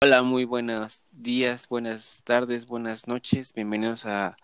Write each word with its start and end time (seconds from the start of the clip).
Hola, 0.00 0.22
muy 0.22 0.44
buenos 0.44 1.02
días, 1.10 1.68
buenas 1.68 2.22
tardes, 2.24 2.66
buenas 2.66 3.08
noches. 3.08 3.52
Bienvenidos 3.52 4.06
a 4.06 4.36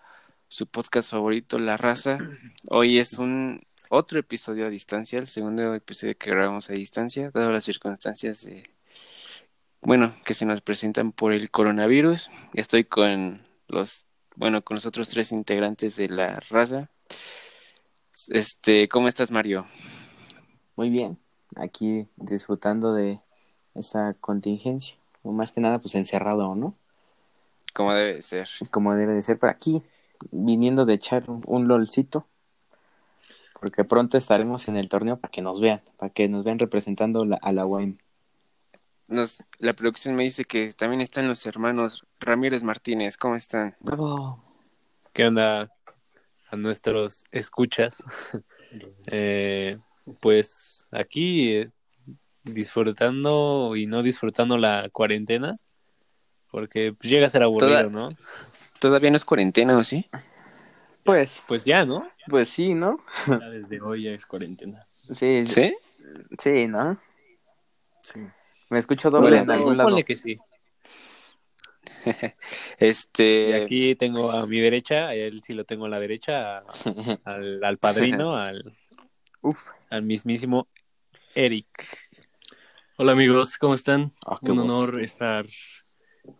su 0.49 0.67
podcast 0.67 1.11
favorito, 1.11 1.59
La 1.59 1.77
Raza. 1.77 2.19
Hoy 2.69 2.99
es 2.99 3.15
un 3.15 3.61
otro 3.91 4.19
episodio 4.19 4.67
a 4.67 4.71
distancia, 4.71 5.19
el 5.19 5.29
segundo 5.29 5.75
episodio 5.75 6.17
que 6.19 6.31
grabamos 6.31 6.69
a 6.69 6.73
distancia, 6.73 7.31
dado 7.31 7.53
las 7.53 7.65
circunstancias 7.65 8.47
bueno, 9.83 10.17
que 10.25 10.35
se 10.35 10.47
nos 10.47 10.61
presentan 10.63 11.13
por 11.13 11.33
el 11.33 11.51
coronavirus. 11.51 12.31
Estoy 12.55 12.85
con 12.85 13.47
los, 13.69 14.05
bueno, 14.37 14.63
con 14.63 14.77
los 14.77 14.87
otros 14.87 15.09
tres 15.09 15.33
integrantes 15.33 15.97
de 15.97 16.09
La 16.09 16.41
Raza. 16.41 16.89
Este, 18.29 18.89
¿cómo 18.89 19.09
estás, 19.09 19.31
Mario? 19.31 19.65
Muy 20.77 20.91
bien, 20.91 21.19
aquí 21.57 22.07
disfrutando 22.17 22.93
de 22.95 23.21
esa 23.75 24.15
contingencia, 24.21 24.97
o 25.23 25.33
más 25.33 25.53
que 25.53 25.61
nada, 25.61 25.79
pues 25.79 25.95
encerrado, 25.95 26.55
¿no? 26.55 26.75
Como 27.75 27.95
debe 27.95 28.15
de 28.15 28.23
ser. 28.23 28.49
Como 28.71 28.95
debe 28.95 29.15
de 29.15 29.23
ser 29.23 29.39
por 29.39 29.49
aquí, 29.49 29.83
viniendo 30.31 30.85
de 30.85 30.95
echar 30.95 31.31
un, 31.31 31.43
un 31.47 31.69
lolcito, 31.69 32.27
porque 33.61 33.85
pronto 33.85 34.19
estaremos 34.19 34.69
en 34.69 34.77
el 34.77 34.89
torneo 34.89 35.17
para 35.17 35.31
que 35.31 35.41
nos 35.41 35.61
vean, 35.61 35.81
para 35.97 36.13
que 36.13 36.29
nos 36.29 36.45
vean 36.45 36.59
representando 36.59 37.25
la- 37.25 37.39
a 37.41 37.53
la 37.53 37.63
UAM. 37.65 37.97
Nos, 39.09 39.43
la 39.59 39.73
producción 39.75 40.15
me 40.15 40.23
dice 40.25 40.45
que 40.45 40.73
también 40.73 41.01
están 41.01 41.29
los 41.29 41.45
hermanos 41.47 42.05
Ramírez 42.19 42.63
Martínez. 42.63 43.17
¿Cómo 43.17 43.37
están? 43.37 43.77
¡Bravo! 43.81 44.43
¿Qué 45.13 45.27
onda 45.27 45.71
a 46.53 46.57
nuestros 46.57 47.25
escuchas? 47.33 48.05
Eh, 49.09 49.77
pues 50.21 50.87
aquí 50.91 51.57
eh, 51.57 51.71
disfrutando 52.43 53.77
y 53.77 53.87
no 53.87 54.03
disfrutando 54.03 54.57
la 54.57 54.89
cuarentena, 54.91 55.59
porque 56.51 56.95
llega 57.03 57.27
a 57.27 57.29
ser 57.29 57.43
aburrido, 57.43 57.91
Toda- 57.91 57.91
¿no? 57.91 58.17
¿Todavía 58.79 59.11
no 59.11 59.19
es 59.19 59.27
cuarentena 59.27 59.77
o 59.77 59.85
sí? 59.85 60.09
Pues, 61.05 61.43
Pues 61.47 61.67
ya, 61.67 61.85
¿no? 61.85 62.09
pues 62.31 62.49
sí, 62.49 62.73
¿no? 62.73 63.05
Ya 63.27 63.51
desde 63.51 63.83
hoy 63.83 64.05
ya 64.05 64.13
es 64.13 64.25
cuarentena. 64.25 64.87
Sí, 65.13 65.45
sí, 65.45 65.75
¿Sí? 66.39 66.67
¿no? 66.69 66.99
Sí. 68.01 68.21
Me 68.71 68.79
escucho 68.79 69.11
doble 69.11 69.37
en 69.37 69.51
algún 69.51 69.77
lado. 69.77 69.91
ponle 69.91 70.05
que 70.05 70.17
sí. 70.17 70.39
Este. 72.79 73.51
Y 73.51 73.53
aquí 73.53 73.95
tengo 73.97 74.31
a 74.31 74.47
mi 74.47 74.61
derecha, 74.61 75.09
a 75.09 75.15
él 75.15 75.43
sí 75.45 75.55
lo 75.55 75.65
tengo 75.65 75.87
a 75.87 75.89
la 75.89 76.01
derecha, 76.01 76.59
a- 76.59 76.65
al, 77.25 77.63
al 77.65 77.79
padrino, 77.79 78.37
al, 78.37 78.77
Uf. 79.41 79.69
al 79.91 80.03
mismísimo 80.03 80.69
Eric. 81.35 81.67
Hola 82.97 83.13
amigos, 83.13 83.57
¿cómo 83.59 83.75
están? 83.75 84.13
Ah, 84.27 84.39
Un 84.43 84.59
honor 84.61 85.01
estar 85.03 85.47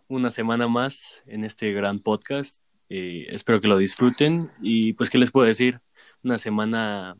una 0.07 0.29
semana 0.29 0.67
más 0.67 1.23
en 1.27 1.43
este 1.43 1.71
gran 1.73 1.99
podcast. 1.99 2.61
Eh, 2.89 3.25
espero 3.29 3.59
que 3.59 3.67
lo 3.67 3.77
disfruten 3.77 4.51
y 4.61 4.93
pues 4.93 5.09
qué 5.09 5.17
les 5.17 5.31
puedo 5.31 5.47
decir, 5.47 5.81
una 6.23 6.37
semana 6.37 7.17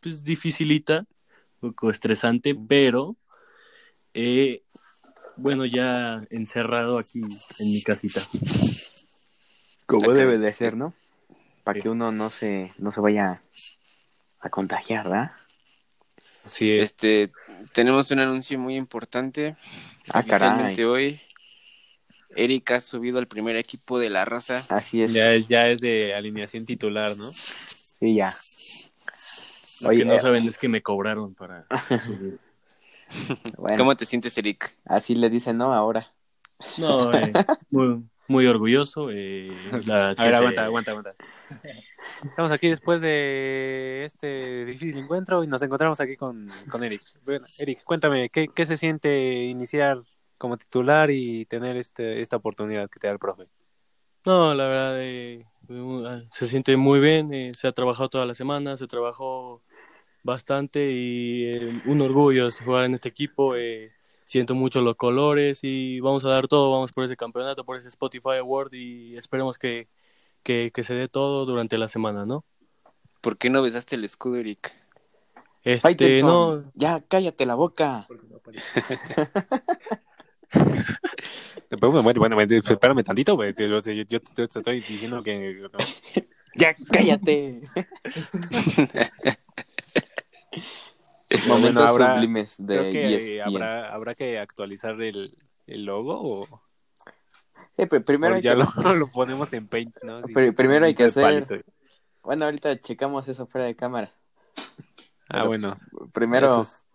pues 0.00 0.22
dificilita, 0.24 1.06
un 1.60 1.70
poco 1.72 1.90
estresante, 1.90 2.54
pero 2.54 3.16
eh, 4.14 4.62
bueno 5.36 5.64
ya 5.66 6.22
encerrado 6.30 6.98
aquí 6.98 7.20
en 7.20 7.72
mi 7.72 7.82
casita. 7.82 8.20
Como 9.86 10.10
Acá. 10.10 10.14
debe 10.14 10.38
de 10.38 10.52
ser, 10.52 10.76
¿no? 10.76 10.94
Para 11.64 11.80
que 11.80 11.88
uno 11.88 12.10
no 12.12 12.30
se, 12.30 12.72
no 12.78 12.92
se 12.92 13.00
vaya 13.00 13.42
a 14.40 14.50
contagiar, 14.50 15.04
¿verdad? 15.04 15.32
Así 16.44 16.72
es. 16.72 16.84
Este, 16.84 17.32
tenemos 17.72 18.10
un 18.10 18.20
anuncio 18.20 18.58
muy 18.58 18.76
importante. 18.76 19.56
Ah, 20.12 20.22
caray. 20.22 20.80
hoy, 20.84 21.20
Eric 22.36 22.70
ha 22.70 22.80
subido 22.80 23.18
al 23.18 23.26
primer 23.26 23.56
equipo 23.56 23.98
de 23.98 24.10
la 24.10 24.24
raza. 24.24 24.64
Así 24.68 25.02
es. 25.02 25.12
Ya 25.12 25.32
es, 25.32 25.48
ya 25.48 25.68
es 25.68 25.80
de 25.80 26.14
alineación 26.14 26.64
titular, 26.64 27.16
¿no? 27.16 27.32
Sí, 27.32 28.14
ya. 28.14 28.30
Lo 29.80 29.88
Oye, 29.88 29.98
que 30.00 30.04
no 30.04 30.14
eh, 30.14 30.18
saben 30.18 30.46
es 30.46 30.56
que 30.56 30.68
me 30.68 30.82
cobraron 30.82 31.34
para 31.34 31.66
subir. 31.98 32.38
Bueno, 33.56 33.76
¿Cómo 33.78 33.96
te 33.96 34.06
sientes, 34.06 34.36
Eric? 34.38 34.76
así 34.84 35.14
le 35.14 35.30
dicen, 35.30 35.58
¿no? 35.58 35.72
Ahora. 35.72 36.12
No, 36.78 37.12
eh, 37.14 37.32
muy, 37.70 38.02
muy 38.28 38.46
orgulloso. 38.46 39.08
eh, 39.10 39.56
la 39.86 40.10
A 40.10 40.14
que 40.14 40.22
ver, 40.22 40.32
se- 40.32 40.36
aguanta, 40.36 40.64
aguanta, 40.64 40.90
aguanta. 40.90 41.14
Estamos 42.24 42.50
aquí 42.50 42.68
después 42.68 43.00
de 43.00 44.04
este 44.04 44.64
difícil 44.64 44.98
encuentro 44.98 45.44
y 45.44 45.46
nos 45.46 45.62
encontramos 45.62 46.00
aquí 46.00 46.16
con, 46.16 46.50
con 46.68 46.82
Eric. 46.82 47.02
Bueno, 47.24 47.46
Eric, 47.58 47.82
cuéntame, 47.84 48.28
¿qué, 48.30 48.48
¿qué 48.48 48.66
se 48.66 48.76
siente 48.76 49.44
iniciar 49.44 50.02
como 50.38 50.56
titular 50.56 51.10
y 51.10 51.44
tener 51.46 51.76
este, 51.76 52.20
esta 52.20 52.36
oportunidad 52.36 52.88
que 52.90 52.98
te 53.00 53.06
da 53.06 53.12
el 53.12 53.18
profe? 53.18 53.44
No, 54.24 54.54
la 54.54 54.66
verdad, 54.66 55.02
eh, 55.02 55.46
eh, 55.68 56.28
se 56.32 56.46
siente 56.46 56.76
muy 56.76 57.00
bien, 57.00 57.32
eh, 57.32 57.52
se 57.56 57.68
ha 57.68 57.72
trabajado 57.72 58.08
toda 58.08 58.26
la 58.26 58.34
semana, 58.34 58.76
se 58.76 58.86
trabajó 58.88 59.62
bastante 60.26 60.90
y 60.92 61.44
eh, 61.46 61.82
un 61.86 62.02
orgullo 62.02 62.50
jugar 62.50 62.84
en 62.84 62.94
este 62.94 63.08
equipo, 63.08 63.56
eh, 63.56 63.92
siento 64.26 64.54
mucho 64.54 64.82
los 64.82 64.96
colores 64.96 65.60
y 65.62 66.00
vamos 66.00 66.24
a 66.24 66.28
dar 66.28 66.48
todo, 66.48 66.72
vamos 66.72 66.92
por 66.92 67.04
ese 67.04 67.16
campeonato, 67.16 67.64
por 67.64 67.76
ese 67.76 67.88
Spotify 67.88 68.36
Award 68.40 68.74
y 68.74 69.16
esperemos 69.16 69.58
que, 69.58 69.88
que, 70.42 70.70
que 70.74 70.82
se 70.82 70.94
dé 70.94 71.08
todo 71.08 71.46
durante 71.46 71.78
la 71.78 71.88
semana, 71.88 72.26
¿no? 72.26 72.44
¿Por 73.22 73.38
qué 73.38 73.48
no 73.48 73.62
besaste 73.62 73.96
el 73.96 74.04
escudo, 74.04 74.36
Eric? 74.36 74.74
Este, 75.62 75.80
Faitelson, 75.80 76.26
no, 76.26 76.72
ya 76.74 77.00
cállate 77.00 77.46
la 77.46 77.54
boca. 77.54 78.06
Bueno, 81.80 82.00
bueno, 82.02 82.36
bueno, 82.36 82.40
espérame 82.40 83.02
tantito, 83.02 83.34
güey. 83.34 83.52
Yo, 83.58 83.80
yo, 83.80 83.92
yo 83.92 84.20
te 84.20 84.44
estoy 84.44 84.80
diciendo 84.80 85.22
que... 85.22 85.68
Ya 86.56 86.74
cállate. 86.90 87.60
Bueno, 91.28 91.46
Momentos 91.48 91.90
habrá- 91.90 92.14
sublimes 92.14 92.56
de 92.58 92.78
Creo 92.78 92.92
que 92.92 93.16
ESPN. 93.16 93.42
habrá, 93.42 93.92
habrá 93.94 94.14
que 94.14 94.38
actualizar 94.38 95.00
el, 95.02 95.36
el 95.66 95.84
logo 95.84 96.20
o, 96.20 96.62
Sí, 97.76 97.84
primero 97.86 98.36
hay 98.36 98.42
ya 98.42 98.52
que... 98.52 98.58
lo, 98.82 98.94
lo 98.94 99.06
ponemos 99.08 99.52
en 99.52 99.66
Paint, 99.68 99.96
¿no? 100.02 100.22
Primero 100.22 100.86
hay 100.86 100.94
que 100.94 101.04
hacer- 101.04 101.46
palito. 101.46 101.70
Bueno, 102.22 102.44
ahorita 102.46 102.78
checamos 102.80 103.28
eso 103.28 103.46
fuera 103.46 103.66
de 103.66 103.76
cámara. 103.76 104.10
Ah, 105.28 105.42
bueno. 105.44 105.76
Primero, 106.12 106.46
Eso 106.46 106.62
es- 106.62 106.86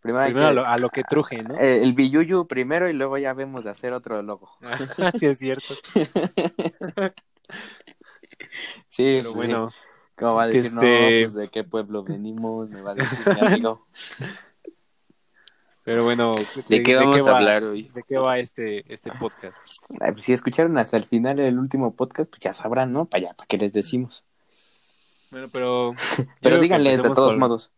primero, 0.00 0.24
Primero 0.26 0.46
a 0.48 0.52
lo, 0.52 0.66
a 0.66 0.76
lo 0.78 0.90
que 0.90 1.02
truje, 1.04 1.42
¿no? 1.42 1.54
eh, 1.54 1.82
el 1.82 1.92
billuyu 1.94 2.46
primero 2.46 2.88
y 2.88 2.92
luego 2.92 3.16
ya 3.18 3.32
vemos 3.32 3.64
de 3.64 3.70
hacer 3.70 3.92
otro 3.94 4.20
logo. 4.22 4.50
sí, 5.18 5.26
es 5.26 5.38
cierto. 5.38 5.74
Sí, 8.88 9.16
Pero 9.18 9.32
pues 9.32 9.46
bueno, 9.48 9.70
sí. 9.70 9.76
¿Cómo 10.16 10.34
va 10.34 10.44
a 10.44 10.46
decir, 10.48 10.72
no, 10.72 10.80
este- 10.82 11.20
pues 11.22 11.34
de 11.34 11.48
qué 11.48 11.64
pueblo 11.64 12.04
venimos? 12.04 12.68
Me 12.70 12.80
va 12.82 12.92
a 12.92 12.94
decir 12.94 13.18
mi 13.26 13.46
amigo. 13.46 13.86
pero 15.82 16.04
bueno. 16.04 16.34
¿De 16.68 16.82
qué 16.82 16.94
vamos 16.96 17.26
a 17.26 17.32
va- 17.32 17.38
hablar 17.38 17.64
hoy? 17.64 17.88
¿De 17.94 18.02
qué 18.04 18.16
va 18.18 18.38
este, 18.38 18.84
este 18.92 19.10
podcast? 19.12 19.58
Pues, 19.88 20.22
si 20.24 20.32
escucharon 20.32 20.78
hasta 20.78 20.96
el 20.96 21.04
final 21.04 21.40
el 21.40 21.58
último 21.58 21.94
podcast, 21.94 22.30
pues 22.30 22.40
ya 22.40 22.52
sabrán, 22.54 22.92
¿no? 22.92 23.04
Para 23.06 23.24
allá, 23.26 23.34
para 23.34 23.46
qué 23.46 23.58
les 23.58 23.72
decimos. 23.72 24.24
Bueno, 25.30 25.48
pero... 25.52 25.92
Pero 26.40 26.60
díganles 26.60 27.02
de 27.02 27.10
todos 27.10 27.36
modos. 27.36 27.72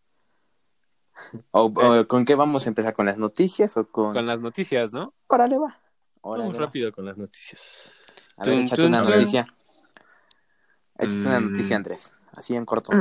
O, 1.53 1.73
o 1.75 2.07
con 2.07 2.27
qué 2.27 2.35
vamos 2.35 2.67
a 2.67 2.69
empezar? 2.69 2.93
¿Con 2.93 3.07
las 3.07 3.17
noticias 3.17 3.75
o 3.79 3.89
con...? 3.89 4.13
Con 4.13 4.27
las 4.27 4.43
noticias, 4.43 4.93
¿no? 4.93 5.15
Órale, 5.29 5.57
va. 5.59 5.81
Órale, 6.21 6.45
vamos 6.49 6.61
va. 6.61 6.67
rápido 6.67 6.93
con 6.93 7.07
las 7.07 7.17
noticias. 7.17 7.91
A 8.37 8.45
ver, 8.45 8.59
échate 8.59 8.85
una 8.85 9.01
noticia. 9.01 9.47
Échate 10.99 11.21
una 11.27 11.41
Mm. 11.41 11.49
noticia, 11.49 11.77
Andrés. 11.77 12.13
Así 12.37 12.55
en 12.55 12.65
corto. 12.65 12.93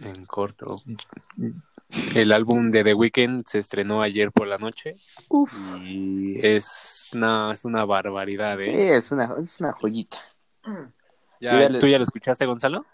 En 0.00 0.26
corto. 0.26 0.76
El 2.14 2.32
álbum 2.32 2.70
de 2.70 2.84
The 2.84 2.94
Weeknd 2.94 3.44
se 3.46 3.58
estrenó 3.58 4.02
ayer 4.02 4.30
por 4.30 4.46
la 4.46 4.58
noche 4.58 4.94
Uf. 5.28 5.52
y 5.80 6.38
es 6.46 7.08
una, 7.12 7.52
es 7.52 7.64
una 7.64 7.84
barbaridad, 7.84 8.58
Sí, 8.60 8.68
¿eh? 8.70 8.96
es 8.96 9.10
una, 9.10 9.34
es 9.40 9.60
una 9.60 9.72
joyita. 9.72 10.18
¿Ya- 11.40 11.50
Tú 11.50 11.58
ya 11.60 11.68
le- 11.68 11.80
¿Tú 11.80 11.86
ya 11.86 11.98
lo 11.98 12.04
escuchaste, 12.04 12.46
Gonzalo? 12.46 12.84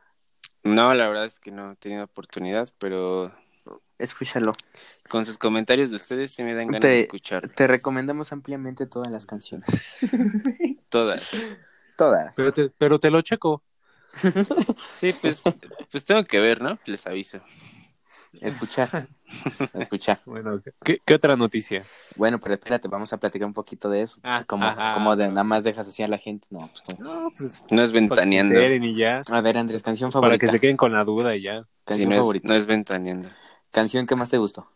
No, 0.63 0.95
la 0.95 1.09
verdad 1.09 1.27
es 1.27 1.41
que 1.41 1.51
no 1.51 1.73
he 1.73 1.77
tenido 1.77 2.05
oportunidad, 2.05 2.69
pero 2.79 3.31
Escúchalo. 3.99 4.53
con 5.11 5.27
sus 5.27 5.37
comentarios 5.37 5.91
de 5.91 5.97
ustedes 5.97 6.33
sí 6.33 6.43
me 6.43 6.55
dan 6.55 6.67
ganas 6.69 6.81
Te- 6.83 6.89
de 6.89 7.01
escuchar 7.01 7.49
Te 7.49 7.67
recomendamos 7.67 8.33
ampliamente 8.33 8.87
todas 8.87 9.11
las 9.11 9.27
canciones. 9.27 9.67
todas. 10.89 11.31
Todas. 11.97 12.35
Pero 12.35 12.53
te, 12.53 12.71
pero 12.71 12.99
te 12.99 13.11
lo 13.11 13.21
checo. 13.23 13.63
Sí, 14.95 15.13
pues, 15.21 15.43
pues 15.91 16.05
tengo 16.05 16.23
que 16.25 16.39
ver, 16.39 16.61
¿no? 16.63 16.79
Les 16.87 17.07
aviso. 17.07 17.41
Escuchar. 18.41 19.09
Escuchar. 19.75 20.21
Bueno, 20.25 20.61
¿qué, 20.85 21.01
qué 21.05 21.15
otra 21.15 21.37
noticia? 21.37 21.85
Bueno, 22.17 22.39
pero 22.41 22.55
espérate, 22.55 22.89
vamos 22.89 23.13
a 23.13 23.17
platicar 23.17 23.47
un 23.47 23.53
poquito 23.53 23.89
de 23.91 24.03
eso. 24.03 24.19
Ah, 24.23 24.45
como, 24.47 24.65
ajá. 24.67 24.95
como 24.95 25.15
de 25.17 25.29
nada 25.29 25.45
más 25.45 25.65
dejas 25.65 25.89
así 25.89 26.03
a 26.03 26.09
la 26.09 26.19
gente. 26.19 26.47
No, 26.51 26.69
pues 26.71 26.99
No, 26.99 27.33
pues 27.37 27.65
No 27.71 27.83
es 27.83 27.91
para 27.91 28.01
ventaneando. 28.01 28.55
enteren 28.55 28.85
y 28.85 28.95
ya. 28.95 29.23
A 29.31 29.41
ver, 29.41 29.59
Andrés, 29.59 29.83
canción 29.83 30.11
Para 30.11 30.23
favorita. 30.27 30.41
que 30.47 30.53
se 30.53 30.61
queden 30.61 30.77
con 30.77 30.93
la 30.93 31.05
duda 31.05 31.35
y 31.37 31.43
ya. 31.43 31.63
Sí, 31.63 31.69
Canción 31.85 32.09
no, 32.11 32.15
es, 32.17 32.21
favorita. 32.21 32.49
no 32.49 32.55
es 32.55 32.67
ventaneando. 32.67 33.29
Canción 33.71 34.07
que 34.07 34.15
más 34.17 34.31
te 34.31 34.39
gustó. 34.39 34.69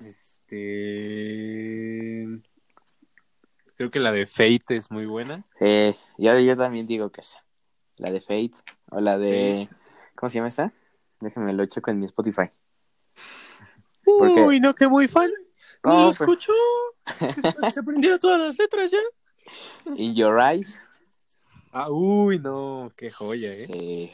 Este... 0.00 1.11
Creo 3.82 3.90
que 3.90 3.98
la 3.98 4.12
de 4.12 4.28
Fate 4.28 4.76
es 4.76 4.92
muy 4.92 5.06
buena. 5.06 5.44
Eh, 5.58 5.96
yo, 6.16 6.38
yo 6.38 6.56
también 6.56 6.86
digo 6.86 7.10
que 7.10 7.20
esa. 7.20 7.44
La 7.96 8.12
de 8.12 8.20
Fate. 8.20 8.52
O 8.92 9.00
la 9.00 9.18
de. 9.18 9.68
¿Cómo 10.14 10.30
se 10.30 10.36
llama 10.36 10.46
esta? 10.46 10.72
Déjame 11.18 11.52
lo 11.52 11.66
checo 11.66 11.90
en 11.90 11.98
mi 11.98 12.06
Spotify. 12.06 12.48
Porque- 14.04 14.40
Uy, 14.40 14.60
no, 14.60 14.72
que 14.76 14.86
muy 14.86 15.08
fan. 15.08 15.32
¿No 15.82 15.90
No, 15.92 16.06
lo 16.06 16.12
pero- 16.12 16.32
escuchó? 16.32 16.52
Se 17.72 17.80
aprendieron 17.80 18.20
todas 18.20 18.38
las 18.40 18.56
letras 18.56 18.88
ya. 18.92 18.98
In 19.96 20.14
Your 20.14 20.38
Eyes. 20.38 20.80
Ah, 21.72 21.90
uy, 21.90 22.38
no, 22.38 22.92
qué 22.96 23.10
joya, 23.10 23.48
¿eh? 23.52 24.12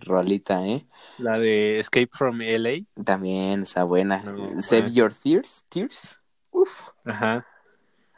Rolita, 0.00 0.66
¿eh? 0.66 0.84
La 1.18 1.38
de 1.38 1.78
Escape 1.78 2.08
from 2.10 2.40
LA. 2.40 2.80
También 3.04 3.62
está 3.62 3.84
buena. 3.84 4.20
No, 4.24 4.60
Save 4.60 4.82
man. 4.82 4.94
Your 4.94 5.14
Tears. 5.14 5.64
Tears. 5.68 6.20
Uf. 6.50 6.88
Ajá. 7.04 7.46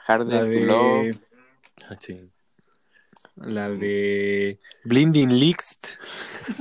La 0.08 0.14
Hardest 0.14 0.52
to 0.52 0.58
Love. 0.60 1.04
de... 1.04 1.18
Ah, 1.88 1.96
sí. 2.00 2.30
La 3.36 3.68
de 3.68 4.58
Blinding 4.84 5.38
Lights. 5.38 5.98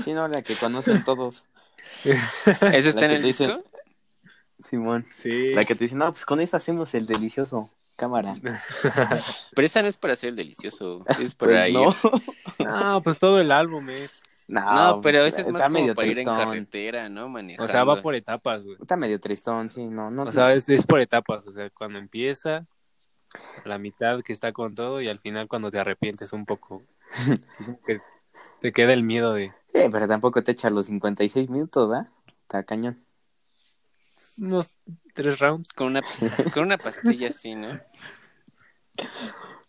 Sí, 0.04 0.14
no, 0.14 0.28
la 0.28 0.42
que 0.42 0.56
conocen 0.56 1.04
todos. 1.04 1.46
¿Eso 2.04 2.90
está 2.90 3.06
en 3.06 3.12
el 3.12 3.24
disco? 3.24 3.64
Simón. 4.60 5.06
Sí. 5.12 5.54
La 5.54 5.66
que 5.66 5.76
te 5.76 5.86
dice, 5.86 5.96
no, 5.96 6.12
pues 6.12 6.26
con 6.26 6.40
esta 6.40 6.58
hacemos 6.58 6.94
el 6.94 7.06
delicioso. 7.08 7.70
Cámara. 7.96 8.36
Pero 9.56 9.66
esa 9.66 9.82
no 9.82 9.88
es 9.88 9.98
para 9.98 10.14
hacer 10.14 10.30
el 10.30 10.36
delicioso. 10.36 11.04
Es 11.08 11.18
Pues 11.18 11.36
para 11.36 11.68
ir. 11.68 11.76
no. 11.76 11.96
Ah, 12.60 13.02
pues 13.04 13.18
todo 13.18 13.40
el 13.42 13.52
álbum 13.52 13.90
es. 13.90 14.22
No, 14.48 15.02
pero 15.02 15.26
ese 15.26 15.42
es 15.42 15.48
está 15.48 15.52
más 15.52 15.68
como 15.68 15.80
medio 15.80 15.94
para 15.94 16.08
ir 16.08 16.20
en 16.20 16.26
tristón. 16.26 16.38
carretera, 16.38 17.10
¿no? 17.10 17.28
Manejando. 17.28 17.66
O 17.66 17.68
sea, 17.68 17.84
va 17.84 18.02
por 18.02 18.16
etapas, 18.16 18.64
güey. 18.64 18.78
Está 18.80 18.96
medio 18.96 19.20
tristón, 19.20 19.70
sí, 19.70 19.86
no, 19.86 20.10
no. 20.10 20.24
O 20.24 20.32
sea, 20.32 20.54
es, 20.54 20.70
es 20.70 20.86
por 20.86 21.02
etapas. 21.02 21.46
O 21.48 21.52
sea, 21.52 21.70
cuando 21.72 22.00
empieza, 22.00 22.66
la 23.66 23.78
mitad 23.80 24.22
que 24.24 24.34
está 24.34 24.52
con 24.54 24.76
todo 24.76 25.02
y 25.02 25.08
al 25.08 25.20
final 25.20 25.48
cuando 25.48 25.72
te 25.72 25.80
arrepientes 25.80 26.34
un 26.34 26.46
poco. 26.46 26.84
Que 27.86 28.02
te 28.60 28.72
queda 28.74 28.94
el 28.94 29.04
miedo 29.04 29.34
de 29.34 29.54
Sí, 29.74 29.82
pero 29.92 30.08
tampoco 30.08 30.44
te 30.44 30.52
echa 30.52 30.70
los 30.70 30.88
56 30.88 31.50
minutos, 31.50 31.90
¿verdad? 31.90 32.08
Está 32.44 32.64
cañón. 32.64 32.98
unos 34.40 34.72
tres 35.14 35.40
rounds. 35.40 35.72
Con 35.74 35.88
una, 35.88 36.02
con 36.54 36.64
una 36.64 36.78
pastilla 36.78 37.30
así, 37.30 37.56
¿no? 37.56 37.80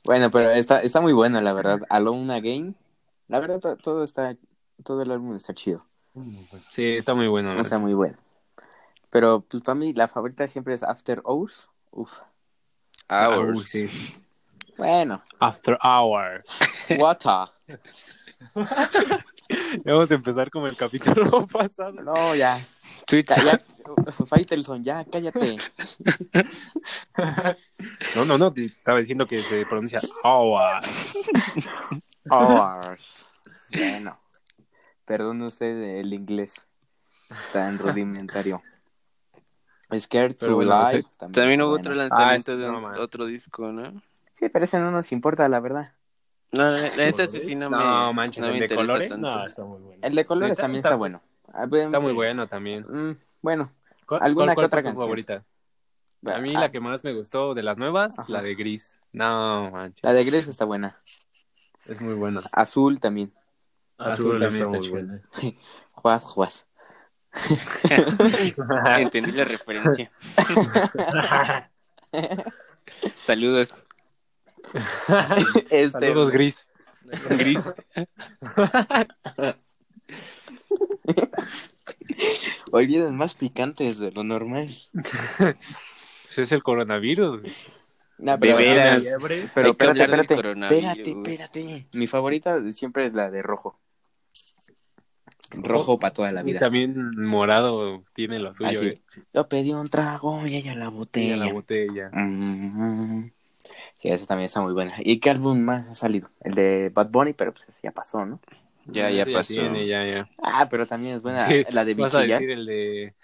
Bueno, 0.04 0.30
pero 0.30 0.50
está, 0.50 0.80
está 0.82 1.00
muy 1.00 1.12
bueno, 1.12 1.40
la 1.40 1.52
verdad. 1.52 1.80
Alone 1.90 2.32
Again. 2.34 2.76
La 3.28 3.40
verdad, 3.40 3.60
to- 3.60 3.76
todo 3.76 4.04
está, 4.04 4.36
todo 4.82 5.02
el 5.02 5.10
álbum 5.10 5.34
está 5.36 5.52
chido. 5.52 5.84
Sí, 6.68 6.84
está 6.96 7.14
muy 7.14 7.26
bueno. 7.28 7.54
¿no? 7.54 7.60
Está 7.60 7.78
muy 7.78 7.94
bueno. 7.94 8.16
Pero, 9.10 9.40
pues, 9.42 9.62
para 9.62 9.74
mí, 9.74 9.92
la 9.92 10.08
favorita 10.08 10.48
siempre 10.48 10.74
es 10.74 10.82
After 10.82 11.20
Hours. 11.24 11.70
Uf. 11.90 12.12
Hours. 13.08 13.66
sí. 13.69 13.88
Bueno, 14.76 15.22
After 15.40 15.76
Hours. 15.82 16.44
Water. 16.99 17.49
Vamos 19.84 20.10
a 20.10 20.14
empezar 20.14 20.50
como 20.50 20.66
el 20.69 20.76
capítulo 20.76 21.46
pasado. 21.52 21.93
No, 21.93 22.34
ya. 22.34 22.64
Twitter. 23.06 23.37
Ya, 23.44 23.60
Faitelson, 24.26 24.84
ya, 24.84 25.05
cállate. 25.05 25.56
No, 28.14 28.25
no, 28.25 28.38
no, 28.38 28.52
te 28.52 28.64
estaba 28.66 28.99
diciendo 28.99 29.26
que 29.26 29.43
se 29.43 29.66
pronuncia 29.66 30.00
Hours. 30.22 31.19
Hours. 32.31 33.26
Bueno. 33.72 34.19
Perdone 35.04 35.46
usted 35.46 35.99
el 36.00 36.12
inglés 36.12 36.66
tan 37.52 37.78
rudimentario. 37.78 38.62
Scared 39.99 40.37
to 40.37 40.55
bueno, 40.56 40.90
Lie. 40.93 41.05
También 41.19 41.62
hubo 41.62 41.70
bueno. 41.70 41.81
otro 41.81 41.94
lanzamiento 41.94 42.52
Ah, 42.52 42.56
de 42.56 42.70
un- 42.70 42.82
más. 42.82 42.99
otro 42.99 43.25
disco, 43.26 43.73
¿no? 43.73 43.93
Sí, 44.32 44.49
pero 44.49 44.64
ese 44.64 44.79
no 44.79 44.90
nos 44.90 45.11
importa, 45.12 45.49
la 45.49 45.61
verdad. 45.61 45.93
No, 46.52 46.64
la, 46.70 46.81
la 46.81 46.96
neta 46.96 47.25
ese 47.25 47.40
sí 47.40 47.55
no 47.55 47.69
me, 47.70 47.76
No, 47.76 48.12
manches, 48.12 48.40
no 48.43 48.49
me 48.49 48.55
el 48.55 48.58
de 48.61 48.64
interesa 48.67 48.87
colores, 48.87 49.11
tanto. 49.11 49.26
No, 49.26 49.46
está 49.46 49.64
muy 49.64 49.81
bueno. 49.81 49.99
El 50.06 50.14
de 50.14 50.25
colores 50.25 50.56
también 50.56 50.79
está- 50.79 50.88
está 50.90 50.96
bueno. 50.96 51.23
Ah, 51.52 51.67
bueno, 51.67 51.85
Está 51.87 52.00
muy 52.00 52.12
bueno 52.12 52.46
también. 52.46 52.85
Mm, 52.88 53.17
bueno, 53.43 53.73
¿Cuál, 54.06 54.23
¿Alguna 54.23 54.55
cuál- 54.55 54.64
que 54.64 54.67
otra 54.67 54.82
canción? 54.82 55.05
favorita? 55.05 55.44
A 56.26 56.38
mí 56.38 56.55
ah, 56.56 56.61
la 56.61 56.70
que 56.70 56.81
más 56.81 57.05
me 57.05 57.12
gustó 57.14 57.55
de 57.55 57.62
las 57.62 57.79
nuevas, 57.79 58.19
Ajá. 58.19 58.31
la 58.31 58.43
de 58.43 58.55
Gris. 58.55 59.00
No, 59.12 59.70
manches. 59.70 60.02
la 60.02 60.12
de 60.12 60.25
Gris 60.25 60.49
está 60.49 60.64
buena. 60.64 60.96
Es 61.87 62.00
muy 62.00 62.14
buena. 62.14 62.40
Azul 62.52 63.00
también. 63.00 63.32
Azul 63.99 64.38
también 64.40 64.64
está 64.64 64.69
muy 64.79 64.81
chido. 64.81 65.20
Juaz, 65.93 66.25
juaz. 66.25 66.67
Entendí 68.99 69.32
la 69.32 69.44
referencia. 69.44 70.11
Saludos. 73.20 73.75
Este, 75.70 75.90
Saludos, 75.90 76.31
Gris. 76.31 76.67
Gris. 77.31 77.61
Hoy 82.70 82.87
vienen 82.87 83.17
más 83.17 83.35
picantes 83.35 83.99
de 83.99 84.11
lo 84.12 84.25
normal. 84.25 84.69
Ese 86.29 86.43
es 86.43 86.52
el 86.52 86.62
coronavirus. 86.62 87.43
De 88.19 88.37
veras. 88.37 89.05
Pero. 89.55 89.70
Espérate, 89.70 90.05
espérate. 91.11 91.87
Mi 91.93 92.06
favorita 92.06 92.58
siempre 92.70 93.06
es 93.06 93.14
la 93.14 93.31
de 93.31 93.43
rojo. 93.43 93.79
Rojo 95.50 95.98
para 95.98 96.12
toda 96.12 96.30
la 96.32 96.42
Y 96.42 96.44
vida. 96.44 96.58
también 96.60 97.10
morado 97.16 98.04
tiene 98.12 98.38
lo 98.38 98.52
suyo. 98.54 98.68
Así. 98.70 98.86
eh. 98.86 99.00
Yo 99.32 99.48
pedí 99.48 99.72
un 99.72 99.88
trago 99.88 100.46
y 100.46 100.56
ella 100.56 100.74
la 100.74 100.88
botella. 100.88 101.36
la 101.36 101.52
botella. 101.52 102.10
Mm. 102.12 103.30
Sí, 104.00 104.08
esa 104.08 104.26
también 104.26 104.46
está 104.46 104.60
muy 104.60 104.72
buena. 104.72 104.94
¿Y 104.98 105.18
qué 105.18 105.30
álbum 105.30 105.60
más 105.60 105.88
ha 105.88 105.94
salido? 105.94 106.30
El 106.40 106.54
de 106.54 106.90
Bad 106.94 107.08
Bunny, 107.10 107.32
pero 107.32 107.52
pues 107.52 107.68
ese 107.68 107.80
ya 107.84 107.90
pasó, 107.92 108.24
¿no? 108.24 108.40
Ya, 108.86 109.10
ya 109.10 109.26
pasó. 109.26 109.52
tiene, 109.54 109.86
ya, 109.86 110.04
ya. 110.04 110.28
Ah, 110.42 110.66
pero 110.70 110.86
también 110.86 111.16
es 111.16 111.22
buena 111.22 111.46
Sí, 111.46 111.64
la 111.70 111.84
de 111.84 111.94
Vas 111.94 112.14
a 112.14 112.20
decir 112.20 112.50
el 112.50 112.64
de. 112.66 113.14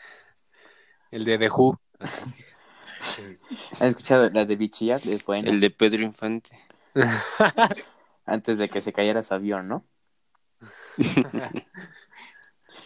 El 1.10 1.24
de 1.24 1.38
The 1.38 1.48
Who. 1.50 1.80
¿Has 3.80 3.88
escuchado 3.90 4.28
la 4.30 4.44
de 4.44 4.56
Bichillar? 4.56 5.00
Es 5.06 5.24
buena. 5.24 5.48
El 5.48 5.60
de 5.60 5.70
Pedro 5.70 6.02
Infante. 6.02 6.50
Antes 8.26 8.58
de 8.58 8.68
que 8.68 8.80
se 8.80 8.92
cayera 8.92 9.22
su 9.22 9.34
avión, 9.34 9.68
¿no? 9.68 9.84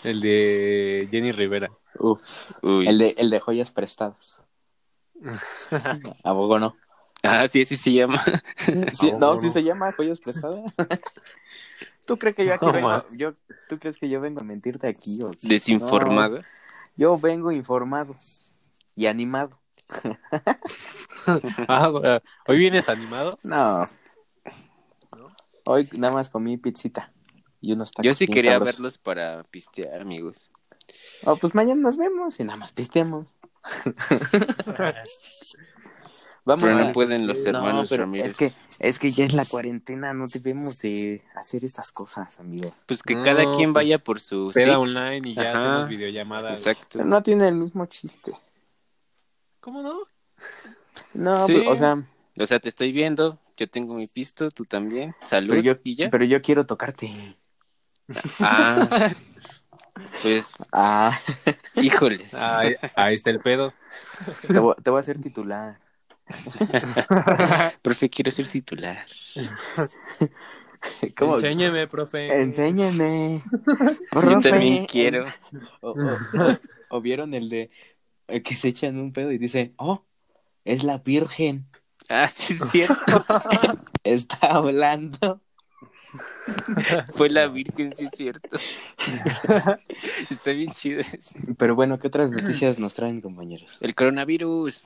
El 0.05 0.21
de 0.21 1.09
Jenny 1.11 1.33
Rivera. 1.33 1.71
Uf. 1.99 2.23
Uy. 2.63 2.87
El 2.87 2.99
de, 2.99 3.15
el 3.19 3.31
de 3.31 3.41
joyas 3.41 3.71
prestadas. 3.71 4.47
¿A 6.25 6.33
poco 6.33 6.59
no? 6.59 6.77
Ah, 7.23 7.49
sí, 7.49 7.65
sí 7.65 7.77
se 7.77 7.93
llama. 7.93 8.23
Sí, 8.93 9.11
¿A 9.11 9.19
no, 9.19 9.37
sí 9.37 9.51
se 9.51 9.63
llama 9.63 9.93
joyas 9.93 10.21
prestadas. 10.21 10.73
¿Tú 12.07 12.17
crees 12.19 12.37
que 12.37 12.47
yo 12.47 12.55
aquí 12.55 12.65
No, 12.65 12.73
vengo, 12.73 13.05
yo, 13.11 13.35
¿Tú 13.69 13.79
crees 13.79 13.99
que 13.99 14.09
yo 14.09 14.21
vengo 14.21 14.41
a 14.41 14.45
mentirte 14.45 14.87
aquí? 14.87 15.23
O... 15.23 15.31
Desinformado. 15.43 16.39
No, 16.39 16.43
yo 16.97 17.19
vengo 17.19 17.53
informado 17.53 18.17
y 18.97 19.07
animado. 19.07 19.59
Ah, 21.69 22.21
Hoy 22.47 22.59
vienes 22.59 22.89
animado. 22.89 23.39
No. 23.43 23.87
Hoy 25.65 25.89
nada 25.93 26.15
más 26.15 26.31
comí 26.31 26.57
pizzita 26.57 27.13
y 27.61 27.73
unos 27.73 27.91
tacos 27.93 28.07
Yo 28.07 28.15
sí 28.15 28.27
quería 28.27 28.53
sabrosos. 28.53 28.77
verlos 28.77 28.99
para 28.99 29.45
pistear, 29.45 30.01
amigos. 30.01 30.51
Oh, 31.25 31.37
pues 31.37 31.55
mañana 31.55 31.81
nos 31.83 31.97
vemos 31.97 32.39
y 32.41 32.45
nada 32.45 32.57
más 32.57 32.73
pisteamos. 32.73 33.37
Vamos 36.45 36.65
Pero 36.65 36.77
a... 36.77 36.85
no 36.87 36.93
pueden 36.93 37.27
los 37.27 37.41
No, 37.41 37.51
hermanos 37.51 37.89
pero 37.91 38.05
Ramírez. 38.05 38.31
es 38.31 38.37
que 38.37 38.51
es 38.79 38.99
que 38.99 39.11
ya 39.11 39.27
es 39.27 39.35
la 39.35 39.45
cuarentena, 39.45 40.15
no 40.15 40.25
debemos 40.33 40.79
de 40.79 41.23
hacer 41.35 41.63
estas 41.65 41.93
cosas, 41.93 42.41
amigo. 42.41 42.75
Pues 42.87 43.03
que 43.03 43.15
No, 43.15 43.23
cada 43.23 43.43
quien 43.55 43.73
pues, 43.75 43.85
vaya 43.85 43.99
por 43.99 44.19
su 44.21 44.51
Peda 44.55 44.77
six. 44.77 44.79
online 44.79 45.29
y 45.29 45.35
ya 45.35 45.51
Ajá. 45.51 45.59
hacemos 45.73 45.89
videollamada. 45.89 46.51
Exacto. 46.51 47.05
No 47.05 47.23
tiene 47.23 47.49
el 47.49 47.55
mismo 47.57 47.85
chiste. 47.87 48.33
¿Cómo 49.61 49.83
no? 49.83 49.99
No, 51.13 51.47
Sí. 51.47 51.53
pero, 51.59 51.71
o 51.71 51.77
sea, 51.77 52.03
O 52.41 52.47
sea, 52.47 52.61
te 52.61 52.69
estoy 52.71 52.93
viendo, 52.93 53.39
yo 53.59 53.69
tengo 53.69 53.95
mi 53.95 54.07
pisto, 54.07 54.51
tú 54.51 54.65
también. 54.65 55.15
Salud 55.23 55.51
pero 55.51 55.61
yo, 55.61 55.75
y 55.85 55.97
ya. 55.97 56.09
pero 56.09 56.25
yo 56.25 56.41
quiero 56.41 56.65
tocarte. 56.65 57.37
Ah, 58.41 59.13
pues, 60.23 60.55
Ah, 60.73 61.19
híjole. 61.77 62.19
Ahí, 62.35 62.75
ahí 62.95 63.15
está 63.15 63.31
el 63.31 63.41
pedo. 63.41 63.73
te 64.47 64.59
voy, 64.59 64.75
te 64.83 64.91
voy 64.91 64.99
a 64.99 65.01
hacer 65.01 65.21
titular. 65.21 65.79
Profe, 67.83 68.11
quiero 68.11 68.31
ser 68.31 68.49
titular. 68.49 69.07
¿Cómo? 71.17 71.37
Enséñeme, 71.37 71.87
profe. 71.89 72.41
Enséñeme. 72.41 73.43
Yo 73.53 74.05
profe. 74.11 74.51
también 74.51 74.87
quiero. 74.87 75.25
O, 75.81 75.91
o- 75.91 76.41
o- 76.43 76.59
o 76.91 77.01
vieron 77.01 77.35
el 77.35 77.49
de 77.49 77.71
el 78.29 78.43
que 78.43 78.55
se 78.57 78.69
echan 78.69 78.99
un 78.99 79.13
pedo 79.13 79.33
y 79.33 79.39
dice, 79.39 79.73
oh, 79.77 80.07
es 80.65 80.85
la 80.85 80.99
virgen. 80.99 81.69
Ah, 82.09 82.29
sí, 82.29 82.55
es 82.55 82.71
cierto. 82.71 83.25
Está 84.05 84.39
hablando. 84.53 85.43
Fue 87.13 87.29
la 87.31 87.47
Virgen, 87.49 87.95
sí, 87.95 88.05
es 88.05 88.11
cierto. 88.17 88.49
Está 90.31 90.51
bien 90.53 90.71
chido 90.73 91.01
ese. 91.01 91.39
Pero 91.57 91.75
bueno, 91.75 91.99
¿qué 91.99 92.07
otras 92.09 92.31
noticias 92.31 92.79
nos 92.79 92.95
traen, 92.95 93.21
compañeros? 93.21 93.77
El 93.81 93.95
coronavirus. 93.95 94.83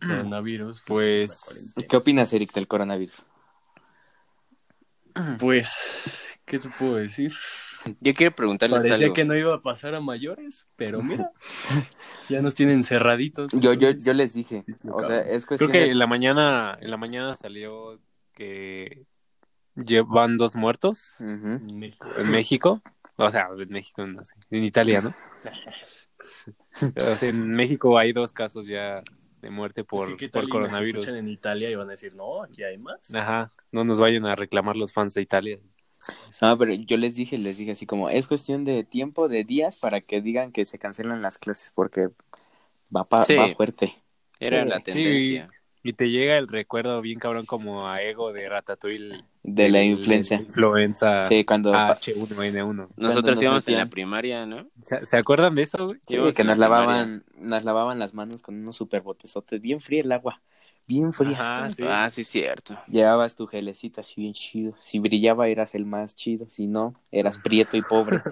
Coronavirus. 0.00 0.82
Pues, 0.86 1.74
¿Qué 1.88 1.96
opinas, 1.96 2.32
Eric, 2.32 2.52
del 2.52 2.66
coronavirus? 2.68 3.22
Pues, 5.38 6.38
¿qué 6.44 6.58
te 6.58 6.68
puedo 6.68 6.96
decir? 6.96 7.32
Yo 8.00 8.14
quiero 8.14 8.34
preguntarles 8.34 8.82
Parecía 8.82 9.06
algo. 9.06 9.14
que 9.14 9.24
no 9.24 9.34
iba 9.34 9.54
a 9.54 9.60
pasar 9.60 9.94
a 9.94 10.00
mayores, 10.00 10.66
pero 10.76 11.00
mira, 11.02 11.30
ya 12.28 12.42
nos 12.42 12.54
tienen 12.54 12.84
cerraditos. 12.84 13.52
Yo, 13.52 13.72
yo, 13.72 13.90
yo 13.90 14.12
les 14.12 14.32
dije, 14.34 14.62
sí, 14.62 14.74
o 14.90 15.02
sea, 15.02 15.20
es 15.20 15.46
creo 15.46 15.58
cuestión 15.58 15.72
que 15.72 15.78
de- 15.80 15.90
en 15.90 15.98
la 15.98 16.06
mañana, 16.06 16.78
en 16.80 16.90
la 16.90 16.96
mañana 16.98 17.34
salió 17.34 17.98
que 18.34 19.04
llevan 19.76 20.36
dos 20.36 20.56
muertos. 20.56 21.20
En 21.20 21.78
México. 21.78 22.08
en 22.18 22.30
México. 22.30 22.82
O 23.16 23.30
sea, 23.30 23.48
en 23.58 23.68
México, 23.68 24.06
no 24.06 24.24
sé, 24.24 24.34
en 24.50 24.64
Italia, 24.64 25.02
¿no? 25.02 25.14
O 26.96 27.16
sea, 27.16 27.28
en 27.28 27.50
México 27.50 27.98
hay 27.98 28.12
dos 28.12 28.32
casos 28.32 28.66
ya 28.66 29.02
de 29.42 29.50
muerte 29.50 29.84
por, 29.84 30.16
que 30.16 30.28
por 30.28 30.48
coronavirus. 30.48 31.00
escuchan 31.04 31.18
en 31.26 31.28
Italia 31.30 31.70
y 31.70 31.74
van 31.74 31.88
a 31.88 31.92
decir, 31.92 32.14
no, 32.14 32.42
aquí 32.42 32.62
hay 32.62 32.78
más. 32.78 33.12
Ajá, 33.14 33.52
no 33.72 33.84
nos 33.84 33.98
vayan 33.98 34.26
a 34.26 34.36
reclamar 34.36 34.76
los 34.76 34.92
fans 34.92 35.14
de 35.14 35.22
Italia. 35.22 35.58
No, 36.40 36.56
pero 36.58 36.72
yo 36.72 36.96
les 36.96 37.14
dije, 37.14 37.36
les 37.38 37.58
dije 37.58 37.72
así 37.72 37.86
como, 37.86 38.08
es 38.08 38.26
cuestión 38.26 38.64
de 38.64 38.84
tiempo, 38.84 39.28
de 39.28 39.44
días, 39.44 39.76
para 39.76 40.00
que 40.00 40.20
digan 40.22 40.52
que 40.52 40.64
se 40.64 40.78
cancelan 40.78 41.20
las 41.22 41.38
clases, 41.38 41.72
porque 41.74 42.08
va, 42.94 43.04
pa- 43.08 43.24
Sí. 43.24 43.34
va 43.34 43.54
fuerte. 43.54 43.94
Era 44.38 44.62
Sí. 44.62 44.68
la 44.68 44.80
tendencia. 44.80 45.50
Y 45.82 45.92
te 45.94 46.10
llega 46.10 46.36
el 46.38 46.48
recuerdo 46.48 47.00
bien 47.02 47.18
cabrón 47.18 47.46
como 47.46 47.86
a 47.86 48.02
Ego 48.02 48.32
de 48.32 48.48
Ratatouille. 48.48 49.24
De 49.42 49.68
la 49.68 49.78
la 49.78 49.84
influenza 49.84 50.42
Sí, 51.28 51.44
cuando... 51.44 51.74
Ah, 51.74 51.88
pa- 51.88 51.98
H1N1. 52.00 52.88
Nosotros 52.96 53.36
nos 53.36 53.42
íbamos 53.42 53.68
en 53.68 53.76
la 53.78 53.86
primaria, 53.86 54.44
¿no? 54.46 54.66
¿Se, 54.82 55.04
se 55.06 55.16
acuerdan 55.16 55.54
de 55.54 55.62
eso, 55.62 55.86
güey? 55.86 56.00
sí, 56.06 56.14
íbamos 56.16 56.34
que 56.34 56.44
nos 56.44 56.58
la 56.58 56.68
lavaban, 56.68 57.24
nos 57.38 57.64
lavaban 57.64 57.98
las 57.98 58.14
manos 58.14 58.42
con 58.42 58.56
unos 58.56 58.76
super 58.76 59.00
botezotes, 59.02 59.60
bien 59.60 59.80
fría 59.80 60.02
el 60.02 60.12
agua, 60.12 60.40
bien 60.86 61.12
fría. 61.12 61.38
Ajá, 61.38 61.70
sí. 61.70 61.82
Ah, 61.86 62.10
sí, 62.10 62.24
cierto. 62.24 62.78
Llevabas 62.88 63.36
tu 63.36 63.46
gelecito 63.46 64.00
así 64.00 64.20
bien 64.20 64.34
chido. 64.34 64.74
Si 64.78 64.98
brillaba 64.98 65.48
eras 65.48 65.74
el 65.74 65.86
más 65.86 66.14
chido, 66.16 66.48
si 66.48 66.66
no, 66.66 66.94
eras 67.10 67.38
prieto 67.38 67.76
y 67.76 67.82
pobre. 67.82 68.20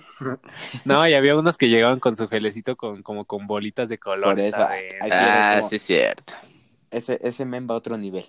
No, 0.85 1.07
y 1.07 1.15
había 1.15 1.37
unos 1.37 1.57
que 1.57 1.69
llegaban 1.69 2.01
con 2.01 2.17
su 2.17 2.29
gelecito 2.29 2.77
con, 2.77 3.03
como 3.03 3.25
con 3.25 3.47
bolitas 3.47 3.89
de 3.89 3.99
Por 3.99 4.13
colores. 4.15 4.49
eso, 4.55 4.67
sí 4.79 4.97
Ah, 5.11 5.55
como- 5.57 5.69
sí, 5.71 5.77
es 5.77 5.83
cierto. 5.83 6.33
ese, 6.91 7.19
ese 7.23 7.45
men 7.45 7.67
va 7.69 7.75
a 7.75 7.79
otro 7.79 7.97
nivel. 7.97 8.25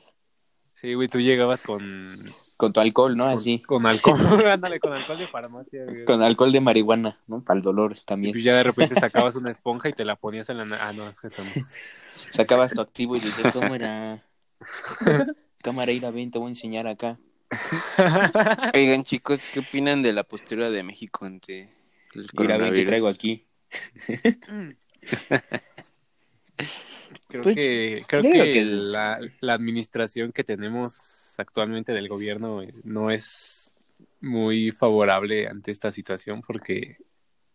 Sí, 0.76 0.94
güey, 0.94 1.08
tú 1.08 1.20
llegabas 1.20 1.62
con, 1.62 1.82
Con 2.60 2.74
tu 2.74 2.82
alcohol, 2.82 3.16
¿no? 3.16 3.25
Así. 3.30 3.60
con 3.60 3.86
alcohol. 3.86 4.20
Ándale, 4.51 4.82
con 4.82 4.92
alcohol 4.92 5.18
de 5.18 5.28
farmacia, 5.28 5.86
güey. 5.86 6.04
Con 6.04 6.22
alcohol 6.22 6.51
de 6.51 6.60
marihuana, 6.60 7.18
¿no? 7.25 7.42
Para 7.42 7.58
el 7.58 7.63
dolor 7.63 7.96
Y 7.98 8.04
también. 8.06 8.34
pues 8.34 8.44
ya 8.44 8.54
de 8.58 8.63
repente 8.63 8.96
sacabas 9.00 9.36
una 9.36 9.50
esponja 9.50 9.88
y 9.88 9.94
te 9.94 10.04
la 10.04 10.18
ponías 10.18 10.50
en 10.50 10.58
la... 10.70 10.78
Ah, 10.86 10.92
no, 10.92 11.08
eso 11.24 11.42
no. 11.42 11.51
Sacabas 12.10 12.74
tu 12.74 12.82
activo 12.82 13.16
y 13.16 13.22
dices, 13.22 13.46
¿cómo 13.54 13.74
era? 13.75 14.25
Cámara, 15.62 15.94
ir 15.94 16.06
a 16.06 16.12
ven, 16.12 16.32
te 16.32 16.38
voy 16.38 16.48
a 16.48 16.50
enseñar 16.50 16.86
acá. 16.88 17.16
Oigan, 18.74 19.06
chicos, 19.06 19.42
¿qué 19.54 19.62
opinan 19.62 20.01
de 20.01 20.12
la 20.12 20.25
postura 20.25 20.70
de 20.70 20.84
México 20.84 21.24
ante 21.24 21.70
el 22.13 22.24
ven, 22.24 22.28
coronavirus? 22.36 22.86
traigo 22.86 23.08
aquí. 23.08 23.46
Creo 27.30 27.42
Pues, 27.44 27.56
que, 27.56 28.04
creo 28.08 28.22
que, 28.22 28.32
que- 28.51 28.66
La, 28.66 29.20
la 29.39 29.54
administración 29.54 30.32
que 30.34 30.44
tenemos 30.44 31.29
actualmente 31.39 31.93
del 31.93 32.08
gobierno 32.08 32.62
eh, 32.62 32.74
no 32.84 33.12
es 33.12 33.75
muy 34.22 34.72
favorable 34.72 35.48
ante 35.48 35.72
esta 35.72 35.91
situación 35.91 36.41
porque 36.41 36.98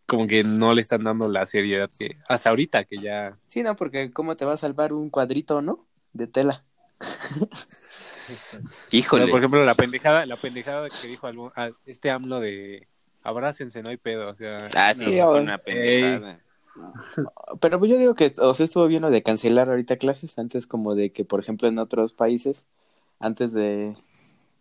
como 0.05 0.27
que 0.27 0.43
no 0.43 0.73
le 0.73 0.81
están 0.81 1.03
dando 1.03 1.27
la 1.27 1.45
seriedad 1.47 1.89
que 1.97 2.17
hasta 2.27 2.49
ahorita 2.49 2.85
que 2.85 2.97
ya 2.97 3.37
Sí, 3.47 3.63
no, 3.63 3.75
porque 3.75 4.11
¿cómo 4.11 4.35
te 4.35 4.45
va 4.45 4.53
a 4.53 4.57
salvar 4.57 4.93
un 4.93 5.09
cuadrito, 5.09 5.61
no? 5.61 5.85
De 6.13 6.27
tela. 6.27 6.63
Híjole. 8.91 9.27
por 9.27 9.39
ejemplo 9.39 9.63
la 9.63 9.75
pendejada 9.75 10.25
la 10.25 10.37
pendejada 10.37 10.89
que 10.89 11.07
dijo 11.07 11.27
algún, 11.27 11.51
ah, 11.55 11.69
este 11.85 12.09
AMLO 12.09 12.39
de 12.39 12.87
abrácense 13.21 13.83
no 13.83 13.89
hay 13.89 13.97
pedo 13.97 14.29
o 14.29 14.35
sea 14.35 14.69
Ah, 14.75 14.93
sí, 14.95 15.19
una 15.19 15.57
pendejada. 15.57 16.41
Pero 17.61 17.79
pues 17.79 17.91
yo 17.91 17.97
digo 17.97 18.15
que, 18.15 18.33
o 18.37 18.53
sea, 18.53 18.63
estuvo 18.63 18.87
bien 18.87 19.01
lo 19.01 19.09
de 19.09 19.23
cancelar 19.23 19.69
ahorita 19.69 19.97
clases, 19.97 20.37
antes 20.37 20.67
como 20.67 20.95
de 20.95 21.11
que, 21.11 21.25
por 21.25 21.39
ejemplo, 21.39 21.67
en 21.67 21.79
otros 21.79 22.13
países, 22.13 22.65
antes 23.19 23.53
de 23.53 23.95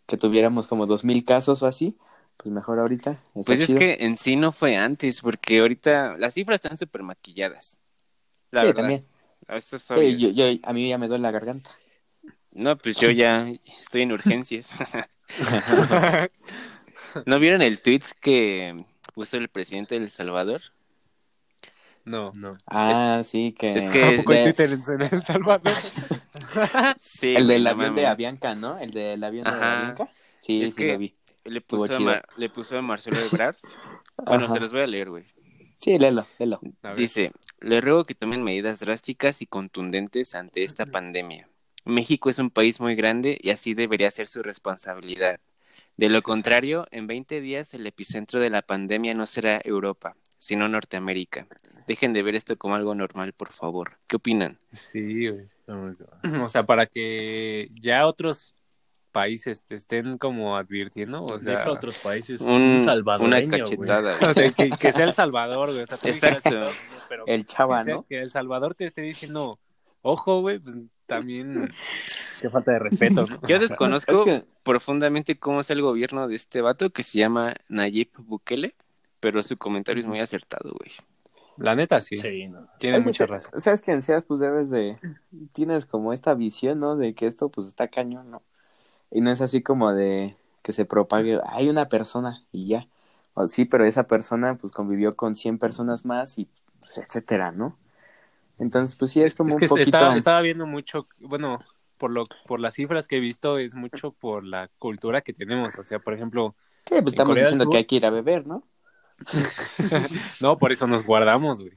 que 0.06 0.16
tuviéramos 0.16 0.66
como 0.66 0.87
dos 0.87 1.04
mil 1.04 1.25
casos 1.25 1.62
o 1.62 1.66
así, 1.66 1.96
pues 2.37 2.52
mejor 2.52 2.78
ahorita. 2.78 3.18
Pues 3.32 3.61
es 3.61 3.75
que 3.75 3.99
en 4.00 4.16
sí 4.16 4.37
no 4.37 4.52
fue 4.52 4.76
antes, 4.76 5.20
porque 5.23 5.61
ahorita 5.61 6.16
las 6.18 6.34
cifras 6.34 6.56
están 6.56 6.76
súper 6.76 7.02
maquilladas. 7.02 7.80
La 8.50 8.61
sí, 8.61 8.66
verdad. 8.68 8.82
también. 8.82 9.04
Eso 9.49 9.76
es 9.76 9.82
Sí, 9.82 9.92
obvio. 9.92 10.16
yo, 10.16 10.30
yo- 10.30 10.58
a 10.62 10.73
mí 10.73 10.88
ya 10.88 10.99
me 10.99 11.08
duele 11.08 11.23
la 11.23 11.30
garganta. 11.30 11.70
No, 12.52 12.78
pues 12.78 12.99
yo 12.99 13.11
ya 13.11 13.49
estoy 13.80 14.02
en 14.02 14.12
urgencias. 14.12 14.75
¿No 17.26 17.38
vieron 17.38 17.62
el 17.62 17.80
tweet 17.80 18.02
que 18.20 18.84
puso 19.14 19.37
el 19.37 19.49
presidente 19.49 19.96
de 19.99 20.04
El 20.04 20.11
Salvador? 20.11 20.61
No 22.04 22.32
No. 22.34 22.56
Ah, 22.66 23.23
sí, 23.25 23.54
que... 23.58 23.70
es 23.70 23.87
que- 23.87 23.99
de- 23.99 24.14
en 24.16 24.25
Twitter 24.25 24.73
en 24.73 25.02
El 25.02 25.23
Salvador 25.23 25.73
Sí. 26.99 27.34
el 27.37 27.46
del 27.46 27.66
avión 27.66 27.94
de. 27.94 28.06
Avianca, 28.06 28.54
¿no? 28.54 28.78
El 28.78 28.90
del 28.90 29.23
avión 29.25 29.44
de. 29.44 29.50
Avianca. 29.50 30.11
Sí, 30.40 30.62
Es 30.62 30.70
sí 30.70 30.76
que- 30.76 30.92
lo 30.92 30.99
vi. 30.99 31.14
Le 31.44 31.61
puso, 31.61 31.94
a. 31.96 32.00
Mar- 32.00 32.26
le 32.37 32.49
puso 32.49 32.78
a 32.78 32.82
Marcelo 32.82 33.18
Ebrard. 33.20 33.56
Bueno, 34.16 34.44
Ajá. 34.44 34.54
se 34.54 34.61
los 34.61 34.73
voy 34.73 34.82
a 34.82 34.87
leer, 34.87 35.11
güey. 35.11 35.25
Sí, 35.78 35.99
léelo, 35.99 36.26
léelo. 36.38 36.61
Dice, 36.96 37.32
le 37.61 37.80
ruego 37.80 38.04
que 38.04 38.14
tomen 38.14 38.44
medidas 38.44 38.78
drásticas 38.78 39.42
y 39.42 39.46
contundentes 39.46 40.37
ante 40.37 40.62
esta 40.62 40.87
pandemia. 40.87 41.49
México 41.84 42.30
es 42.30 42.38
un 42.38 42.49
país 42.50 42.80
muy 42.80 42.94
grande 42.94 43.37
y 43.42 43.50
así 43.50 43.75
debería 43.75 44.11
ser 44.12 44.28
su 44.28 44.42
responsabilidad. 44.44 45.40
De 45.96 46.08
lo 46.11 46.23
contrario, 46.23 46.87
en 46.92 47.08
20 47.08 47.40
días 47.40 47.75
el 47.75 47.87
epicentro 47.88 48.40
de 48.40 48.50
la 48.50 48.62
pandemia 48.62 49.14
no 49.14 49.26
será 49.26 49.61
Europa, 49.64 50.16
sino 50.44 50.68
Norteamérica. 50.68 51.46
Dejen 51.86 52.12
de 52.12 52.22
ver 52.22 52.34
esto 52.34 52.58
como 52.58 52.74
algo 52.74 52.94
normal, 52.94 53.32
por 53.32 53.50
favor. 53.52 53.98
¿Qué 54.06 54.16
opinan? 54.16 54.58
sí 54.72 55.28
güey 55.30 55.46
o 56.42 56.48
sea 56.50 56.66
para 56.66 56.84
que 56.84 57.70
ya 57.80 58.06
otros 58.06 58.54
países 59.10 59.62
te 59.62 59.76
estén 59.76 60.18
como 60.18 60.56
advirtiendo 60.58 61.24
o 61.24 61.40
sea 61.40 61.70
otros 61.70 61.98
países. 61.98 62.42
Un- 62.42 62.60
Un, 62.62 62.80
salvadoreño, 62.84 63.46
una 63.46 63.58
cachetada. 63.58 64.14
güey. 64.18 64.30
O 64.30 64.34
sea, 64.34 64.50
que, 64.50 64.70
que 64.70 64.92
sea 64.92 65.06
El 65.06 65.14
Salvador, 65.14 65.70
güey. 65.70 65.82
O 65.82 65.86
sea, 65.86 65.96
tú 65.96 66.08
dijeras 66.08 66.44
Exacto. 66.44 66.70
Pero 67.08 67.26
El 67.26 67.46
que, 67.46 67.52
chava, 67.54 67.82
sea- 67.84 67.94
¿no? 67.94 68.02
que 68.06 68.20
El 68.20 68.30
Salvador 68.30 68.74
te 68.74 68.84
esté 68.84 69.00
diciendo, 69.00 69.58
ojo, 70.02 70.40
güey, 70.42 70.58
pues 70.58 70.76
también 71.06 71.72
qué 72.42 72.50
falta 72.50 72.72
de 72.72 72.78
respeto, 72.80 73.24
¿no? 73.24 73.48
Yo 73.48 73.58
desconozco 73.58 74.12
Es 74.12 74.20
que- 74.42 74.46
profundamente 74.62 75.38
cómo 75.38 75.60
es 75.62 75.70
el 75.70 75.80
gobierno 75.80 76.28
de 76.28 76.34
este 76.36 76.60
vato 76.60 76.90
que 76.90 77.02
se 77.02 77.18
llama 77.18 77.54
Nayib 77.68 78.10
Bukele, 78.18 78.74
pero 79.24 79.42
su 79.42 79.56
comentario 79.56 80.00
es 80.02 80.06
muy 80.06 80.20
acertado, 80.20 80.72
güey. 80.78 80.92
La 81.56 81.74
neta, 81.74 82.00
sí. 82.00 82.18
Sí, 82.18 82.46
no. 82.48 82.68
Tienes 82.78 82.98
Es 83.00 83.06
que 83.06 83.12
mucha 83.12 83.26
se- 83.26 83.32
razón. 83.32 83.60
Sabes 83.60 83.82
que 83.82 83.92
en 83.92 84.02
SEAS 84.02 84.24
pues 84.24 84.40
debes 84.40 84.70
de... 84.70 84.98
Tienes 85.52 85.86
como 85.86 86.12
esta 86.12 86.34
visión, 86.34 86.80
¿no? 86.80 86.96
De 86.96 87.14
que 87.14 87.26
esto 87.26 87.48
pues 87.48 87.66
está 87.68 87.88
cañón, 87.88 88.30
¿no? 88.30 88.42
Y 89.10 89.20
no 89.22 89.30
es 89.32 89.40
así 89.40 89.62
como 89.62 89.92
de 89.94 90.36
que 90.62 90.72
se 90.72 90.84
propague, 90.84 91.40
hay 91.48 91.68
una 91.70 91.88
persona 91.88 92.44
y 92.52 92.68
ya. 92.68 92.88
O 93.34 93.46
sí, 93.46 93.64
pero 93.66 93.84
esa 93.86 94.06
persona 94.06 94.56
pues 94.56 94.72
convivió 94.72 95.12
con 95.12 95.36
100 95.36 95.58
personas 95.58 96.04
más 96.04 96.38
y 96.38 96.48
pues, 96.80 96.98
etcétera, 96.98 97.52
¿no? 97.52 97.78
Entonces 98.58 98.96
pues 98.96 99.12
sí 99.12 99.22
es 99.22 99.34
como 99.34 99.50
Es 99.50 99.58
que 99.58 99.64
un 99.66 99.68
poquito... 99.70 99.98
estaba, 99.98 100.16
estaba 100.16 100.40
viendo 100.42 100.66
mucho, 100.66 101.08
bueno, 101.20 101.60
por 101.98 102.10
lo 102.12 102.26
por 102.46 102.60
las 102.60 102.74
cifras 102.74 103.08
que 103.08 103.16
he 103.18 103.20
visto, 103.20 103.58
es 103.58 103.74
mucho 103.74 104.12
por 104.12 104.44
la 104.44 104.68
cultura 104.78 105.22
que 105.22 105.32
tenemos. 105.32 105.76
O 105.78 105.84
sea, 105.84 105.98
por 105.98 106.14
ejemplo, 106.14 106.54
Sí, 106.86 106.94
pues 107.02 107.08
estamos 107.10 107.30
Corea 107.32 107.44
diciendo 107.44 107.64
Sur- 107.64 107.72
que 107.72 107.78
hay 107.78 107.84
que 107.86 107.96
ir 107.96 108.06
a 108.06 108.10
beber, 108.10 108.46
¿no? 108.46 108.64
no, 110.40 110.59
por 110.59 110.73
eso 110.73 110.87
nos 110.87 111.04
guardamos, 111.04 111.61
güey. 111.61 111.73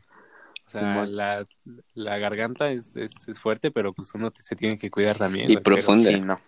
O 0.67 0.69
sea, 0.71 1.05
la, 1.05 1.45
la 1.93 2.17
garganta 2.17 2.69
es, 2.71 2.95
es, 2.97 3.27
es 3.29 3.39
fuerte, 3.39 3.71
pero 3.71 3.93
pues 3.93 4.13
uno 4.15 4.31
te- 4.31 4.43
se 4.43 4.55
tiene 4.55 4.77
que 4.77 4.91
cuidar 4.91 5.17
también. 5.17 5.49
Y 5.49 5.57
profunda. 5.57 6.09
Sí, 6.11 6.19
no. 6.19 6.41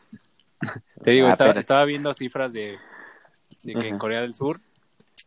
Te 1.03 1.11
digo, 1.11 1.27
Ah, 1.27 1.31
estaba, 1.31 1.51
estaba 1.53 1.85
viendo 1.85 2.13
cifras 2.13 2.51
de, 2.51 2.77
de 3.63 3.73
que 3.73 3.87
en. 3.87 3.97
Corea 3.97 4.19
del 4.21 4.33
Sur 4.33 4.57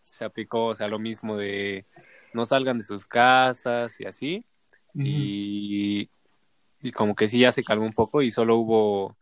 se 0.04 0.24
aplicó, 0.26 0.66
o 0.66 0.74
sea, 0.74 0.88
lo 0.88 0.98
mismo 0.98 1.36
de 1.36 1.86
no 2.34 2.44
salgan 2.44 2.78
de 2.78 2.84
sus 2.84 3.06
casas 3.06 3.98
y 3.98 4.04
así. 4.04 4.44
Y, 4.94 6.10
y 6.82 6.92
como 6.92 7.14
que 7.14 7.28
sí 7.28 7.38
ya 7.38 7.50
se 7.50 7.64
calmó 7.64 7.86
un 7.86 7.94
poco 7.94 8.20
y 8.20 8.30
solo 8.30 8.56
hubo 8.56 9.16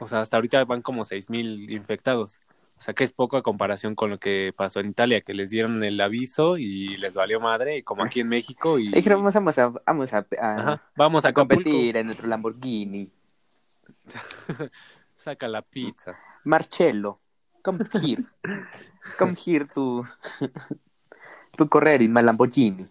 o 0.00 0.08
sea, 0.08 0.20
hasta 0.20 0.36
ahorita 0.36 0.62
van 0.66 0.82
como 0.82 1.04
seis 1.06 1.30
mil 1.30 1.70
infectados. 1.70 2.40
O 2.76 2.82
sea, 2.84 2.92
que 2.92 3.04
es 3.04 3.12
poco 3.12 3.36
a 3.36 3.42
comparación 3.42 3.94
con 3.94 4.10
lo 4.10 4.18
que 4.18 4.52
pasó 4.54 4.80
en 4.80 4.90
Italia, 4.90 5.20
que 5.22 5.32
les 5.32 5.50
dieron 5.50 5.82
el 5.84 6.00
aviso 6.00 6.58
y 6.58 6.96
les 6.96 7.14
valió 7.14 7.40
madre, 7.40 7.82
como 7.82 8.04
aquí 8.04 8.20
en 8.20 8.28
México. 8.28 8.78
Y, 8.78 8.90
Dijeron, 8.90 9.24
vamos 9.24 9.58
a, 9.58 9.68
vamos 9.86 10.12
a, 10.12 10.18
a- 10.18 10.56
Ajá, 10.56 10.82
vamos 10.96 11.24
a, 11.24 11.32
competir 11.32 11.96
en 11.96 12.06
nuestro 12.06 12.26
Lamborghini. 12.28 13.10
Saca 15.16 15.48
la 15.48 15.62
pizza. 15.62 16.18
Marcello, 16.44 17.20
come 17.62 17.84
here. 18.02 18.24
Come 19.18 19.34
here 19.34 19.66
to, 19.72 20.04
to 21.56 21.68
correr 21.68 22.00
my 22.08 22.22
Lamborghini. 22.22 22.86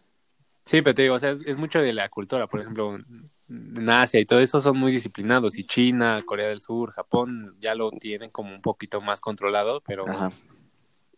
Sí, 0.66 0.82
pero 0.82 0.96
te 0.96 1.02
digo, 1.04 1.16
o 1.16 1.20
sea, 1.20 1.32
es, 1.32 1.42
es 1.46 1.58
mucho 1.58 1.80
de 1.80 1.94
la 1.94 2.10
cultura. 2.10 2.48
Por 2.48 2.62
ejemplo, 2.62 2.98
en 3.76 3.90
Asia 3.90 4.20
y 4.20 4.26
todo 4.26 4.40
eso 4.40 4.60
son 4.62 4.78
muy 4.78 4.92
disciplinados. 4.92 5.58
Y 5.58 5.66
China, 5.66 6.20
Corea 6.26 6.48
del 6.48 6.62
Sur, 6.62 6.92
Japón 6.92 7.56
ya 7.62 7.76
lo 7.76 7.92
tienen 7.92 8.30
como 8.32 8.54
un 8.54 8.62
poquito 8.62 9.00
más 9.02 9.22
controlado, 9.22 9.82
pero, 9.86 10.10
Ajá. 10.10 10.30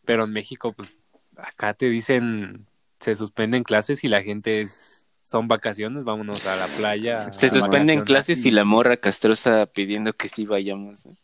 pero 0.03 0.25
en 0.25 0.31
México, 0.33 0.73
pues 0.73 0.99
acá 1.37 1.73
te 1.73 1.89
dicen, 1.89 2.65
se 2.99 3.15
suspenden 3.15 3.63
clases 3.63 4.03
y 4.03 4.07
la 4.07 4.21
gente 4.21 4.61
es, 4.61 5.05
son 5.23 5.47
vacaciones, 5.47 6.03
vámonos 6.03 6.45
a 6.45 6.55
la 6.55 6.67
playa. 6.67 7.31
Se 7.33 7.49
suspenden 7.49 8.03
clases 8.03 8.45
y 8.45 8.51
la 8.51 8.63
morra 8.65 8.97
castrosa 8.97 9.65
pidiendo 9.65 10.13
que 10.13 10.29
sí 10.29 10.45
vayamos. 10.45 11.05
¿eh? 11.05 11.15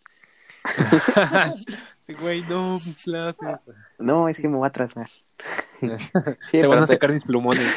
Sí, 2.02 2.14
güey, 2.14 2.42
no, 2.50 2.74
mis 2.74 3.04
clases. 3.04 3.48
No, 4.00 4.28
es 4.28 4.40
que 4.40 4.50
me 4.50 4.58
voy 4.58 4.66
a 4.66 4.70
atrasar. 4.70 5.08
Sí, 5.80 5.88
Se 6.62 6.68
van 6.68 6.80
a 6.80 6.88
te- 6.88 6.94
sacar 6.94 7.12
mis 7.12 7.24
plumones. 7.24 7.72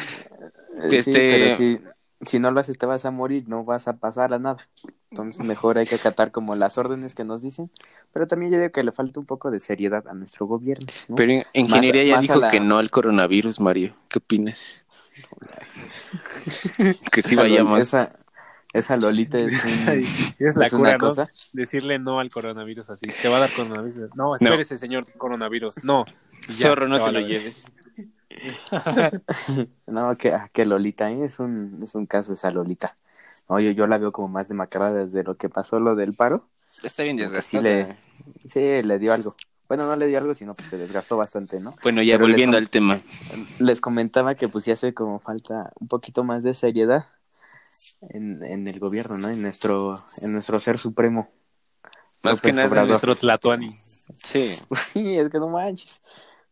Sí, 0.89 0.97
Este- 0.97 1.11
pero 1.13 1.55
si, 1.55 1.79
si 2.21 2.39
no 2.39 2.51
lo 2.51 2.59
haces 2.59 2.77
te 2.77 2.85
vas 2.85 3.05
a 3.05 3.11
morir, 3.11 3.45
no 3.47 3.63
vas 3.65 3.87
a 3.87 3.97
pasar 3.97 4.33
a 4.33 4.39
nada. 4.39 4.67
Entonces 5.11 5.45
mejor 5.45 5.77
hay 5.77 5.85
que 5.85 5.95
acatar 5.95 6.31
como 6.31 6.55
las 6.55 6.77
órdenes 6.77 7.13
que 7.15 7.23
nos 7.23 7.41
dicen. 7.41 7.69
Pero 8.13 8.27
también 8.27 8.51
yo 8.51 8.57
digo 8.59 8.71
que 8.71 8.83
le 8.83 8.91
falta 8.91 9.19
un 9.19 9.25
poco 9.25 9.51
de 9.51 9.59
seriedad 9.59 10.07
a 10.07 10.13
nuestro 10.13 10.45
gobierno. 10.45 10.85
¿no? 11.07 11.15
Pero 11.15 11.31
en- 11.31 11.37
Más- 11.39 11.47
ingeniería 11.53 12.03
ya 12.03 12.15
más 12.15 12.21
dijo 12.21 12.35
la- 12.39 12.51
que 12.51 12.59
no 12.59 12.77
al 12.77 12.89
coronavirus, 12.91 13.59
Mario. 13.59 13.95
¿Qué 14.09 14.19
opinas? 14.19 14.83
que 17.11 17.21
sí 17.21 17.35
vayamos. 17.35 17.79
Esa, 17.79 18.11
esa 18.73 18.97
Lolita 18.97 19.37
es, 19.37 19.53
un- 19.65 20.05
Es 20.39 20.55
la 20.55 20.65
es 20.65 20.71
cura, 20.73 20.81
una 20.89 20.91
¿no? 20.93 20.97
cosa. 20.99 21.29
Decirle 21.53 21.99
no 21.99 22.19
al 22.19 22.29
coronavirus 22.29 22.89
así. 22.89 23.05
Te 23.21 23.27
va 23.29 23.37
a 23.37 23.39
dar 23.41 23.53
coronavirus. 23.53 24.15
No, 24.15 24.35
espérese, 24.35 24.77
señor 24.77 25.05
coronavirus. 25.17 25.83
No. 25.83 26.05
Ya, 26.49 26.67
Zorro, 26.67 26.87
no 26.87 27.03
te 27.03 27.11
lo 27.11 27.19
lleves. 27.21 27.71
No, 29.87 30.17
que, 30.17 30.33
ah, 30.33 30.49
que 30.51 30.65
Lolita, 30.65 31.11
¿eh? 31.11 31.23
es 31.23 31.39
un, 31.39 31.79
es 31.83 31.95
un 31.95 32.05
caso 32.05 32.33
esa 32.33 32.51
Lolita. 32.51 32.95
No, 33.49 33.59
yo, 33.59 33.71
yo 33.71 33.87
la 33.87 33.97
veo 33.97 34.11
como 34.11 34.27
más 34.27 34.49
demacrada 34.49 34.93
desde 34.93 35.23
lo 35.23 35.35
que 35.37 35.49
pasó 35.49 35.79
lo 35.79 35.95
del 35.95 36.13
paro. 36.13 36.47
Está 36.83 37.03
bien 37.03 37.17
Sí 37.17 37.23
desgastada. 37.23 37.63
le, 37.63 37.97
sí, 38.47 38.59
le 38.59 38.99
dio 38.99 39.13
algo. 39.13 39.35
Bueno, 39.67 39.87
no 39.87 39.95
le 39.95 40.07
dio 40.07 40.19
algo, 40.19 40.33
sino 40.33 40.53
que 40.53 40.63
se 40.63 40.77
desgastó 40.77 41.17
bastante, 41.17 41.59
¿no? 41.59 41.73
Bueno, 41.81 42.03
ya 42.03 42.15
Pero 42.15 42.27
volviendo 42.27 42.57
al 42.57 42.69
tema. 42.69 42.99
Les 43.59 43.81
comentaba 43.81 44.35
que 44.35 44.47
pues 44.47 44.65
ya 44.65 44.73
hace 44.73 44.93
como 44.93 45.19
falta 45.19 45.71
un 45.79 45.87
poquito 45.87 46.23
más 46.23 46.43
de 46.43 46.53
seriedad 46.53 47.05
en, 48.09 48.43
en 48.43 48.67
el 48.67 48.79
gobierno, 48.79 49.17
¿no? 49.17 49.29
En 49.29 49.41
nuestro, 49.41 49.95
en 50.21 50.33
nuestro 50.33 50.59
ser 50.59 50.77
supremo. 50.77 51.29
Más 52.23 52.41
que 52.41 52.53
nada. 52.53 52.85
Nuestro 52.85 53.15
Tlatuani. 53.15 53.75
Sí. 54.23 54.55
Pues 54.67 54.81
sí, 54.93 55.17
es 55.17 55.29
que 55.29 55.39
no 55.39 55.49
manches. 55.49 56.01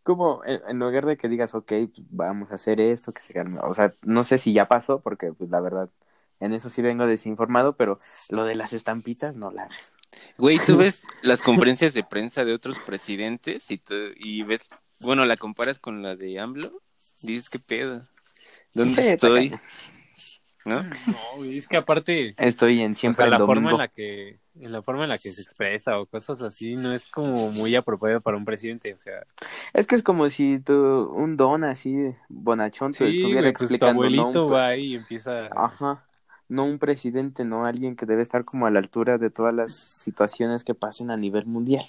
Como 0.03 0.43
en, 0.45 0.62
en 0.67 0.79
lugar 0.79 1.05
de 1.05 1.17
que 1.17 1.29
digas, 1.29 1.55
ok, 1.55 1.67
pues, 1.93 2.07
vamos 2.12 2.51
a 2.51 2.55
hacer 2.55 2.81
esto, 2.81 3.13
que 3.13 3.22
se 3.22 3.33
calme. 3.33 3.60
O 3.62 3.74
sea, 3.74 3.93
no 4.03 4.24
sé 4.24 4.38
si 4.38 4.53
ya 4.53 4.67
pasó, 4.67 5.01
porque 5.01 5.33
pues 5.33 5.50
la 5.50 5.62
verdad, 5.62 5.89
en 6.39 6.53
eso 6.53 6.69
sí 6.69 6.81
vengo 6.81 7.05
desinformado, 7.07 7.77
pero 7.77 8.00
lo 8.29 8.43
de 8.45 8.55
las 8.55 8.74
estampitas 8.74 9.36
no 9.38 9.51
la 9.51 9.63
hagas. 9.63 9.95
Güey, 10.38 10.60
tú 10.60 10.77
ves 10.77 11.12
las 11.22 11.41
conferencias 11.41 11.93
de 11.93 12.03
prensa 12.03 12.43
de 12.45 12.53
otros 12.53 12.79
presidentes 12.79 13.69
y, 13.72 13.77
tú- 13.77 13.93
y 14.15 14.43
ves, 14.43 14.67
bueno, 15.00 15.25
la 15.25 15.38
comparas 15.38 15.79
con 15.79 16.01
la 16.01 16.15
de 16.15 16.39
AMLO, 16.39 16.81
dices, 17.22 17.50
¿qué 17.50 17.60
pedo? 17.60 18.03
¿Dónde 18.74 19.01
Sí, 19.01 19.01
estoy? 19.01 19.51
¿No? 20.65 20.79
No, 21.05 21.43
es 21.46 21.67
que 21.67 21.77
aparte, 21.77 22.36
Estoy 22.38 22.82
en 22.82 22.91
o 22.93 22.96
siempre 22.96 23.24
sea, 23.24 23.27
la 23.27 23.38
el 23.38 23.46
forma 23.46 23.72
en 23.72 23.77
la 23.77 23.88
que 23.88 24.39
en 24.55 24.72
la 24.72 24.82
forma 24.84 25.03
en 25.03 25.10
la 25.10 25.17
que 25.17 25.32
se 25.32 25.41
expresa 25.41 26.00
o 26.00 26.05
cosas 26.05 26.41
así 26.41 26.75
no 26.75 26.93
es 26.93 27.10
como 27.10 27.50
muy 27.51 27.75
apropiado 27.75 28.22
para 28.22 28.38
un 28.38 28.46
presidente, 28.46 28.93
o 28.93 28.98
sea, 28.98 29.25
Es 29.74 29.88
que 29.88 29.96
es 29.96 30.03
como 30.03 30.29
si 30.29 30.60
tú, 30.60 30.74
un 31.15 31.38
don 31.38 31.63
así, 31.63 31.96
bonachón, 32.29 32.91
te 32.91 32.97
sí, 32.97 33.06
estuviera 33.10 33.41
güey, 33.41 33.54
pues 33.54 33.78
tu 33.78 33.86
explicando, 33.86 34.10
¿no? 34.12 34.30
abuelito 34.30 34.41
Un 34.41 34.47
pre- 34.47 34.56
va 34.56 34.67
ahí 34.67 34.91
y 34.93 34.95
empieza 34.95 35.47
Ajá. 35.49 36.06
No 36.49 36.65
un 36.65 36.78
presidente, 36.78 37.45
no 37.45 37.65
alguien 37.65 37.95
que 37.95 38.06
debe 38.06 38.21
estar 38.21 38.43
como 38.45 38.65
a 38.67 38.71
la 38.71 38.80
altura 38.80 39.17
de 39.17 39.30
todas 39.30 39.54
las 39.54 39.73
situaciones 39.73 40.63
que 40.63 40.76
pasen 40.76 41.10
a 41.10 41.17
nivel 41.17 41.45
mundial. 41.45 41.84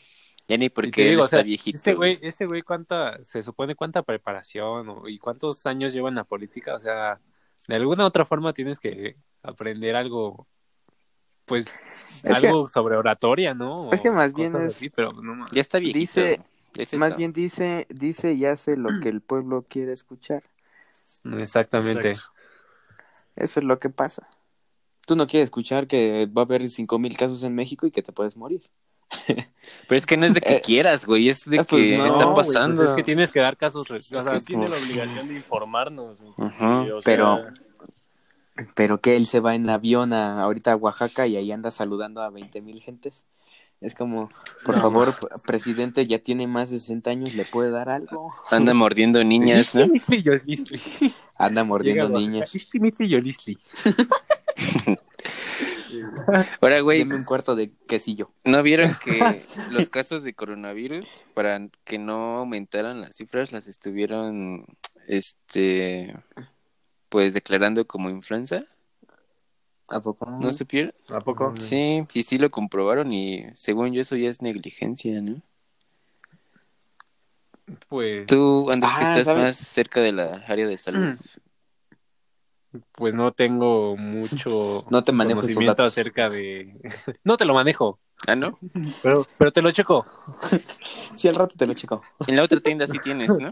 Ya 0.48 0.56
ni 0.56 0.68
porque 0.70 1.02
él 1.02 1.08
digo, 1.10 1.22
o 1.22 1.24
está 1.24 1.36
sea, 1.36 1.42
viejito. 1.42 1.76
Ese 1.76 1.94
güey, 1.94 2.18
ese 2.22 2.46
güey 2.46 2.62
cuánta, 2.62 3.22
se 3.24 3.42
supone 3.42 3.74
cuánta 3.74 4.02
preparación 4.02 4.88
o- 4.88 5.08
y 5.08 5.18
cuántos 5.18 5.66
años 5.66 5.92
lleva 5.92 6.08
en 6.08 6.14
la 6.16 6.24
política, 6.24 6.76
o 6.76 6.80
sea, 6.80 7.20
de 7.68 7.74
alguna 7.76 8.06
otra 8.06 8.24
forma 8.24 8.52
tienes 8.52 8.78
que 8.78 9.16
aprender 9.42 9.96
algo, 9.96 10.46
pues, 11.44 11.74
Es 12.24 12.24
algo 12.32 12.68
sobre 12.68 12.96
oratoria, 12.96 13.54
¿no? 13.54 13.90
es 13.92 14.00
que 14.00 14.10
más 14.10 14.32
bien 14.32 14.54
es- 14.56 14.76
así, 14.76 14.90
pero 14.90 15.12
no. 15.12 15.46
Ya 15.52 15.60
está 15.60 15.78
viejito. 15.78 15.98
Dice- 15.98 16.40
Es 16.76 16.92
Más 16.94 17.16
bien 17.16 17.32
dice, 17.32 17.86
dice 17.88 18.32
y 18.32 18.46
hace 18.46 18.76
lo 18.76 18.98
que 19.00 19.08
el 19.08 19.20
pueblo 19.20 19.64
quiere 19.68 19.92
escuchar. 19.92 20.42
Exactamente. 21.38 22.10
Exacto. 22.10 22.32
Eso 23.36 23.60
es 23.60 23.64
lo 23.66 23.78
que 23.78 23.90
pasa. 23.90 24.28
Tú 25.06 25.14
no 25.14 25.26
quieres 25.28 25.44
escuchar 25.46 25.86
que 25.86 26.26
va 26.26 26.42
a 26.42 26.44
haber 26.44 26.68
cinco 26.68 26.98
mil 26.98 27.16
casos 27.16 27.42
en 27.44 27.54
México 27.54 27.86
y 27.86 27.92
que 27.92 28.02
te 28.02 28.10
puedes 28.12 28.36
morir. 28.36 28.68
Pero 29.88 29.98
es 29.98 30.06
que 30.06 30.16
no 30.16 30.26
es 30.26 30.34
de 30.34 30.40
que 30.40 30.56
Eh, 30.56 30.62
quieras, 30.64 31.04
güey, 31.06 31.28
es 31.28 31.44
de 31.44 31.56
eh, 31.56 31.64
pues 31.68 31.86
que 31.86 31.98
no, 31.98 32.06
está 32.06 32.24
güey, 32.24 32.34
pues 32.34 32.46
pasando. 32.48 32.84
es 32.84 32.92
que 32.92 33.02
tienes 33.02 33.32
que 33.32 33.40
dar 33.40 33.56
casos, 33.56 33.90
o 33.90 33.98
sea, 33.98 34.40
tiene 34.40 34.64
la 34.64 34.70
pues, 34.70 34.90
obligación 34.90 35.28
de 35.28 35.34
informarnos. 35.34 36.18
o 36.20 36.36
sea, 36.48 36.80
pero- 37.04 37.44
Pero 38.74 39.00
que 39.00 39.16
él 39.16 39.26
se 39.26 39.40
va 39.40 39.54
en 39.56 39.68
avión 39.68 40.12
a, 40.12 40.40
ahorita 40.42 40.72
a 40.72 40.76
Oaxaca 40.76 41.26
y 41.26 41.36
ahí 41.36 41.50
anda 41.50 41.70
saludando 41.72 42.22
a 42.22 42.30
veinte 42.30 42.60
mil 42.60 42.80
gentes. 42.80 43.24
Es 43.80 43.94
como, 43.94 44.30
por 44.64 44.76
No. 44.76 44.82
favor, 44.82 45.14
presidente, 45.44 46.06
ya 46.06 46.18
tiene 46.20 46.46
más 46.46 46.70
de 46.70 46.78
60 46.78 47.10
años, 47.10 47.34
¿le 47.34 47.44
puede 47.44 47.70
dar 47.70 47.88
algo? 47.90 48.32
Anda 48.50 48.72
mordiendo 48.84 49.22
niñas, 49.24 49.74
¿no? 49.74 49.86
Anda 51.36 51.64
mordiendo 51.64 52.06
Llega 52.06 52.18
niñas. 52.18 52.52
Ahora, 56.60 56.80
güey, 56.80 56.98
Deme 56.98 57.14
un 57.16 57.24
cuarto 57.24 57.54
de 57.54 57.70
quesillo. 57.88 58.28
¿no 58.44 58.62
vieron 58.62 58.94
que 59.04 59.44
los 59.70 59.88
casos 59.90 60.22
de 60.22 60.32
coronavirus, 60.34 61.22
para 61.34 61.60
que 61.84 61.98
no 61.98 62.38
aumentaran 62.38 63.00
las 63.00 63.16
cifras, 63.16 63.52
las 63.52 63.68
estuvieron, 63.68 64.66
este, 65.06 66.16
pues 67.08 67.34
declarando 67.34 67.86
como 67.86 68.10
influenza? 68.10 68.64
¿A 69.88 70.00
poco? 70.00 70.26
¿No 70.26 70.52
supieron? 70.52 70.94
¿A 71.10 71.20
poco? 71.20 71.54
Sí, 71.58 72.06
y 72.12 72.22
sí 72.22 72.38
lo 72.38 72.50
comprobaron 72.50 73.12
y 73.12 73.46
según 73.54 73.92
yo 73.92 74.00
eso 74.00 74.16
ya 74.16 74.30
es 74.30 74.40
negligencia, 74.40 75.20
¿no? 75.20 75.42
Pues, 77.88 78.26
Tú, 78.26 78.70
Andrés, 78.70 78.92
que 78.94 79.04
Ah, 79.04 79.10
estás 79.12 79.24
¿sabes? 79.26 79.44
más 79.44 79.56
cerca 79.56 80.00
de 80.00 80.12
la 80.12 80.44
área 80.48 80.66
de 80.66 80.76
salud. 80.78 81.12
Pues 82.92 83.14
no 83.14 83.32
tengo 83.32 83.96
mucho 83.96 84.84
No 84.90 85.04
te 85.04 85.12
manejo 85.12 85.40
esos 85.40 85.54
conocimiento 85.54 85.82
datos. 85.82 85.92
acerca 85.92 86.30
de... 86.30 86.74
no 87.24 87.36
te 87.36 87.44
lo 87.44 87.54
manejo, 87.54 87.98
Ah, 88.26 88.34
¿no? 88.36 88.58
pero, 89.02 89.26
pero 89.38 89.52
te 89.52 89.60
lo 89.62 89.70
checo. 89.70 90.06
Sí, 91.16 91.28
al 91.28 91.34
rato 91.36 91.56
te 91.56 91.66
lo 91.66 91.74
chico. 91.74 92.02
En 92.26 92.36
la 92.36 92.42
otra 92.42 92.60
tienda 92.60 92.86
sí 92.86 92.98
tienes, 93.02 93.38
¿no? 93.38 93.50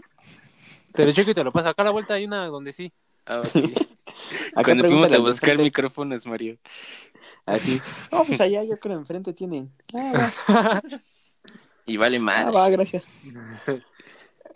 Te 0.93 1.05
lo 1.05 1.11
checo 1.11 1.31
y 1.31 1.33
te 1.33 1.43
lo 1.43 1.51
paso. 1.51 1.69
Acá 1.69 1.81
a 1.83 1.85
la 1.85 1.91
vuelta 1.91 2.13
hay 2.15 2.25
una 2.25 2.45
donde 2.47 2.71
sí. 2.71 2.91
Ah, 3.25 3.41
ok. 3.41 3.55
Acá 4.55 4.63
Cuando 4.63 4.83
fuimos 4.85 5.11
a 5.11 5.17
buscar 5.19 5.57
enfrente. 5.57 5.63
micrófonos, 5.63 6.25
Mario. 6.25 6.57
Así. 7.45 7.81
No, 8.11 8.23
pues 8.25 8.39
allá 8.41 8.63
yo 8.63 8.79
creo 8.79 8.97
enfrente 8.97 9.33
tienen. 9.33 9.71
Ah, 9.95 10.81
Y 11.85 11.97
vale 11.97 12.19
va, 12.19 12.23
ah, 12.43 12.51
madre. 12.51 12.51
va, 12.51 12.69
gracias. 12.69 13.03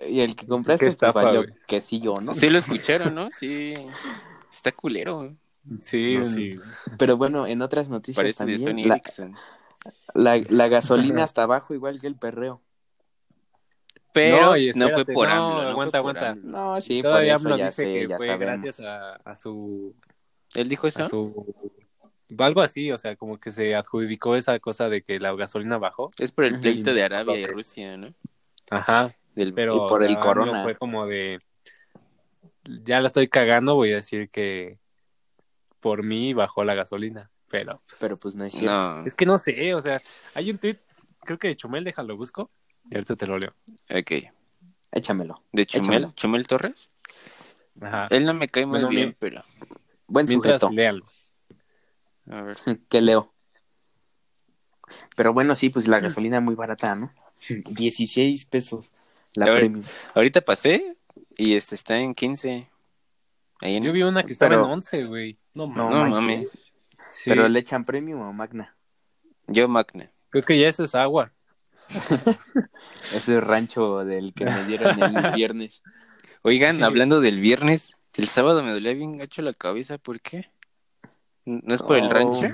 Y 0.08 0.20
el 0.22 0.36
que 0.36 0.48
compraste, 0.48 0.86
pues 0.86 0.94
estafa, 0.94 1.24
valió 1.24 1.44
güey. 1.44 1.54
quesillo, 1.68 2.16
¿no? 2.22 2.34
Sí 2.34 2.50
lo 2.50 2.60
escucharon, 2.60 3.16
¿no? 3.16 3.32
Sí. 3.32 3.74
Está 4.52 4.72
culero. 4.72 5.36
Sí, 5.82 6.18
no, 6.18 6.26
sí. 6.26 6.54
Pero 6.98 7.18
bueno, 7.18 7.46
en 7.48 7.62
otras 7.62 7.90
noticias 7.90 8.16
Parece 8.16 8.46
de 8.46 8.58
también, 8.58 8.60
Sony 8.60 8.88
la, 8.88 8.96
Ericsson. 8.96 9.36
la, 10.14 10.42
la 10.50 10.68
gasolina 10.70 11.24
hasta 11.24 11.44
abajo 11.44 11.74
igual 11.74 12.00
que 12.00 12.08
el 12.08 12.16
perreo. 12.16 12.62
Pero 14.14 14.54
No, 14.76 14.90
fue 14.90 15.06
por 15.06 15.28
no, 15.30 15.60
AMLO. 15.60 15.64
no 15.64 15.70
aguanta, 15.70 16.02
por 16.02 16.18
aguanta. 16.18 16.30
AMLO. 16.32 16.48
No, 16.52 16.82
sí, 16.82 17.02
por 17.02 17.12
todavía 17.12 17.36
eso 17.36 17.50
AMLO 17.50 17.58
ya 17.58 17.66
dice 17.68 17.86
sé, 17.86 17.94
que 17.94 18.08
ya 18.08 18.18
fue 18.18 18.28
sabemos. 18.28 18.40
gracias 18.48 18.80
a, 18.82 19.16
a 19.18 19.36
su 19.36 19.96
¿Él 20.54 20.70
dijo 20.70 20.88
eso? 20.88 21.02
a 21.02 21.10
su 21.10 21.46
algo 22.40 22.62
así, 22.62 22.92
o 22.92 22.98
sea, 22.98 23.16
como 23.16 23.40
que 23.40 23.52
se 23.52 23.76
adjudicó 23.76 24.36
esa 24.36 24.60
cosa 24.60 24.90
de 24.90 25.02
que 25.02 25.20
la 25.20 25.34
gasolina 25.36 25.78
bajó. 25.78 26.12
Es 26.18 26.32
por 26.32 26.46
el 26.46 26.60
pleito 26.60 26.94
de 26.94 27.04
Arabia 27.04 27.38
y. 27.40 27.46
Rusia, 27.46 27.96
¿no? 27.98 28.14
Ajá, 28.70 29.16
Del... 29.36 29.54
pero 29.54 29.76
Y 29.76 29.80
por 29.90 30.02
o 30.02 30.06
el 30.06 30.20
corona. 30.20 30.52
AMLO 30.52 30.64
fue 30.64 30.76
como 30.76 31.06
de 31.06 31.40
ya 32.84 33.00
la 33.02 33.08
estoy 33.08 33.28
cagando, 33.28 33.76
voy 33.76 33.92
a 33.92 33.96
decir 33.98 34.30
que 34.30 34.80
por 35.80 36.04
mí 36.04 36.34
bajó 36.34 36.64
la 36.64 36.76
gasolina. 36.76 37.30
pero 37.50 37.82
pues, 37.88 37.98
Pero 38.00 38.18
pues 38.18 38.36
no 38.36 38.44
es 38.46 38.54
cierto. 38.54 38.72
No, 38.72 39.06
es 39.06 39.16
que 39.16 39.26
no 39.26 39.38
sé, 39.38 39.74
o 39.74 39.80
sea, 39.82 40.02
hay 40.34 40.52
un 40.52 40.58
tweet, 40.58 40.78
creo 41.22 41.38
que 41.40 41.48
de 41.50 41.56
Chumel, 41.56 41.84
déjalo 41.84 42.18
busco, 42.18 42.52
y 42.90 42.96
ahorita 42.96 43.16
te 43.16 43.28
lo 43.28 43.38
leo. 43.38 43.54
ok. 43.90 44.12
Échamelo. 44.92 45.44
¿De 45.52 45.66
Chumel? 45.66 45.84
Échamelo. 45.86 46.12
¿Chumel 46.16 46.48
Torres? 46.48 46.90
Ajá. 47.82 48.08
Él 48.10 48.26
no 48.26 48.34
me 48.34 48.48
cae 48.48 48.66
muy 48.66 48.80
Bueno, 48.80 48.90
bien, 48.90 49.10
bien. 49.10 49.18
pero... 49.20 49.44
Buen 50.08 50.26
Mientras, 50.26 50.62
sujeto. 50.62 50.74
léalo. 50.74 51.06
A 52.32 52.42
ver. 52.42 52.58
que 52.90 53.02
leo. 53.02 53.34
Pero 55.16 55.34
bueno, 55.34 55.54
sí, 55.56 55.70
pues 55.70 55.88
la 55.88 56.00
gasolina 56.00 56.40
muy 56.40 56.56
barata, 56.56 56.96
¿no? 56.96 57.12
16 57.50 58.46
pesos 58.46 58.94
la 59.34 59.48
premium. 59.54 59.84
Ahorita 60.16 60.42
pasé 60.42 60.96
y 61.38 61.56
este 61.56 61.76
está 61.76 62.00
en 62.00 62.14
15. 62.16 62.70
Ahí 63.62 63.76
en... 63.78 63.84
Yo 63.84 63.92
vi 63.92 64.04
una 64.04 64.24
que 64.24 64.34
estaba 64.34 64.50
Pero- 64.50 64.66
en 64.66 64.72
11, 64.72 65.06
güey. 65.06 65.40
No, 65.54 65.68
No, 65.68 65.90
No, 65.90 65.96
mames. 65.96 66.12
manches. 66.12 66.22
mames. 66.24 66.74
Sí. 67.12 67.30
Pero 67.30 67.48
le 67.48 67.60
echan 67.60 67.86
premium 67.86 68.22
o 68.22 68.34
magna. 68.34 68.76
Yo 69.48 69.68
Magna. 69.68 70.12
Creo 70.30 70.44
que 70.44 70.60
ya 70.60 70.68
eso 70.68 70.84
es 70.84 70.94
agua. 70.94 71.32
Ese 73.14 73.40
rancho 73.42 74.04
del 74.04 74.34
que 74.34 74.46
me 74.46 74.64
dieron 74.66 75.00
el 75.02 75.32
viernes. 75.36 75.82
Oigan, 76.42 76.84
hablando 76.84 77.22
del 77.22 77.40
viernes, 77.40 77.96
el 78.14 78.28
sábado 78.28 78.64
me 78.64 78.72
dolía 78.72 78.94
bien 78.94 79.18
gacho 79.18 79.42
la 79.42 79.54
cabeza, 79.54 79.98
¿por 79.98 80.20
qué? 80.22 80.52
¿No 81.46 81.74
es 81.74 81.82
por 81.82 81.98
el 81.98 82.08
Oh, 82.08 82.12
rancho? 82.14 82.54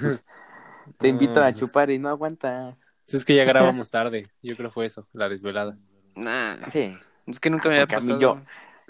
Te 1.00 1.08
invito 1.08 1.40
a 1.42 1.46
pues- 1.50 1.56
chupar 1.60 1.90
y 1.90 1.98
no 2.00 2.10
aguantas. 2.10 2.76
Es 3.08 3.26
que 3.26 3.36
ya 3.36 3.44
grabamos 3.44 3.90
tarde. 3.90 4.30
Yo 4.42 4.56
creo 4.56 4.72
fue 4.72 4.86
eso, 4.86 5.08
la 5.14 5.28
desvelada. 5.30 5.78
Nah, 6.16 6.56
Sí. 6.70 6.96
es 7.26 7.40
que 7.40 7.50
nunca 7.50 7.70
me 7.70 7.76
había 7.76 7.86
Porque 7.88 7.96
a 7.96 8.00
mí 8.00 8.14
pasado. 8.14 8.20
yo- 8.22 8.42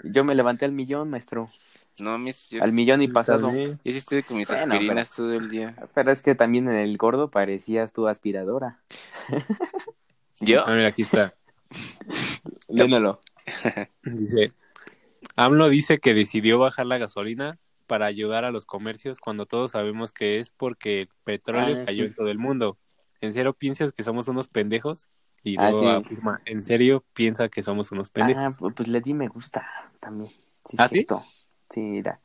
Yo 0.02 0.24
me 0.24 0.34
levanté 0.34 0.64
al 0.64 0.72
millón, 0.72 1.10
maestro. 1.10 1.48
No, 2.00 2.18
mis, 2.18 2.50
yo, 2.50 2.62
Al 2.62 2.72
millón 2.72 3.02
y 3.02 3.08
pasado. 3.08 3.52
yo 3.52 3.76
sí 3.84 3.98
estuve 3.98 4.24
con 4.24 4.36
mis 4.36 4.48
Bueno, 4.48 4.74
aspirinas 4.74 5.12
todo 5.14 5.32
el 5.32 5.48
día. 5.48 5.76
Pero 5.94 6.10
es 6.10 6.22
que 6.22 6.34
también 6.34 6.68
en 6.68 6.74
el 6.74 6.96
gordo 6.96 7.30
parecías 7.30 7.92
tu 7.92 8.08
aspiradora. 8.08 8.80
¿Yo? 10.40 10.66
Ah, 10.66 10.72
mira, 10.74 10.88
aquí 10.88 11.02
está. 11.02 11.34
Lénalo. 12.68 13.20
Dice, 14.02 14.52
AMLO 15.36 15.68
dice 15.68 15.98
que 15.98 16.14
decidió 16.14 16.58
bajar 16.58 16.86
la 16.86 16.98
gasolina 16.98 17.58
para 17.86 18.06
ayudar 18.06 18.44
a 18.44 18.50
los 18.50 18.66
comercios 18.66 19.20
cuando 19.20 19.46
todos 19.46 19.72
sabemos 19.72 20.12
que 20.12 20.38
es 20.40 20.50
porque 20.50 21.02
el 21.02 21.08
petróleo 21.24 21.78
Ah, 21.82 21.84
cayó 21.86 22.04
sí. 22.04 22.08
en 22.08 22.14
todo 22.14 22.28
el 22.28 22.38
mundo. 22.38 22.78
¿En 23.20 23.32
serio 23.32 23.52
piensas 23.52 23.92
que 23.92 24.02
somos 24.02 24.28
unos 24.28 24.48
pendejos? 24.48 25.08
Y 25.44 25.56
Ah, 25.58 25.70
luego 25.70 25.80
sí. 25.80 25.86
afirma, 25.88 26.40
¿en 26.46 26.62
serio 26.62 27.04
piensa 27.12 27.48
que 27.50 27.62
somos 27.62 27.92
unos 27.92 28.08
Ah, 28.08 28.12
pendejos? 28.14 28.58
pu- 28.58 28.74
pues 28.74 28.88
le 28.88 29.00
di 29.02 29.12
me 29.14 29.28
gusta 29.28 29.64
también. 30.00 30.32
Sí, 30.64 30.76
¿Ah, 30.78 30.86
es 30.86 30.90
sí? 30.90 31.06
Sí, 31.70 31.80
mira. 31.80 32.18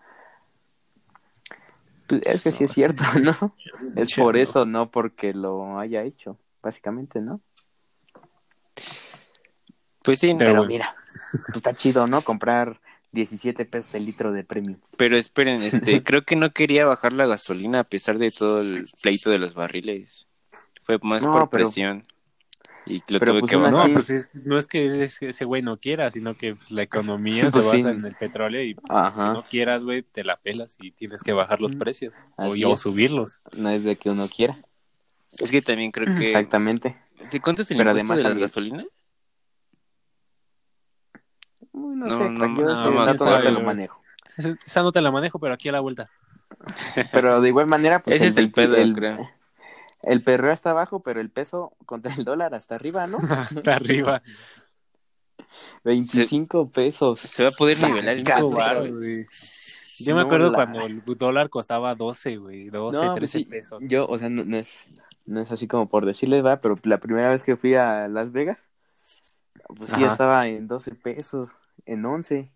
Pues 2.08 2.22
es 2.26 2.44
que 2.44 2.52
sí 2.52 2.64
es 2.64 2.72
cierto, 2.72 3.04
¿no? 3.22 3.56
Es 3.96 4.14
por 4.14 4.38
eso, 4.38 4.66
no 4.66 4.90
porque 4.90 5.34
lo 5.34 5.78
haya 5.80 6.04
hecho, 6.04 6.38
básicamente, 6.64 7.20
¿no? 7.22 7.42
Pues 10.04 10.20
sí, 10.20 10.28
Pero 10.28 10.38
Pero 10.38 10.54
bueno. 10.56 10.68
mira, 10.70 10.96
pues 11.32 11.58
está 11.58 11.74
chido, 11.76 12.08
¿no? 12.08 12.22
Comprar 12.22 12.80
17 13.12 13.66
pesos 13.66 13.94
el 13.96 14.06
litro 14.06 14.32
de 14.32 14.44
premium. 14.44 14.80
pero 14.98 15.18
esperen, 15.18 15.62
este, 15.62 16.04
creo 16.04 16.24
que 16.24 16.36
no 16.36 16.52
quería 16.52 16.86
bajar 16.86 17.12
la 17.12 17.26
gasolina 17.26 17.80
a 17.82 17.84
pesar 17.84 18.18
de 18.18 18.32
todo 18.32 18.62
el 18.62 18.86
pleito 19.02 19.30
de 19.30 19.40
los 19.40 19.54
barriles. 19.56 20.28
Fue 20.84 21.00
más 21.02 21.24
No, 21.24 21.32
por 21.34 21.50
pero- 21.50 21.66
presión. 21.66 22.06
Y 22.89 22.97
lo 23.08 23.19
pero 23.19 23.32
tuve 23.34 23.39
pues 23.41 23.49
que 23.52 23.56
aún 23.56 23.63
bajar. 23.65 23.78
No, 23.78 23.84
así- 23.86 23.93
pues 23.93 24.10
es- 24.10 24.30
no 24.45 24.58
es 24.58 24.67
que 24.67 25.04
ese 25.04 25.45
güey 25.45 25.62
no 25.62 25.78
quiera, 25.78 26.10
sino 26.12 26.34
que 26.36 26.56
pues, 26.56 26.71
la 26.71 26.82
economía 26.82 27.43
Pues 27.52 27.54
se 27.54 27.62
sí. 27.71 27.78
basa 27.78 27.91
en 27.91 28.04
el 28.04 28.15
petróleo 28.15 28.63
y 28.63 28.73
pues, 28.73 28.86
Ajá. 28.89 29.28
si 29.28 29.34
no 29.34 29.45
quieras, 29.47 29.84
güey, 29.84 30.02
te 30.02 30.23
la 30.23 30.38
pelas 30.38 30.75
y 30.82 30.91
tienes 30.91 31.21
que 31.23 31.32
bajar 31.32 31.62
los 31.62 31.75
precios 31.75 32.15
o, 32.36 32.75
subirlos. 32.78 33.41
No 33.56 33.69
es 33.69 33.84
de 33.84 33.95
que 33.95 34.10
uno 34.10 34.28
quiera. 34.28 34.58
Es 35.38 35.52
que 35.52 35.62
también 35.62 35.91
creo 35.91 36.13
que... 36.17 36.25
Exactamente. 36.25 36.97
¿Te 37.30 37.39
cuentas 37.39 37.69
el 37.69 37.78
Pero 37.78 37.91
impuesto 37.91 38.13
además 38.13 38.17
de 38.17 38.23
las 38.23 38.32
también- 38.32 38.47
gasolinas? 38.47 38.86
Uy, 41.71 41.95
no, 41.95 42.06
No, 42.08 42.17
sé, 42.17 42.23
no, 42.30 42.39
yo 42.56 42.63
no, 42.63 43.41
te 43.41 43.52
lo 43.52 43.62
manejo. 43.62 44.02
Esa 44.65 44.82
no 44.82 44.91
te 44.91 45.02
la 45.02 45.12
manejo, 45.12 45.39
pero 45.39 45.54
aquí 45.54 45.69
a 45.69 45.73
la 45.73 45.80
vuelta. 45.82 46.10
Pero 47.12 47.41
de 47.41 47.49
igual 47.49 47.67
manera, 47.67 48.02
pues 48.02 48.15
Ese 48.15 48.28
es 48.28 48.38
el 48.38 48.45
20 48.45 48.62
pedo, 48.62 48.75
el, 48.78 48.93
creo. 48.95 49.30
El 50.04 50.24
perreo 50.24 50.52
hasta 50.52 50.72
abajo, 50.72 51.02
pero 51.02 51.20
el 51.20 51.30
peso 51.30 51.74
contra 51.86 52.14
el 52.14 52.24
dólar 52.24 52.54
hasta 52.56 52.76
arriba, 52.76 53.08
¿no? 53.08 53.18
Hasta 53.30 53.76
arriba. 53.76 54.22
25 55.84 56.70
pesos. 56.70 57.20
Se 57.22 57.44
va 57.44 57.50
a 57.50 57.52
poder 57.52 57.76
Saca, 57.76 57.94
nivelar 57.94 58.78
el 58.78 58.94
güey. 58.94 59.26
Yo 60.00 60.16
me 60.16 60.22
acuerdo 60.22 60.54
cuando 60.54 60.86
el 60.86 61.04
dólar 61.18 61.50
costaba 61.50 61.96
12, 61.96 62.38
güey. 62.38 62.70
12, 62.70 62.98
No, 62.98 63.14
13 63.16 63.20
pues 63.20 63.32
sí, 63.32 63.46
pesos. 63.46 63.84
Yo, 63.88 64.06
o 64.08 64.18
sea, 64.18 64.30
no, 64.30 64.46
no 64.46 64.58
es, 64.58 64.78
no 65.26 65.42
es 65.42 65.52
así 65.52 65.68
como 65.68 65.90
por 65.90 66.06
decirles, 66.06 66.46
va, 66.46 66.62
pero 66.62 66.78
la 66.84 67.00
primera 67.00 67.30
vez 67.30 67.44
que 67.44 67.58
fui 67.58 67.76
a 67.76 68.08
Las 68.08 68.32
Vegas, 68.32 68.70
pues 69.76 69.90
sí 69.92 70.04
Ajá. 70.04 70.14
estaba 70.14 70.48
en 70.48 70.68
12 70.68 70.96
pesos, 70.96 71.58
en 71.86 72.06
11. 72.06 72.50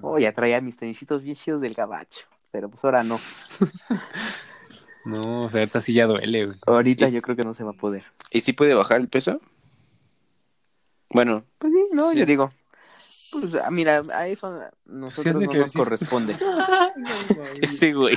Oh, 0.00 0.18
ya 0.18 0.32
traía 0.32 0.60
mis 0.60 0.76
tenisitos 0.76 1.22
bien 1.22 1.34
chidos 1.34 1.60
del 1.60 1.74
gabacho, 1.74 2.26
pero 2.50 2.68
pues 2.68 2.84
ahora 2.84 3.02
no. 3.02 3.18
No, 5.08 5.44
ahorita 5.44 5.80
sí 5.80 5.94
ya 5.94 6.06
duele, 6.06 6.46
güey. 6.46 6.58
Ahorita 6.66 7.08
yo 7.08 7.22
creo 7.22 7.36
que 7.36 7.42
no 7.42 7.54
se 7.54 7.64
va 7.64 7.70
a 7.70 7.74
poder. 7.74 8.04
¿Y 8.30 8.42
si 8.42 8.52
puede 8.52 8.74
bajar 8.74 9.00
el 9.00 9.08
peso? 9.08 9.40
Bueno, 11.10 11.44
Pues 11.58 11.72
sí, 11.72 11.78
no, 11.94 12.12
Sí. 12.12 12.18
yo 12.18 12.26
digo, 12.26 12.50
pues 13.32 13.54
ah, 13.64 13.70
mira, 13.70 14.02
a 14.14 14.26
eso 14.28 14.46
a 14.48 14.70
nosotros 14.84 15.34
no 15.34 15.52
nos 15.52 15.72
corresponde. 15.72 16.36
ese 17.62 17.92
güey. 17.94 18.16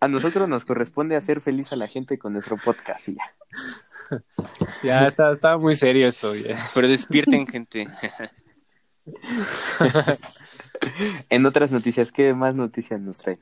A 0.00 0.08
nosotros 0.08 0.48
nos 0.48 0.64
corresponde 0.64 1.16
hacer 1.16 1.40
feliz 1.40 1.72
a 1.72 1.76
la 1.76 1.86
gente 1.88 2.18
con 2.18 2.34
nuestro 2.34 2.56
podcast 2.56 3.08
y 3.08 3.14
ya. 3.16 3.34
Ya 4.82 5.06
está, 5.06 5.32
estaba 5.32 5.56
muy 5.56 5.74
serio 5.74 6.06
esto, 6.06 6.34
ya. 6.34 6.56
Pero 6.74 6.88
despierten, 6.88 7.46
gente. 7.46 7.88
En 11.30 11.46
otras 11.46 11.70
noticias, 11.70 12.10
¿qué 12.10 12.34
más 12.34 12.56
noticias 12.56 13.00
nos 13.00 13.18
traen? 13.18 13.38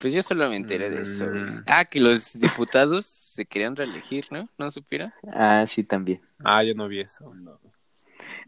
Pues 0.00 0.14
yo 0.14 0.22
solo 0.22 0.48
me 0.48 0.56
enteré 0.56 0.88
de 0.90 1.02
eso. 1.02 1.28
güey. 1.30 1.42
Mm. 1.42 1.64
Ah, 1.66 1.84
que 1.84 2.00
los 2.00 2.32
diputados 2.40 3.04
se 3.06 3.44
querían 3.44 3.76
reelegir, 3.76 4.26
¿no? 4.30 4.48
¿No 4.58 4.70
supiera? 4.70 5.14
Ah, 5.32 5.64
sí, 5.68 5.84
también. 5.84 6.22
Ah, 6.42 6.64
yo 6.64 6.74
no 6.74 6.88
vi 6.88 7.00
eso. 7.00 7.32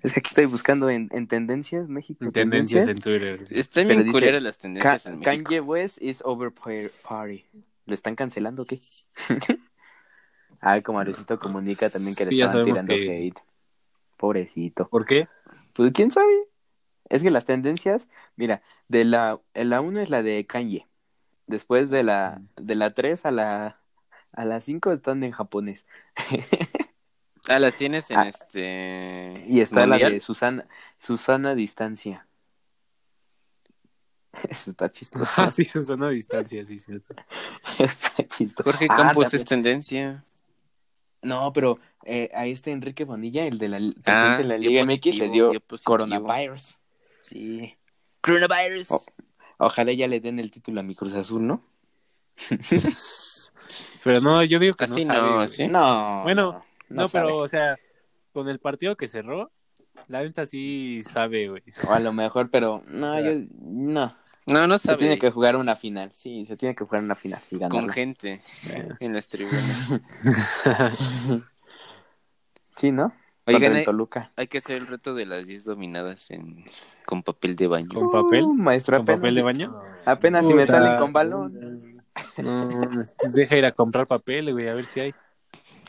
Es 0.02 0.12
que 0.14 0.20
aquí 0.20 0.28
estoy 0.28 0.46
buscando 0.46 0.88
en, 0.90 1.08
en 1.12 1.26
tendencias, 1.28 1.88
México. 1.88 2.30
Tendencias 2.32 2.88
en 2.88 2.98
Twitter. 2.98 3.44
Están 3.50 3.86
Pero 3.86 4.02
bien 4.02 4.12
dice, 4.12 4.40
las 4.40 4.58
tendencias 4.58 5.06
en 5.06 5.18
México. 5.20 5.44
Kanye 5.44 5.60
West 5.60 6.00
is 6.02 6.22
over 6.24 6.50
par- 6.52 6.90
party. 7.06 7.44
¿Lo 7.86 7.94
están 7.94 8.14
cancelando 8.16 8.62
o 8.62 8.64
qué? 8.64 8.80
ah, 10.60 10.80
como 10.80 11.00
Arecito 11.00 11.38
comunica 11.38 11.90
también 11.90 12.14
que 12.14 12.24
le 12.24 12.30
Sí, 12.30 12.36
ya 12.38 12.46
estaban 12.46 12.66
sabemos 12.66 12.84
tirando 12.86 12.94
que- 13.12 13.26
hate. 13.28 13.38
Pobrecito. 14.16 14.88
¿Por 14.88 15.04
qué? 15.04 15.28
Pues 15.74 15.92
quién 15.92 16.10
sabe. 16.10 16.32
Es 17.08 17.22
que 17.22 17.30
las 17.30 17.44
tendencias, 17.44 18.08
mira, 18.36 18.62
de 18.88 19.04
la, 19.04 19.40
la 19.54 19.80
1 19.80 20.00
es 20.00 20.10
la 20.10 20.22
de 20.22 20.46
Kanye. 20.46 20.86
Después 21.52 21.90
de 21.90 22.02
la, 22.02 22.40
de 22.56 22.74
la 22.74 22.94
3 22.94 23.26
a 23.26 23.30
la, 23.30 23.78
a 24.32 24.44
la 24.46 24.58
5 24.58 24.90
están 24.92 25.22
en 25.22 25.32
japonés. 25.32 25.86
Ah, 27.48 27.58
las 27.58 27.74
tienes 27.74 28.08
en 28.12 28.18
Ah, 28.20 28.28
este. 28.28 29.44
Y 29.48 29.62
está 29.62 29.84
la 29.84 29.98
de 29.98 30.20
Susana, 30.20 30.64
Susana 31.00 31.56
Distancia. 31.56 32.24
Eso 34.48 34.70
está 34.70 34.88
chistoso. 34.92 35.42
Ah, 35.42 35.50
sí, 35.50 35.64
se 35.64 35.82
suena 35.82 36.06
a 36.06 36.10
distancia, 36.10 36.64
sí, 36.64 36.78
cierto. 36.78 37.16
está 37.80 38.24
chistoso. 38.28 38.62
Jorge 38.70 38.86
Ah, 38.88 38.96
Campos 38.96 39.34
es 39.34 39.44
tendencia. 39.44 40.22
No, 41.22 41.52
pero 41.52 41.80
eh, 42.04 42.30
a 42.32 42.46
este 42.46 42.70
Enrique 42.70 43.04
Bonilla, 43.04 43.44
el 43.44 43.58
de 43.58 43.68
la 43.68 43.76
el 43.78 43.96
Ah, 43.98 44.02
presidente 44.04 44.42
de 44.42 44.48
la 44.48 44.58
Liga 44.58 44.84
MX, 44.84 45.18
le 45.18 45.28
dio, 45.28 45.52
coronavirus. 45.82 46.76
Sí. 47.22 47.76
Coronavirus. 48.20 48.92
Oh. 48.92 49.04
Ojalá 49.58 49.92
ya 49.92 50.08
le 50.08 50.20
den 50.20 50.38
el 50.38 50.50
título 50.50 50.80
a 50.80 50.82
mi 50.82 50.94
Cruz 50.94 51.14
Azul, 51.14 51.46
¿no? 51.46 51.62
Pero 54.04 54.20
no, 54.20 54.42
yo 54.42 54.58
digo 54.58 54.74
que 54.74 54.84
Así 54.84 55.04
no 55.04 55.14
sabe, 55.14 55.30
no. 55.30 55.46
¿sí? 55.48 55.66
No. 55.68 56.22
Bueno, 56.24 56.64
No, 56.88 57.06
sabe. 57.08 57.24
pero, 57.26 57.36
o 57.38 57.48
sea, 57.48 57.76
con 58.32 58.48
el 58.48 58.58
partido 58.58 58.96
que 58.96 59.06
cerró, 59.06 59.52
la 60.08 60.22
neta 60.22 60.44
sí 60.46 61.02
sabe, 61.04 61.48
güey. 61.48 61.62
O 61.88 61.92
a 61.92 62.00
lo 62.00 62.12
mejor, 62.12 62.50
pero 62.50 62.82
no, 62.88 63.08
O 63.10 63.12
sea, 63.12 63.20
yo 63.22 63.40
no. 63.60 64.16
No, 64.46 64.66
no 64.66 64.76
Se 64.76 64.86
sabe. 64.86 64.98
tiene 64.98 65.18
que 65.18 65.30
jugar 65.30 65.54
una 65.54 65.76
final. 65.76 66.10
Sí, 66.12 66.44
se 66.44 66.56
tiene 66.56 66.74
que 66.74 66.84
jugar 66.84 67.04
una 67.04 67.14
final 67.14 67.40
y 67.52 67.60
Con 67.68 67.88
gente 67.90 68.40
en 68.98 69.12
las 69.14 69.28
tribunas. 69.28 69.92
Sí, 72.74 72.90
¿no? 72.90 73.12
Oigan, 73.56 73.60
Contra 73.60 73.70
el 73.72 73.76
hay, 73.78 73.84
Toluca. 73.84 74.32
hay 74.36 74.46
que 74.48 74.58
hacer 74.58 74.76
el 74.76 74.86
reto 74.86 75.14
de 75.14 75.26
las 75.26 75.46
10 75.46 75.64
dominadas 75.64 76.30
en... 76.30 76.64
con 77.04 77.22
papel 77.22 77.56
de 77.56 77.66
baño. 77.66 77.88
¿Con 77.88 78.10
papel? 78.10 78.44
Uh, 78.44 78.54
maestro, 78.54 78.96
¿Con 78.96 79.02
apenas, 79.04 79.20
papel 79.20 79.34
de 79.34 79.42
baño? 79.42 79.82
apenas 80.04 80.46
si 80.46 80.54
me 80.54 80.66
salen 80.66 80.98
con 80.98 81.12
balón. 81.12 82.02
No, 82.36 82.90
pues 83.18 83.32
deja 83.34 83.56
ir 83.56 83.64
a 83.64 83.72
comprar 83.72 84.06
papel, 84.06 84.52
güey, 84.52 84.68
a 84.68 84.74
ver 84.74 84.86
si 84.86 85.00
hay. 85.00 85.14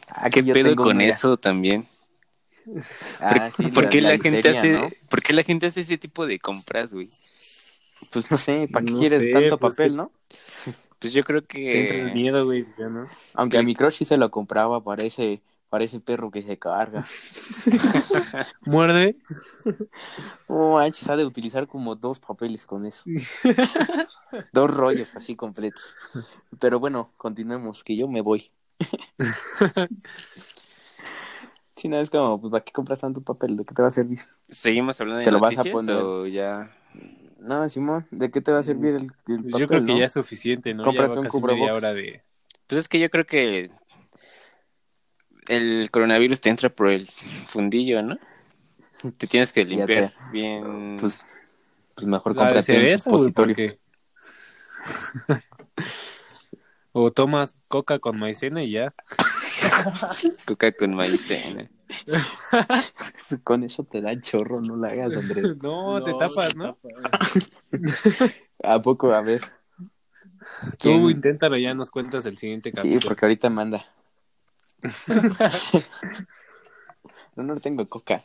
Aquí 0.07 0.43
¿Qué 0.43 0.53
pedo 0.53 0.75
con 0.75 1.01
eso 1.01 1.37
también? 1.37 1.85
Ah, 3.19 3.49
sí, 3.55 3.67
¿Por 3.67 3.89
qué 3.89 4.01
la, 4.01 4.11
gente 4.11 4.37
histeria, 4.37 4.59
hace, 4.59 4.71
¿no? 4.71 4.89
¿Por 5.09 5.21
qué 5.21 5.33
la 5.33 5.43
gente 5.43 5.65
hace 5.65 5.81
ese 5.81 5.97
tipo 5.97 6.25
de 6.25 6.39
compras, 6.39 6.93
güey? 6.93 7.09
Pues 8.11 8.29
no 8.31 8.37
sé, 8.37 8.69
¿para 8.71 8.85
qué 8.85 8.91
No 8.91 8.99
quieres 8.99 9.19
sé, 9.25 9.31
tanto 9.31 9.57
pues, 9.57 9.75
papel, 9.75 9.91
que- 9.91 9.97
no? 9.97 10.11
Pues 10.99 11.11
yo 11.13 11.23
creo 11.25 11.41
Te 11.43 11.81
entra 11.81 11.97
el 11.97 12.07
que... 12.07 12.13
miedo, 12.13 12.45
güey, 12.45 12.65
ya, 12.77 12.87
¿no? 12.87 13.07
Aunque 13.33 13.57
a 13.57 13.63
mi 13.63 13.75
crush 13.75 13.95
sí 13.97 14.05
se 14.05 14.15
lo 14.15 14.31
compraba 14.31 14.81
para 14.81 15.03
ese, 15.03 15.41
para 15.73 15.85
ese 15.85 15.99
perro 15.99 16.29
que 16.29 16.43
se 16.43 16.59
carga. 16.59 17.03
Muerde. 18.61 19.17
Oh, 20.45 20.75
manches, 20.75 21.09
ha 21.09 21.15
de 21.15 21.25
utilizar 21.25 21.65
como 21.65 21.95
dos 21.95 22.19
papeles 22.19 22.67
con 22.67 22.85
eso. 22.85 23.01
dos 24.53 24.69
rollos 24.69 25.15
así 25.15 25.35
completos. 25.35 25.95
Pero 26.59 26.79
bueno, 26.79 27.11
continuemos, 27.17 27.83
que 27.83 27.97
yo 27.97 28.07
me 28.07 28.21
voy. 28.21 28.51
Si 31.75 31.89
no, 31.89 31.97
es 31.99 32.11
como, 32.11 32.39
pues, 32.39 32.51
¿para 32.51 32.63
qué 32.63 32.71
compras 32.71 32.99
tanto 33.01 33.21
papel? 33.21 33.57
¿De 33.57 33.65
qué 33.65 33.73
te 33.73 33.81
va 33.81 33.87
a 33.87 33.91
servir? 33.91 34.19
¿Seguimos 34.49 35.01
hablando 35.01 35.19
de 35.21 35.25
¿Te 35.25 35.31
lo 35.31 35.39
vas 35.39 35.57
a 35.57 35.63
noticias 35.63 35.73
poner? 35.73 35.97
o 35.97 36.27
ya...? 36.27 36.69
No, 37.39 37.67
Simón, 37.67 38.05
¿de 38.11 38.29
qué 38.29 38.41
te 38.41 38.51
va 38.51 38.59
a 38.59 38.63
servir 38.63 38.93
el, 38.93 39.11
el 39.27 39.45
papel, 39.45 39.45
Pues 39.49 39.55
yo 39.57 39.67
creo 39.67 39.83
que 39.83 39.95
no? 39.95 39.97
ya 39.97 40.05
es 40.05 40.11
suficiente, 40.13 40.75
¿no? 40.75 40.83
Cómprate 40.83 41.15
ya 41.15 41.19
un 41.19 41.25
va 41.25 41.29
casi 41.29 41.41
media 41.41 41.71
cubrebocas. 41.71 41.73
hora 41.73 41.93
de... 41.95 42.23
Pues 42.67 42.81
es 42.81 42.87
que 42.87 42.99
yo 42.99 43.09
creo 43.09 43.25
que 43.25 43.71
el 45.47 45.89
coronavirus 45.91 46.41
te 46.41 46.49
entra 46.49 46.69
por 46.69 46.87
el 46.87 47.07
fundillo, 47.47 48.01
¿no? 48.01 48.17
Te 49.17 49.27
tienes 49.27 49.51
que 49.53 49.65
limpiar 49.65 50.11
te- 50.11 50.31
bien. 50.31 50.97
Pues, 50.99 51.25
pues 51.95 52.07
mejor 52.07 52.35
cómprate 52.35 52.77
un 52.77 52.83
eso, 52.83 53.11
porque- 53.35 53.79
o 56.91 57.11
tomas 57.11 57.55
coca 57.67 57.99
con 57.99 58.17
maicena 58.19 58.63
y 58.63 58.71
ya. 58.71 58.93
coca 60.45 60.71
con 60.71 60.93
maicena. 60.95 61.69
Con 63.43 63.63
eso 63.63 63.83
te 63.83 64.01
da 64.01 64.19
chorro, 64.19 64.59
no 64.61 64.75
la 64.75 64.87
hagas, 64.89 65.15
Andrés. 65.15 65.55
No, 65.61 66.03
te 66.03 66.11
tapas, 66.15 66.55
¿no? 66.55 66.77
¿A 68.63 68.81
poco? 68.81 69.13
A 69.13 69.21
ver. 69.21 69.41
Tú 69.41 70.77
¿Quién? 70.79 71.09
inténtalo 71.09 71.55
ya, 71.57 71.73
nos 71.75 71.91
cuentas 71.91 72.25
el 72.25 72.37
siguiente 72.37 72.69
Sí, 72.71 72.75
capítulo. 72.75 73.01
porque 73.09 73.25
ahorita 73.25 73.49
manda. 73.51 73.85
no, 77.35 77.43
no 77.43 77.59
tengo 77.59 77.87
coca. 77.87 78.23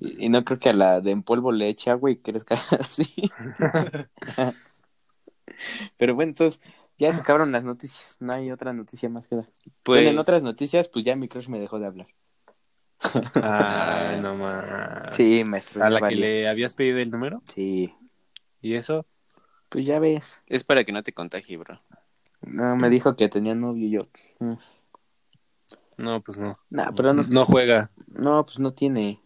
y, 0.00 0.26
y 0.26 0.28
no 0.28 0.44
creo 0.44 0.58
que 0.58 0.70
a 0.70 0.72
la 0.72 1.00
de 1.00 1.10
en 1.10 1.22
polvo 1.22 1.52
le 1.52 1.68
eche 1.68 1.90
agua 1.90 2.10
y 2.10 2.16
crezca 2.16 2.54
así. 2.80 3.30
Pero 5.96 6.14
bueno, 6.14 6.30
entonces 6.30 6.60
ya 6.98 7.12
se 7.12 7.20
acabaron 7.20 7.52
las 7.52 7.64
noticias. 7.64 8.16
No 8.20 8.32
hay 8.32 8.50
otra 8.50 8.72
noticia 8.72 9.08
más 9.08 9.26
que 9.26 9.36
dar. 9.36 9.48
Pues, 9.82 9.98
Bueno, 10.02 10.10
en 10.10 10.18
otras 10.18 10.42
noticias, 10.42 10.88
pues 10.88 11.04
ya 11.04 11.16
mi 11.16 11.28
crush 11.28 11.48
me 11.48 11.60
dejó 11.60 11.78
de 11.78 11.86
hablar. 11.86 12.08
Ay, 13.40 14.20
no 14.20 14.34
más. 14.36 15.16
Sí, 15.16 15.44
maestro. 15.44 15.82
¿A 15.84 15.90
la 15.90 16.02
que 16.02 16.16
le 16.16 16.48
habías 16.48 16.74
pedido 16.74 16.98
el 16.98 17.10
número? 17.10 17.42
Sí, 17.54 17.94
¿Y 18.62 18.74
eso? 18.74 19.06
pues 19.68 19.86
ya 19.86 19.98
ves. 19.98 20.42
es 20.46 20.64
para 20.64 20.84
que 20.84 20.92
no 20.92 21.02
te 21.02 21.14
contagie, 21.14 21.56
bro. 21.56 21.80
No, 22.42 22.76
me 22.76 22.88
dijo 22.90 23.16
que 23.16 23.28
tenía 23.28 23.54
novio 23.54 23.86
y 23.86 23.90
yo. 23.90 24.08
mm, 24.38 24.54
No, 25.98 26.20
pues 26.22 26.38
no. 26.38 26.58
Nah, 26.70 26.90
pero 26.96 27.12
no, 27.12 27.24
No 27.24 27.44
juega. 27.44 27.90
no, 28.06 28.44
pues 28.44 28.58
no 28.58 28.72
tiene. 28.72 29.20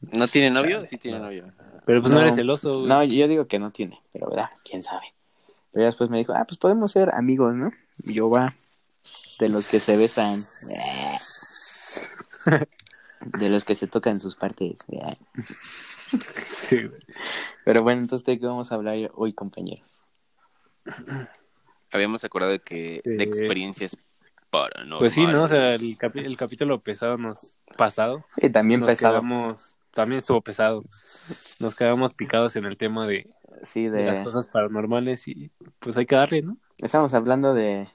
¿No 0.00 0.26
tiene 0.28 0.50
novio? 0.50 0.84
Sí 0.86 0.96
tiene 0.96 1.18
novio. 1.18 1.52
Pero 1.84 2.00
pues 2.00 2.10
no, 2.12 2.18
No. 2.18 2.22
eres 2.24 2.34
celoso, 2.36 2.78
güey. 2.78 2.88
No, 2.88 3.04
yo 3.04 3.28
digo 3.28 3.46
que 3.46 3.58
no 3.58 3.70
tiene, 3.70 4.00
pero 4.12 4.30
verdad, 4.30 4.50
quién 4.64 4.82
sabe. 4.82 5.14
Pero 5.72 5.82
ya 5.82 5.86
después 5.86 6.08
me 6.10 6.18
dijo, 6.18 6.32
ah, 6.34 6.44
pues 6.48 6.56
podemos 6.58 6.90
ser 6.92 7.14
amigos, 7.14 7.54
¿no? 7.54 7.70
Y 8.04 8.14
yo 8.14 8.30
va, 8.30 8.52
de 9.38 9.48
los 9.50 9.68
que 9.68 9.78
se 9.78 9.96
besan, 9.98 10.38
de 13.38 13.48
los 13.50 13.64
que 13.64 13.74
se 13.74 13.86
tocan 13.86 14.20
sus 14.20 14.36
partes. 14.36 14.78
Sí, 16.42 16.82
güey. 16.88 17.00
Pero 17.64 17.84
bueno, 17.84 18.00
entonces 18.00 18.26
de 18.26 18.40
qué 18.40 18.44
vamos 18.46 18.72
a 18.72 18.74
hablar 18.74 18.96
hoy, 19.14 19.32
compañeros. 19.32 19.86
Habíamos 21.92 22.24
acordado 22.24 22.58
que 22.62 23.00
de 23.04 23.22
experiencias 23.24 23.96
paranormales. 24.50 24.98
Pues 25.00 25.12
sí, 25.12 25.26
¿no? 25.26 25.42
O 25.44 25.46
sea, 25.48 25.74
el, 25.74 25.98
capi- 25.98 26.24
el 26.24 26.36
capítulo 26.36 26.80
pesado 26.80 27.18
nos 27.18 27.58
pasado. 27.76 28.24
Y 28.36 28.50
también 28.50 28.80
nos 28.80 28.90
pesado, 28.90 29.14
quedamos, 29.14 29.76
también 29.94 30.20
estuvo 30.20 30.40
pesado. 30.40 30.84
Nos 31.60 31.74
quedamos 31.74 32.14
picados 32.14 32.56
en 32.56 32.64
el 32.64 32.76
tema 32.76 33.06
de, 33.06 33.28
sí, 33.62 33.88
de 33.88 34.06
las 34.06 34.18
de, 34.18 34.24
cosas 34.24 34.46
paranormales 34.46 35.26
y 35.28 35.50
pues 35.78 35.96
hay 35.96 36.06
que 36.06 36.14
darle, 36.16 36.42
¿no? 36.42 36.56
estamos 36.80 37.12
hablando 37.14 37.54
de, 37.54 37.88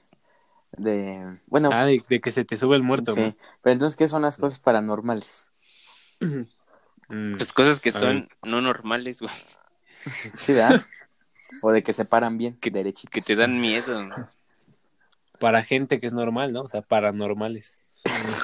de, 0.78 1.40
bueno, 1.48 1.70
Ah, 1.72 1.86
de, 1.86 2.04
de 2.08 2.20
que 2.22 2.32
se 2.32 2.46
te 2.46 2.58
sube 2.58 2.76
el 2.76 2.84
muerto, 2.84 3.14
sí, 3.14 3.36
pero 3.62 3.74
entonces, 3.74 3.96
¿qué 3.98 4.08
son 4.08 4.22
las 4.24 4.38
cosas 4.38 4.60
paranormales? 4.60 5.52
¿no? 6.20 6.46
Mm, 7.08 7.38
Pues 7.38 7.54
cosas 7.54 7.80
que 7.80 7.92
son 7.92 8.28
no 8.44 8.62
normales, 8.62 9.22
güey. 9.22 9.32
Sí, 10.34 10.54
¿verdad? 10.54 10.82
o 11.62 11.72
de 11.72 11.84
que 11.84 11.94
se 11.94 12.06
paran 12.06 12.38
bien, 12.38 12.56
Que- 12.60 12.72
derechitos. 12.72 13.12
Que 13.14 13.22
te 13.22 13.36
dan 13.36 13.60
miedo. 13.62 14.10
para 15.40 15.64
gente 15.64 16.00
que 16.00 16.08
es 16.08 16.14
normal, 16.14 16.54
¿no? 16.54 16.62
O 16.62 16.70
sea, 16.70 16.82
paranormales. 16.82 17.80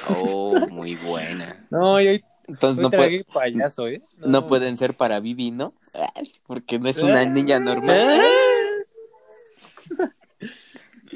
Oh, 0.08 0.54
muy 0.70 0.96
buena. 0.96 1.66
No, 1.70 2.00
yo 2.00 2.10
Entonces 2.48 2.84
hoy 2.84 2.90
no, 2.90 2.90
puede, 2.90 3.24
payaso, 3.24 3.86
¿eh? 3.88 4.02
no 4.18 4.46
pueden 4.46 4.76
ser 4.76 4.94
para 4.94 5.20
Vivi, 5.20 5.50
¿no? 5.52 5.72
Ay, 6.14 6.32
Porque 6.46 6.78
no 6.78 6.88
es 6.88 6.98
una 6.98 7.24
niña 7.24 7.58
normal. 7.60 8.20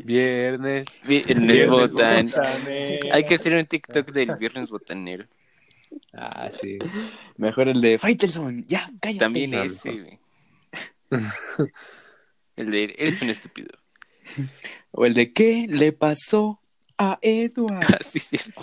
Viernes. 0.05 0.87
Viernes 1.05 1.69
botan. 1.69 2.27
botanero. 2.27 3.09
Hay 3.13 3.25
que 3.25 3.35
hacer 3.35 3.55
un 3.57 3.67
TikTok 3.67 4.13
del 4.13 4.37
viernes 4.37 4.69
botanero. 4.69 5.25
Ah, 6.13 6.49
sí. 6.51 6.79
Mejor 7.37 7.69
el 7.69 7.81
de 7.81 7.99
Faitelson, 7.99 8.65
ya, 8.67 8.91
cállate. 9.01 9.19
También 9.19 9.55
ese, 9.55 9.91
güey. 9.93 10.19
El 12.57 12.71
de 12.71 12.95
eres 12.99 13.21
un 13.23 13.29
estúpido. 13.31 13.69
O 14.93 15.05
el 15.05 15.13
de 15.15 15.33
¿qué 15.33 15.67
le 15.69 15.93
pasó 15.93 16.61
a 16.99 17.19
Edward? 17.21 17.85
Cierto. 18.03 18.63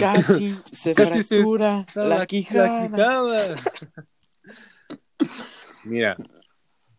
Casi 0.00 0.50
se 0.72 0.94
Casi 0.94 1.22
se 1.22 1.36
fractura 1.36 1.86
la, 1.94 2.26
quijada. 2.26 2.88
quijada. 2.88 3.54
Mira. 5.84 6.16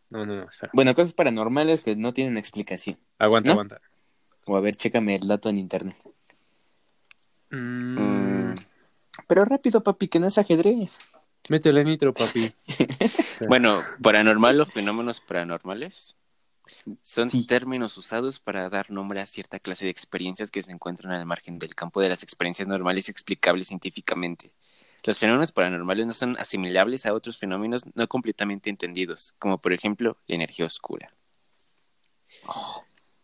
No, 0.10 0.26
no. 0.26 0.47
Bueno, 0.73 0.93
cosas 0.95 1.13
paranormales 1.13 1.82
que 1.82 1.95
no 1.95 2.13
tienen 2.13 2.38
explicación. 2.38 2.97
Aguanta, 3.19 3.47
¿No? 3.47 3.54
aguanta. 3.54 3.82
O 4.45 4.56
a 4.56 4.62
ver, 4.62 4.78
chécame 4.78 5.15
el 5.15 5.28
dato 5.28 5.50
en 5.50 5.58
internet. 5.58 5.97
Mm, 7.52 7.97
Mm, 8.52 8.56
Pero 9.28 9.43
rápido, 9.45 9.84
papi, 9.84 10.08
que 10.08 10.19
no 10.19 10.28
es 10.28 10.38
ajedrez. 10.38 11.00
Métele 11.49 11.83
nitro, 11.83 12.13
papi. 12.13 12.51
Bueno, 13.47 13.79
paranormal 14.01 14.60
o 14.62 14.65
fenómenos 14.65 15.21
paranormales 15.21 16.15
son 17.03 17.29
Sí. 17.29 17.45
términos 17.45 17.95
usados 17.97 18.39
para 18.39 18.69
dar 18.69 18.89
nombre 18.89 19.19
a 19.21 19.25
cierta 19.25 19.60
clase 19.60 19.86
de 19.86 19.91
experiencias 19.91 20.49
que 20.51 20.63
se 20.63 20.71
encuentran 20.71 21.13
al 21.13 21.25
margen 21.25 21.60
del 21.60 21.75
campo 21.75 22.01
de 22.01 22.10
las 22.10 22.23
experiencias 22.23 22.67
normales 22.67 23.10
explicables 23.10 23.67
científicamente. 23.67 24.51
Los 25.03 25.19
fenómenos 25.19 25.51
paranormales 25.51 26.07
no 26.07 26.13
son 26.13 26.36
asimilables 26.39 27.05
a 27.05 27.13
otros 27.13 27.38
fenómenos 27.38 27.83
no 27.93 28.07
completamente 28.07 28.69
entendidos, 28.69 29.36
como 29.38 29.60
por 29.60 29.71
ejemplo 29.71 30.17
la 30.27 30.36
energía 30.36 30.65
oscura. 30.65 31.13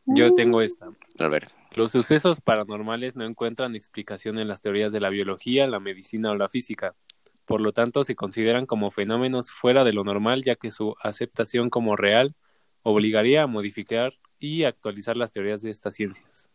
Yo 0.06 0.34
tengo 0.34 0.62
esta. 0.62 0.90
A 1.20 1.28
ver, 1.28 1.50
Los 1.72 1.92
sucesos 1.92 2.40
paranormales 2.40 3.16
no 3.16 3.26
encuentran 3.26 3.76
explicación 3.76 4.38
en 4.38 4.48
las 4.48 4.62
teorías 4.62 4.92
de 4.92 5.00
la 5.00 5.10
biología, 5.10 5.66
la 5.68 5.80
medicina 5.80 6.30
o 6.32 6.36
la 6.36 6.48
física. 6.50 6.94
Por 7.46 7.62
lo 7.62 7.74
tanto, 7.74 8.04
se 8.04 8.16
consideran 8.16 8.66
como 8.66 8.92
fenómenos 8.92 9.52
fuera 9.52 9.84
de 9.84 9.94
lo 9.94 10.04
normal, 10.04 10.44
ya 10.44 10.56
que 10.56 10.72
su 10.72 10.96
aceptación 11.02 11.70
como 11.70 11.96
real 11.96 12.36
obligaría 12.84 13.44
a 13.44 13.48
modificar 13.48 14.14
y 14.40 14.64
actualizar 14.64 15.18
las 15.18 15.32
teorías 15.32 15.62
de 15.62 15.70
estas 15.70 15.96
ciencias. 15.96 16.50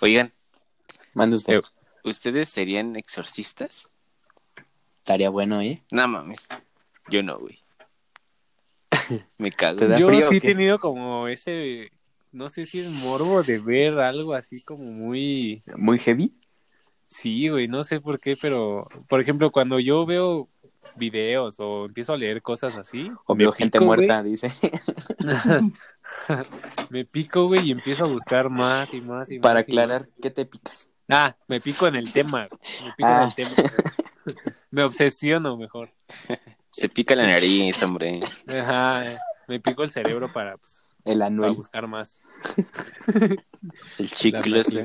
oigan, 0.00 0.32
Manda 1.12 1.36
usted. 1.36 1.58
Eh. 1.58 1.62
¿ustedes 2.04 2.48
serían 2.48 2.96
exorcistas? 2.96 3.90
Estaría 4.98 5.30
bueno, 5.30 5.60
¿eh? 5.60 5.82
No 5.90 6.06
mames, 6.06 6.46
yo 7.08 7.22
no, 7.22 7.38
güey. 7.38 7.58
Me 9.38 9.50
cago. 9.50 9.78
¿Te 9.78 9.88
da 9.88 9.98
Yo 9.98 10.08
frío 10.08 10.28
sí 10.28 10.36
he 10.36 10.40
tenido 10.40 10.78
como 10.78 11.28
ese, 11.28 11.90
no 12.32 12.48
sé 12.48 12.66
si 12.66 12.80
es 12.80 12.90
morbo 12.90 13.42
de 13.42 13.58
ver 13.58 13.98
algo 13.98 14.34
así 14.34 14.62
como 14.62 14.84
muy... 14.84 15.62
Muy 15.76 15.98
heavy. 15.98 16.39
Sí, 17.10 17.48
güey, 17.48 17.66
no 17.66 17.82
sé 17.82 18.00
por 18.00 18.20
qué, 18.20 18.36
pero, 18.40 18.86
por 19.08 19.20
ejemplo, 19.20 19.48
cuando 19.50 19.80
yo 19.80 20.06
veo 20.06 20.48
videos 20.94 21.56
o 21.58 21.86
empiezo 21.86 22.12
a 22.12 22.16
leer 22.16 22.40
cosas 22.40 22.78
así, 22.78 23.10
O 23.26 23.34
veo 23.34 23.50
gente 23.52 23.78
pico, 23.80 23.86
güey. 23.86 23.98
muerta, 23.98 24.22
dice. 24.22 24.48
me 26.90 27.04
pico, 27.04 27.46
güey, 27.46 27.68
y 27.68 27.70
empiezo 27.72 28.04
a 28.04 28.08
buscar 28.08 28.48
más 28.48 28.94
y 28.94 29.00
más 29.00 29.30
y 29.30 29.38
más. 29.38 29.42
Para 29.42 29.60
aclarar, 29.60 30.08
¿qué 30.22 30.30
te 30.30 30.44
picas? 30.46 30.90
Ah, 31.08 31.36
me 31.48 31.60
pico 31.60 31.88
en 31.88 31.96
el 31.96 32.12
tema. 32.12 32.48
Me 32.84 32.92
pico 32.96 33.08
Ah. 33.08 33.22
en 33.22 33.28
el 33.28 33.34
tema. 33.56 33.70
me 34.70 34.84
obsesiono 34.84 35.56
mejor. 35.56 35.90
Se 36.70 36.88
pica 36.88 37.16
la 37.16 37.26
nariz, 37.26 37.82
hombre. 37.82 38.20
Ajá, 38.48 39.04
me 39.48 39.58
pico 39.58 39.82
el 39.82 39.90
cerebro 39.90 40.32
para, 40.32 40.56
pues, 40.56 40.86
El 41.12 41.22
anuel. 41.22 41.54
buscar 41.54 41.86
más. 41.86 42.20
El 43.98 44.10
chicloso. 44.10 44.80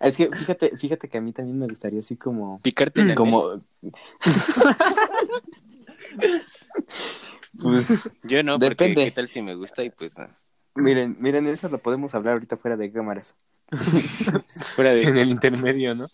Es 0.00 0.16
que 0.16 0.28
fíjate, 0.34 0.76
fíjate 0.76 1.08
que 1.08 1.18
a 1.18 1.20
mí 1.20 1.32
también 1.32 1.58
me 1.58 1.66
gustaría 1.66 2.00
así 2.00 2.16
como. 2.16 2.60
Picarte 2.60 3.02
nariz. 3.02 3.16
Como. 3.16 3.60
Pues 7.60 8.08
Yo 8.22 8.42
no, 8.42 8.54
porque 8.58 8.68
Depende. 8.70 9.04
qué 9.04 9.10
tal 9.10 9.28
si 9.28 9.42
me 9.42 9.54
gusta 9.54 9.84
y 9.84 9.90
pues 9.90 10.18
no. 10.18 10.26
miren, 10.76 11.16
miren, 11.20 11.46
eso 11.46 11.68
lo 11.68 11.78
podemos 11.78 12.14
hablar 12.14 12.34
ahorita 12.34 12.56
fuera 12.56 12.76
de 12.76 12.90
cámaras. 12.90 13.34
Fuera 14.74 14.92
En 14.92 15.14
de... 15.14 15.22
el 15.22 15.30
intermedio, 15.30 15.94
¿no? 15.94 16.08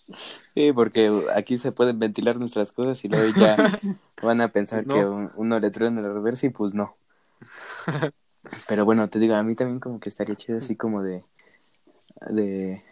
Sí, 0.55 0.73
porque 0.73 1.11
aquí 1.35 1.59
se 1.59 1.73
pueden 1.73 1.99
ventilar 1.99 2.37
nuestras 2.37 2.71
cosas 2.71 3.05
y 3.05 3.09
luego 3.09 3.37
ya 3.37 3.57
van 4.23 4.41
a 4.41 4.49
pensar 4.49 4.85
Pues 4.85 4.89
no. 4.89 4.95
que 4.95 5.05
un- 5.07 5.31
uno 5.35 5.59
le 5.59 5.71
truena 5.73 6.01
la 6.01 6.13
reversa 6.13 6.47
y 6.47 6.51
pues 6.51 6.75
no. 6.75 6.97
Pero 8.67 8.85
bueno, 8.85 9.09
te 9.09 9.19
digo, 9.19 9.35
a 9.35 9.43
mí 9.43 9.55
también 9.55 9.81
como 9.81 10.01
que 10.01 10.09
estaría 10.09 10.35
chido 10.37 10.59
así 10.59 10.77
como 10.77 11.03
de, 11.03 11.23
de, 12.29 12.83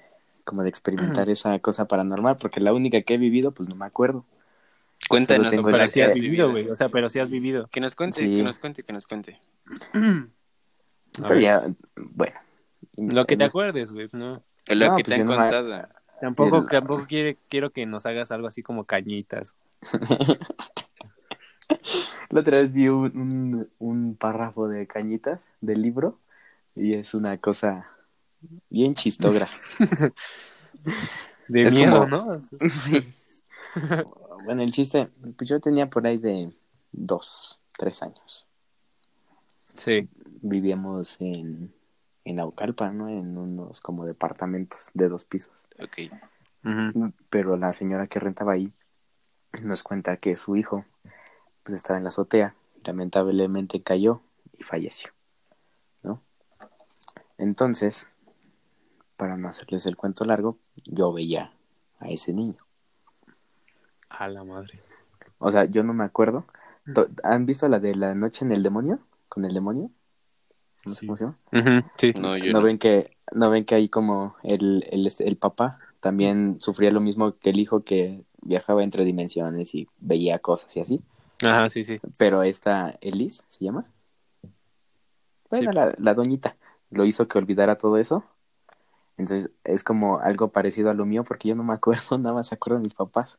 como 0.45 0.63
de 0.63 0.69
experimentar 0.69 1.29
esa 1.31 1.59
cosa 1.59 1.87
paranormal, 1.87 2.37
porque 2.37 2.61
la 2.61 2.73
única 2.73 3.01
que 3.03 3.15
he 3.15 3.19
vivido, 3.19 3.53
pues 3.53 3.69
no 3.69 3.75
me 3.77 3.87
acuerdo. 3.87 4.25
Cuéntanos. 5.09 5.51
tengo 5.51 5.65
Pero 5.71 5.87
sí 5.89 5.95
qué 6.01 6.05
has 6.05 6.15
vivido, 6.15 6.51
güey. 6.51 6.69
O 6.71 6.75
sea, 6.75 6.89
pero 6.89 7.09
sí 7.09 7.19
has 7.21 7.31
vivido. 7.31 7.69
Que 7.69 7.81
nos 7.81 7.95
cuente, 7.95 8.19
Sí. 8.19 8.37
que 8.39 8.43
nos 8.43 8.59
cuente, 8.59 8.83
que 8.83 8.93
nos 8.93 9.07
cuente. 9.07 9.39
Pero 11.29 11.41
ya, 11.41 11.67
bueno. 11.97 12.37
Lo 12.97 13.25
que 13.27 13.37
te 13.37 13.45
acuerdes, 13.45 13.93
güey. 13.93 14.09
No. 14.13 14.43
Lo 14.69 14.87
No, 14.89 14.97
que 14.97 15.05
pues 15.05 15.15
te 15.17 15.23
han 15.23 15.27
me- 15.29 15.35
contado. 15.37 15.89
Tampoco, 16.21 16.59
El- 16.59 16.67
tampoco 16.67 17.07
quiere, 17.07 17.37
quiero 17.49 17.71
que 17.71 17.87
nos 17.87 18.05
hagas 18.07 18.31
algo 18.33 18.49
así 18.49 18.63
como 18.63 18.85
cañitas. 18.85 19.55
La 22.31 22.41
otra 22.41 22.59
vez 22.59 22.73
vi 22.73 22.89
un, 22.89 23.17
un, 23.17 23.69
un 23.79 24.17
párrafo 24.17 24.69
de 24.69 24.87
cañitas 24.87 25.41
del 25.61 25.83
libro 25.83 26.19
y 26.75 26.95
es 26.95 27.15
una 27.15 27.39
cosa 27.39 27.87
bien 28.69 28.95
chistogra. 28.95 29.49
De 31.49 31.63
Es 31.63 31.75
miedo, 31.75 32.01
como- 32.01 32.07
¿no? 32.09 32.41
bueno, 34.45 34.63
el 34.63 34.73
chiste, 34.73 35.09
pues 35.37 35.49
yo 35.49 35.61
tenía 35.61 35.89
por 35.89 36.07
ahí 36.07 36.19
de 36.19 36.53
dos, 36.93 37.61
tres 37.77 38.03
años. 38.03 38.47
Sí. 39.75 40.09
Vivíamos 40.43 41.17
en, 41.21 41.73
en 42.25 42.37
Naucalpan, 42.37 42.97
¿no? 42.99 43.09
En 43.09 43.37
unos 43.37 43.81
como 43.81 44.07
departamentos 44.07 44.91
de 44.95 45.09
dos 45.09 45.25
pisos. 45.25 45.53
Ok. 45.79 46.11
Pero 47.31 47.57
la 47.57 47.73
señora 47.73 48.07
que 48.09 48.19
rentaba 48.19 48.53
ahí 48.53 48.73
nos 49.63 49.83
cuenta 49.83 50.17
que 50.17 50.35
su 50.37 50.57
hijo 50.57 50.85
pues 51.67 51.75
estaba 51.77 51.97
en 51.97 52.05
la 52.05 52.09
azotea, 52.11 52.55
lamentablemente 52.85 53.83
cayó 53.83 54.21
y 54.57 54.63
falleció, 54.63 55.11
¿no? 56.05 56.23
Entonces, 57.39 58.13
para 59.17 59.37
no 59.37 59.49
hacerles 59.49 59.85
el 59.87 59.97
cuento 59.97 60.25
largo, 60.25 60.59
yo 60.85 61.13
veía 61.13 61.53
a 61.99 62.09
ese 62.09 62.33
niño. 62.33 62.55
A 64.09 64.29
la 64.29 64.45
madre. 64.45 64.81
O 65.39 65.51
sea, 65.51 65.65
yo 65.65 65.83
no 65.83 65.93
me 65.93 66.05
acuerdo. 66.05 66.47
¿Han 67.25 67.47
visto 67.47 67.67
la 67.69 67.81
de 67.81 67.97
la 67.97 68.15
noche 68.15 68.45
en 68.45 68.53
el 68.53 68.63
demonio? 68.63 69.01
¿Con 69.29 69.45
el 69.45 69.53
demonio? 69.53 69.91
No 70.85 70.95
sé 70.95 71.05
cómo 71.05 71.17
se 71.17 71.25
llama. 71.25 71.39
Sí. 71.97 72.13
No, 72.13 72.37
yo 72.37 72.53
¿No, 72.53 72.61
no. 72.61 72.65
ven 72.65 72.79
que 72.79 73.17
no 73.33 73.51
ven 73.51 73.65
que 73.65 73.75
ahí 73.75 73.89
como 73.89 74.37
el, 74.45 74.87
el, 74.89 75.05
este, 75.05 75.27
el 75.27 75.37
papá 75.37 75.81
también 75.99 76.59
sufría 76.61 76.93
lo 76.93 77.01
mismo 77.01 77.37
que 77.37 77.51
el 77.51 77.59
hijo 77.59 77.83
que 77.83 78.23
viajaba 78.41 78.85
entre 78.85 79.05
dimensiones 79.05 79.75
y 79.75 79.89
veía 79.99 80.39
cosas 80.39 80.77
y 80.77 80.81
así? 80.81 81.03
Ajá, 81.45 81.69
sí, 81.69 81.85
sí. 81.85 82.01
Pero 82.19 82.43
esta 82.43 82.97
Elise 83.01 83.43
se 83.47 83.65
llama. 83.65 83.87
Bueno, 85.51 85.71
Sí. 85.71 85.77
la, 85.77 85.95
la 85.99 86.15
doñita 86.15 86.57
lo 86.91 87.05
hizo 87.05 87.29
que 87.29 87.39
olvidara 87.39 87.79
todo 87.79 87.99
eso. 87.99 88.25
Entonces 89.19 89.51
es 89.65 89.83
como 89.85 90.19
algo 90.19 90.49
parecido 90.49 90.91
a 90.91 90.95
lo 90.95 91.07
mío 91.07 91.25
porque 91.25 91.49
yo 91.49 91.55
no 91.55 91.63
me 91.65 91.75
acuerdo, 91.75 92.19
nada 92.19 92.35
más 92.35 92.49
se 92.49 92.55
acuerdan 92.55 92.83
mis 92.83 92.95
papás. 92.95 93.39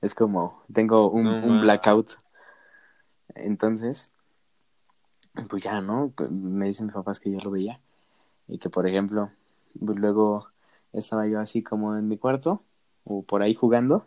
Es 0.00 0.14
como, 0.14 0.62
tengo 0.72 1.10
un, 1.10 1.24
No 1.24 1.46
un 1.46 1.60
blackout. 1.60 2.12
Entonces, 3.34 4.10
pues 5.48 5.62
ya, 5.62 5.80
¿no? 5.80 6.12
Me 6.30 6.66
dicen 6.66 6.86
mis 6.86 6.94
papás 6.94 7.20
que 7.20 7.30
yo 7.30 7.38
lo 7.42 7.50
veía. 7.50 7.80
Y 8.48 8.58
que, 8.58 8.70
por 8.70 8.86
ejemplo, 8.88 9.30
pues 9.78 9.98
luego 9.98 10.48
estaba 10.92 11.26
yo 11.26 11.38
así 11.40 11.62
como 11.62 11.96
en 11.96 12.08
mi 12.08 12.18
cuarto 12.18 12.62
o 13.04 13.22
por 13.22 13.42
ahí 13.42 13.54
jugando. 13.54 14.06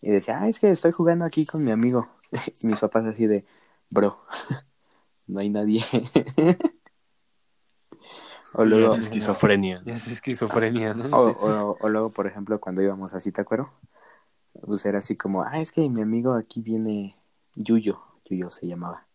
Y 0.00 0.10
decía, 0.10 0.40
ah, 0.42 0.48
es 0.48 0.58
que 0.58 0.70
estoy 0.70 0.90
jugando 0.92 1.24
aquí 1.24 1.46
con 1.46 1.64
mi 1.64 1.70
amigo. 1.70 2.08
Y 2.62 2.66
mis 2.66 2.80
papás 2.80 3.04
así 3.06 3.26
de, 3.26 3.44
bro, 3.90 4.18
no 5.26 5.40
hay 5.40 5.50
nadie. 5.50 5.80
o 8.54 8.64
luego, 8.64 8.94
Es 8.94 8.98
esquizofrenia. 9.00 9.82
Ya 9.84 9.96
es 9.96 10.08
esquizofrenia, 10.08 10.94
¿no? 10.94 11.16
o, 11.16 11.28
Sí. 11.28 11.36
o- 11.40 11.76
o 11.80 11.88
luego, 11.88 12.10
por 12.10 12.26
ejemplo, 12.26 12.60
cuando 12.60 12.82
íbamos 12.82 13.14
así, 13.14 13.32
¿te 13.32 13.40
acuerdo? 13.40 13.70
Pues 14.66 14.84
era 14.84 14.98
así 14.98 15.16
como, 15.16 15.42
ah, 15.42 15.58
es 15.60 15.72
que 15.72 15.88
mi 15.88 16.02
amigo 16.02 16.34
aquí 16.34 16.60
viene, 16.60 17.16
Yuyo, 17.54 18.02
Yuyo 18.26 18.50
se 18.50 18.66
llamaba. 18.66 19.06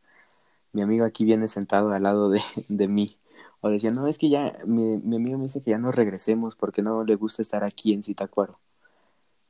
Mi 0.73 0.81
amigo 0.81 1.05
aquí 1.05 1.25
viene 1.25 1.47
sentado 1.47 1.91
al 1.91 2.03
lado 2.03 2.29
de, 2.29 2.41
de 2.67 2.87
mí. 2.87 3.17
O 3.61 3.69
decía, 3.69 3.91
no, 3.91 4.07
es 4.07 4.17
que 4.17 4.29
ya, 4.29 4.57
mi, 4.65 4.97
mi 4.97 5.15
amigo 5.15 5.37
me 5.37 5.45
dice 5.45 5.61
que 5.61 5.71
ya 5.71 5.77
no 5.77 5.91
regresemos 5.91 6.55
porque 6.55 6.81
no 6.81 7.03
le 7.03 7.15
gusta 7.15 7.41
estar 7.41 7.63
aquí 7.63 7.93
en 7.93 8.03
Zitácuaro. 8.03 8.59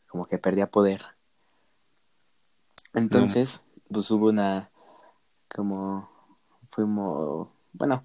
Como 0.07 0.25
que 0.27 0.37
perdía 0.37 0.69
poder. 0.69 1.01
Entonces, 2.97 3.61
pues 3.91 4.09
hubo 4.11 4.27
una, 4.29 4.69
como, 5.53 6.09
fuimos, 6.71 7.47
bueno, 7.73 8.03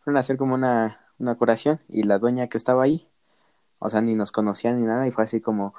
fueron 0.00 0.16
a 0.16 0.20
hacer 0.20 0.36
como 0.36 0.54
una, 0.54 1.00
una 1.18 1.34
curación 1.36 1.80
y 1.88 2.02
la 2.02 2.18
dueña 2.18 2.48
que 2.48 2.56
estaba 2.58 2.82
ahí, 2.84 3.08
o 3.78 3.88
sea, 3.88 4.00
ni 4.00 4.14
nos 4.14 4.32
conocía 4.32 4.72
ni 4.72 4.84
nada 4.84 5.06
y 5.06 5.10
fue 5.10 5.24
así 5.24 5.40
como, 5.40 5.74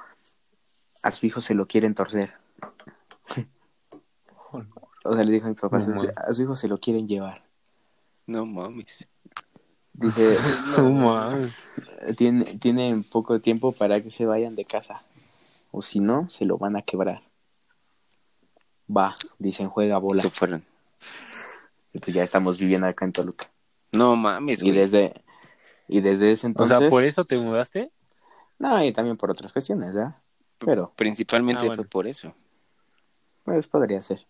a 1.02 1.10
su 1.10 1.26
hijo 1.26 1.40
se 1.40 1.54
lo 1.54 1.66
quieren 1.66 1.94
torcer. 1.94 2.34
O 5.04 5.14
sea, 5.14 5.22
le 5.22 5.30
dijo 5.32 5.46
a 5.46 5.50
mi 5.50 5.54
papá, 5.54 5.78
No 5.78 5.94
"A 6.16 6.32
su- 6.32 6.42
hijo 6.42 6.54
se 6.56 6.66
lo 6.66 6.78
quieren 6.78 7.06
llevar. 7.06 7.42
No 8.26 8.44
mames. 8.44 9.08
Dice, 9.92 10.36
No 10.76 10.90
mames. 10.90 11.54
tiene, 12.16 12.44
tienen 12.58 13.04
poco 13.04 13.40
tiempo 13.40 13.70
para 13.70 14.00
que 14.02 14.10
se 14.10 14.26
vayan 14.26 14.56
de 14.56 14.64
casa. 14.64 15.02
O 15.70 15.80
si 15.80 16.00
no, 16.00 16.28
se 16.28 16.44
lo 16.44 16.58
van 16.58 16.74
a 16.74 16.82
quebrar. 16.82 17.22
Va, 18.94 19.14
dicen, 19.38 19.68
juega 19.68 19.98
bola. 19.98 20.22
Se 20.22 20.30
fueron. 20.30 20.64
Y 21.92 21.98
pues 21.98 22.14
ya 22.14 22.22
estamos 22.22 22.58
viviendo 22.58 22.86
acá 22.86 23.04
en 23.04 23.12
Toluca. 23.12 23.50
No 23.92 24.16
mames, 24.16 24.62
Y 24.62 24.66
güey. 24.70 24.78
desde, 24.80 25.22
y 25.88 26.00
desde 26.00 26.30
ese 26.32 26.46
O 26.46 26.50
entonces... 26.50 26.78
sea, 26.78 26.88
¿por 26.88 27.04
eso 27.04 27.24
te 27.24 27.38
mudaste? 27.38 27.90
No, 28.58 28.82
y 28.84 28.92
también 28.92 29.16
por 29.16 29.30
otras 29.30 29.52
cuestiones, 29.52 29.94
¿verdad? 29.94 30.16
Pero, 30.58 30.92
Principalmente 30.96 31.64
Ah, 31.64 31.68
bueno. 31.68 31.82
fue 31.82 31.88
por 31.90 32.06
eso. 32.06 32.34
pues 33.44 33.66
podría 33.66 34.00
ser. 34.02 34.26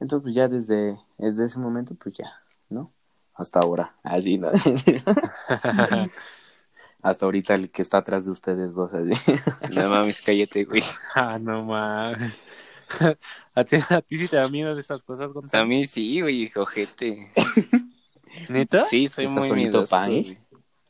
Entonces, 0.00 0.22
pues 0.24 0.34
ya 0.34 0.48
desde, 0.48 0.98
desde 1.18 1.44
ese 1.46 1.58
momento, 1.60 1.94
pues 1.94 2.16
ya, 2.16 2.42
¿no? 2.68 2.90
Hasta 3.34 3.60
ahora, 3.60 3.94
así, 4.02 4.38
¿no? 4.38 4.50
Hasta 7.02 7.26
ahorita 7.26 7.54
el 7.54 7.70
que 7.70 7.82
está 7.82 7.98
atrás 7.98 8.24
de 8.24 8.30
ustedes 8.30 8.74
dos, 8.74 8.90
así. 8.94 9.10
No 9.76 9.90
mames, 9.90 10.22
cállate, 10.22 10.64
güey. 10.64 10.82
ah, 11.14 11.38
no 11.38 11.64
mames. 11.64 12.32
¿A 13.54 13.64
ti, 13.64 13.76
a 13.90 14.00
ti 14.02 14.18
sí 14.18 14.28
te 14.28 14.36
da 14.36 14.48
miedo 14.48 14.74
de 14.74 14.80
esas 14.80 15.02
cosas, 15.02 15.30
A 15.30 15.34
Gonzalo? 15.34 15.66
mí 15.66 15.86
sí, 15.86 16.20
güey, 16.20 16.50
ojete. 16.54 17.32
¿Neta? 18.48 18.82
Sí, 18.84 19.08
soy 19.08 19.26
¿Estás 19.26 19.48
muy 19.48 19.56
miedoso. 19.56 19.96
eh? 20.06 20.38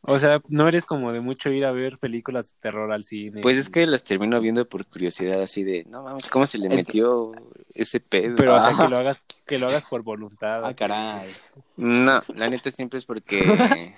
O 0.07 0.18
sea, 0.18 0.42
no 0.48 0.68
eres 0.68 0.85
como 0.85 1.12
de 1.12 1.20
mucho 1.20 1.50
ir 1.50 1.64
a 1.64 1.72
ver 1.72 1.96
películas 1.98 2.46
de 2.50 2.52
terror 2.61 2.92
al 2.92 3.04
cine. 3.04 3.40
Pues 3.40 3.57
es 3.57 3.70
que 3.70 3.87
las 3.87 4.04
termino 4.04 4.38
viendo 4.40 4.68
por 4.68 4.85
curiosidad, 4.87 5.40
así 5.40 5.62
de, 5.64 5.85
no 5.85 6.02
mames, 6.02 6.28
¿cómo 6.28 6.46
se 6.46 6.59
le 6.59 6.66
Es 6.66 6.72
que- 6.72 6.76
metió 6.76 7.33
ese 7.72 8.00
pedo? 8.00 8.37
Pero, 8.37 8.54
o 8.57 8.61
sea, 8.61 8.70
Ah. 8.70 8.76
que 8.88 8.88
lo 8.90 8.98
hagas, 8.98 9.20
que 9.46 9.59
lo 9.59 9.66
hagas 9.68 9.85
por 9.87 10.02
voluntad. 10.02 10.62
Ah, 10.64 10.74
caray. 10.74 11.35
No, 11.76 12.20
la 12.35 12.48
neta 12.48 12.70
siempre 12.70 12.98
es 12.98 13.07
porque 13.07 13.94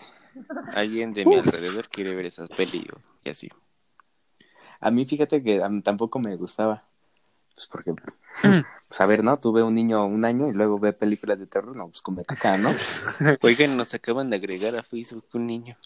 alguien 0.74 1.12
de 1.12 1.24
mi 1.26 1.34
alrededor 1.34 1.88
quiere 1.88 2.14
ver 2.14 2.26
esas 2.26 2.50
peli 2.50 2.86
o- 2.94 3.00
y 3.24 3.30
así. 3.30 3.48
A 4.80 4.90
mí, 4.92 5.06
fíjate 5.06 5.42
que 5.42 5.62
a 5.62 5.68
mí 5.68 5.82
tampoco 5.82 6.20
me 6.20 6.36
gustaba. 6.36 6.84
Pues 7.56 7.66
porque, 7.68 7.92
pues 8.42 9.00
a 9.00 9.06
ver, 9.06 9.24
¿no? 9.24 9.38
Tuve 9.38 9.62
un 9.62 9.74
niño 9.74 10.04
un 10.06 10.24
año 10.26 10.48
y 10.48 10.52
luego 10.52 10.78
ve 10.78 10.92
películas 10.92 11.40
de 11.40 11.46
terror, 11.46 11.74
no, 11.74 11.88
pues 11.88 12.02
come 12.02 12.22
caca, 12.24 12.58
¿no? 12.58 12.70
Oigan, 13.42 13.76
nos 13.78 13.94
acaban 13.94 14.28
de 14.30 14.36
agregar 14.36 14.76
a 14.76 14.82
Facebook 14.82 15.24
un 15.32 15.46
niño. 15.46 15.76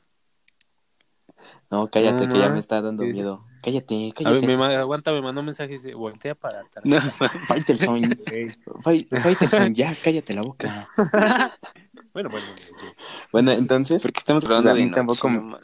No, 1.71 1.87
cállate, 1.87 2.27
No, 2.27 2.33
que 2.33 2.41
ya 2.41 2.49
me 2.49 2.59
está 2.59 2.83
dando 2.83 3.05
Sí. 3.05 3.13
miedo. 3.13 3.47
Cállate, 3.63 3.95
A 3.95 3.99
ver, 3.99 4.15
cállate. 4.41 4.47
me 4.49 4.57
ma- 4.57 4.75
aguanta, 4.77 5.13
me 5.13 5.23
mandó 5.23 5.41
un 5.43 5.47
mensaje 5.47 5.71
y 5.75 5.77
dice, 5.77 5.95
voltea 5.95 6.35
para 6.35 6.63
atrás. 6.63 6.85
No, 6.85 6.99
Faitelson, 7.47 8.19
Faitelson, 9.23 9.73
ya, 9.75 9.95
cállate 10.03 10.35
la 10.35 10.43
boca. 10.43 10.89
Bueno, 12.13 12.31
bueno, 12.31 12.47
sí. 12.81 12.87
Bueno, 13.31 13.53
entonces, 13.53 14.03
porque 14.03 14.19
estamos 14.19 14.45
Pues 14.45 14.51
hablando 14.59 14.71
a 14.73 14.75
mí 14.75 14.81
de 14.81 14.87
noche, 14.87 14.97
tampoco 14.97 15.29
me- 15.29 15.39
no. 15.39 15.59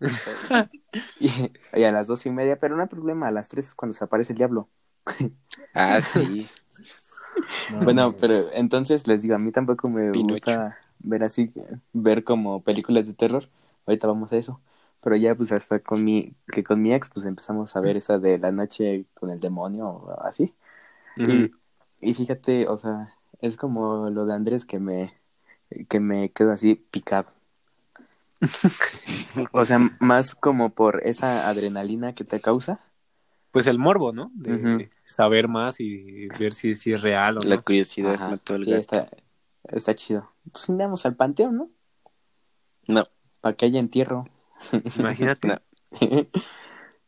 y, 1.18 1.30
y 1.74 1.84
a 1.84 1.92
las 1.92 2.06
dos 2.06 2.26
y 2.26 2.30
media, 2.30 2.58
pero 2.58 2.76
no 2.76 2.82
hay 2.82 2.88
problema, 2.88 3.28
a 3.28 3.30
las 3.32 3.48
tres 3.48 3.68
es 3.68 3.74
cuando 3.74 3.94
se 3.94 4.04
aparece 4.04 4.32
el 4.32 4.38
diablo. 4.38 4.68
Ah, 5.74 6.00
sí. 6.02 6.50
Bueno, 7.66 8.16
pero 8.16 8.50
entonces 8.52 9.06
les 9.06 9.22
digo, 9.22 9.34
a 9.36 9.38
mí 9.38 9.52
tampoco 9.52 9.88
me 9.88 10.12
Pinocho. 10.12 10.62
gusta 10.62 10.78
ver 10.98 11.22
así, 11.22 11.52
ver 11.92 12.24
como 12.24 12.62
películas 12.62 13.06
de 13.06 13.14
terror. 13.14 13.44
Ahorita 13.86 14.06
vamos 14.08 14.32
a 14.32 14.36
eso. 14.38 14.60
Pero 15.00 15.16
ya 15.16 15.34
pues 15.34 15.52
hasta 15.52 15.80
con 15.80 16.04
mi, 16.04 16.34
que 16.50 16.62
con 16.64 16.82
mi 16.82 16.92
ex 16.92 17.08
pues 17.08 17.24
empezamos 17.26 17.74
a 17.76 17.80
ver 17.80 17.96
esa 17.96 18.18
de 18.18 18.38
la 18.38 18.52
noche 18.52 19.06
con 19.14 19.30
el 19.30 19.40
demonio 19.40 19.88
o 19.88 20.20
así. 20.22 20.54
Y, 21.24 21.52
Y 22.00 22.14
fíjate, 22.14 22.68
o 22.68 22.76
sea, 22.78 23.08
es 23.40 23.56
como 23.56 24.10
lo 24.10 24.26
de 24.26 24.34
Andrés 24.34 24.64
que 24.66 24.78
me, 24.80 25.14
que 25.88 26.00
me 26.00 26.32
quedo 26.32 26.52
así 26.52 26.76
picado. 26.76 27.32
O 29.52 29.64
sea, 29.64 29.78
más 30.00 30.34
como 30.34 30.70
por 30.74 31.02
esa 31.06 31.48
adrenalina 31.48 32.14
que 32.14 32.24
te 32.24 32.40
causa. 32.40 32.80
Pues 33.50 33.66
el 33.66 33.78
morbo, 33.78 34.12
¿no? 34.12 34.30
De 34.34 34.90
saber 35.04 35.48
más 35.48 35.80
y 35.80 36.28
ver 36.38 36.54
si, 36.54 36.74
si 36.74 36.92
es 36.92 37.02
real 37.02 37.38
o 37.38 37.42
La 37.42 37.56
no. 37.56 37.62
curiosidad 37.62 38.14
Ajá, 38.14 38.28
mató 38.30 38.54
al 38.54 38.64
sí, 38.64 38.70
gato. 38.70 38.80
está, 38.80 39.08
está 39.64 39.94
chido. 39.94 40.30
Pues 40.52 40.70
andamos 40.70 41.04
al 41.04 41.16
panteón, 41.16 41.56
¿no? 41.56 41.70
No, 42.86 43.04
Para 43.40 43.56
que 43.56 43.66
haya 43.66 43.80
entierro. 43.80 44.28
Imagínate. 44.98 45.48
No. 45.48 45.56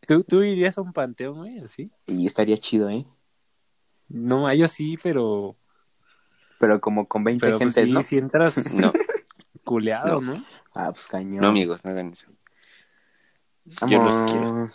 ¿Tú, 0.07 0.24
¿Tú 0.24 0.43
irías 0.43 0.76
a 0.78 0.83
un 0.83 0.93
panteón, 0.93 1.39
güey? 1.39 1.59
Así. 1.61 1.91
y 2.07 2.26
estaría 2.26 2.57
chido, 2.57 2.91
¿eh? 2.91 3.07
No, 4.09 4.53
yo 4.53 4.66
sí, 4.66 4.97
pero. 5.03 5.57
Pero 6.59 6.80
como 6.80 7.07
con 7.09 7.24
20 7.24 7.45
Pero 7.47 7.59
pues 7.59 7.74
gentes, 7.74 7.87
sí, 7.89 7.93
¿no? 7.93 8.03
si 8.03 8.18
entras 8.18 8.72
no, 8.74 8.93
culeado, 9.65 10.21
No. 10.21 10.35
¿no? 10.35 10.45
Ah, 10.75 10.91
pues 10.93 11.07
cañón. 11.09 11.41
no, 11.43 11.49
amigos, 11.49 11.85
no 11.85 11.91
hagan 11.91 12.11
eso. 12.13 12.27
Yo 13.87 14.03
los 14.03 14.31
quiero. 14.31 14.69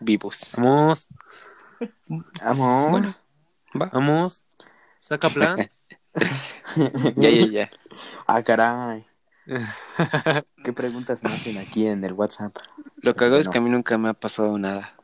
Vivos. 0.00 0.50
Vamos, 0.56 1.08
Vamos. 2.42 2.90
Bueno. 2.90 3.14
Va. 3.80 3.86
vamos. 3.92 4.44
Saca 5.00 5.28
plan. 5.30 5.70
Ya, 7.16 7.30
ya, 7.30 7.46
ya. 7.46 7.70
Ah, 8.26 8.42
caray. 8.42 9.04
¿Qué 10.64 10.72
preguntas 10.72 11.22
me 11.22 11.30
hacen 11.32 11.58
aquí 11.58 11.86
en 11.86 12.04
el 12.04 12.12
WhatsApp? 12.12 12.56
Lo 12.96 13.14
cagado 13.14 13.38
es 13.40 13.46
No. 13.46 13.52
que 13.52 13.58
a 13.58 13.60
mí 13.62 13.70
nunca 13.70 13.96
me 13.98 14.08
ha 14.10 14.14
pasado 14.14 14.56
nada. 14.58 14.94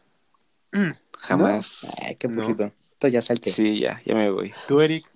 Jamás. 1.19 1.87
Ay, 2.03 2.17
qué 2.17 2.29
No. 2.29 2.43
poquito. 2.43 2.73
Esto 2.93 3.09
ya 3.09 3.23
salte. 3.23 3.51
Sí, 3.53 3.79
ya, 3.81 4.03
ya 4.05 4.15
me 4.15 4.31
voy. 4.31 4.53
Tú, 4.67 4.81
Eric. 4.81 5.07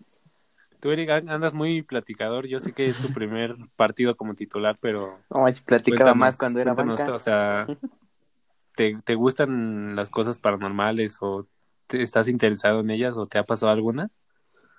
Tú, 0.82 0.90
Eric, 0.90 1.10
an- 1.10 1.28
andas 1.28 1.54
muy 1.54 1.82
platicador. 1.82 2.48
Yo 2.48 2.58
sé 2.58 2.72
que 2.72 2.86
es 2.86 2.98
tu 2.98 3.12
primer 3.14 3.54
partido 3.76 4.16
como 4.16 4.34
titular, 4.34 4.74
pero. 4.80 5.20
No, 5.30 5.46
platicaba 5.64 6.12
más 6.12 6.36
cuando 6.36 6.58
era 6.58 6.74
banca. 6.74 7.14
O 7.14 7.20
sea, 7.20 7.68
¿te, 8.74 8.98
¿te 9.04 9.14
gustan 9.14 9.94
las 9.94 10.10
cosas 10.10 10.40
paranormales 10.40 11.18
o 11.20 11.46
te- 11.86 12.02
estás 12.02 12.26
interesado 12.26 12.80
en 12.80 12.90
ellas 12.90 13.16
o 13.16 13.26
te 13.26 13.38
ha 13.38 13.44
pasado 13.44 13.70
alguna? 13.70 14.10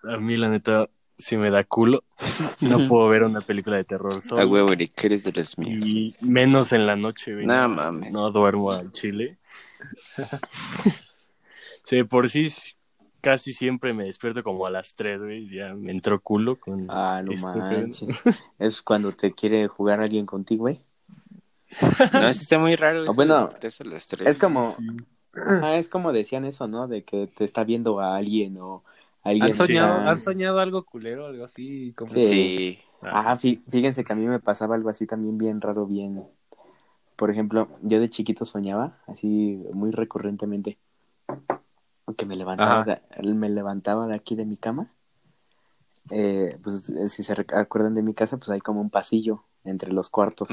A 0.04 0.18
mí, 0.18 0.36
la 0.36 0.50
neta, 0.50 0.90
si 1.18 1.38
me 1.38 1.50
da 1.50 1.64
culo. 1.64 2.04
No 2.60 2.86
puedo 2.88 3.08
ver 3.08 3.24
una 3.24 3.40
película 3.42 3.78
de 3.78 3.84
terror 3.86 4.16
A 4.16 4.22
solo. 4.22 4.48
huevo, 4.48 4.72
Eric, 4.74 5.02
eres 5.06 5.24
de 5.24 5.32
los 5.32 5.58
míos. 5.58 5.86
Y 5.86 6.16
menos 6.22 6.72
en 6.74 6.86
la 6.86 6.98
noche, 6.98 7.34
güey. 7.34 7.46
No 7.46 7.70
mames. 7.70 8.12
No 8.12 8.30
duermo 8.30 8.72
al 8.72 8.92
chile. 8.92 9.38
sí, 11.84 12.04
por 12.04 12.30
sí 12.30 12.48
casi 13.24 13.54
siempre 13.54 13.94
me 13.94 14.04
despierto 14.04 14.44
como 14.44 14.66
a 14.66 14.70
las 14.70 14.94
3, 14.96 15.24
güey. 15.24 15.50
Ya 15.50 15.74
me 15.74 15.92
entró 15.92 16.20
culo 16.20 16.58
con 16.60 16.86
Ah, 16.90 17.22
no 17.24 17.32
esto, 17.32 17.48
manches. 17.58 18.10
Es 18.60 18.82
cuando 18.84 19.14
te 19.14 19.32
quiere 19.32 19.68
jugar 19.68 20.02
alguien 20.02 20.26
contigo, 20.26 20.64
güey. 20.64 20.82
No, 22.14 22.20
eso 22.28 22.42
está 22.42 22.60
muy 22.60 22.76
raro. 22.76 23.04
eso 23.04 23.14
bueno, 23.14 23.36
de 23.36 23.40
despertarse 23.46 23.84
a 23.84 23.86
las 23.88 24.08
tres. 24.08 24.30
Es 24.30 24.40
como, 24.40 24.72
Sí. 24.74 24.86
ah, 25.64 25.78
es 25.78 25.88
como 25.90 26.12
decían 26.12 26.44
eso, 26.46 26.68
¿no? 26.68 26.88
De 26.88 27.04
que 27.04 27.28
te 27.28 27.46
está 27.46 27.64
viendo 27.64 28.00
a 28.02 28.18
alguien 28.18 28.58
o 28.60 28.84
alguien 29.24 29.46
¿Han 29.48 29.54
soñado, 29.56 29.98
está- 30.00 30.12
¿Han 30.12 30.22
soñado 30.22 30.60
algo 30.60 30.84
culero, 30.84 31.26
algo 31.26 31.46
así? 31.46 31.94
Como... 31.98 32.12
Sí. 32.12 32.22
Sí. 32.22 32.80
Ah, 33.02 33.36
fí- 33.36 33.62
fíjense 33.70 34.04
que 34.04 34.14
a 34.14 34.16
mí 34.16 34.28
me 34.28 34.40
pasaba 34.40 34.76
algo 34.76 34.90
así 34.90 35.08
también 35.08 35.38
bien 35.38 35.62
raro, 35.62 35.86
bien. 35.88 36.24
Por 37.16 37.32
ejemplo, 37.32 37.70
yo 37.82 38.00
de 38.00 38.10
chiquito 38.10 38.44
soñaba 38.46 38.98
así 39.08 39.64
muy 39.74 39.92
recurrentemente 39.92 40.78
que 42.18 42.26
me 42.26 42.36
levantaba, 42.36 42.84
de, 42.84 43.34
me 43.34 43.50
levantaba 43.50 44.08
de 44.08 44.16
aquí 44.16 44.36
de 44.36 44.46
mi 44.46 44.58
cama. 44.58 44.92
Eh, 46.12 46.58
pues 46.62 46.90
eh, 46.90 47.08
si 47.08 47.24
se 47.24 47.34
acuerdan 47.34 47.96
de 47.96 48.02
mi 48.02 48.14
casa, 48.14 48.38
pues 48.38 48.50
hay 48.50 48.60
como 48.60 48.82
un 48.82 48.90
pasillo 48.90 49.46
entre 49.64 49.94
los 49.94 50.10
cuartos. 50.10 50.50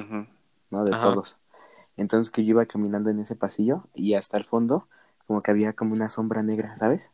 ¿no? 0.70 0.84
De 0.84 0.92
Ajá. 0.92 1.02
todos. 1.02 1.38
Entonces 1.96 2.30
que 2.30 2.44
yo 2.44 2.50
iba 2.50 2.66
caminando 2.66 3.10
en 3.10 3.20
ese 3.20 3.36
pasillo 3.36 3.84
y 3.94 4.14
hasta 4.14 4.36
el 4.36 4.44
fondo 4.44 4.86
como 5.26 5.42
que 5.42 5.50
había 5.50 5.72
como 5.74 5.92
una 5.94 6.08
sombra 6.08 6.42
negra, 6.42 6.76
¿sabes? 6.76 7.10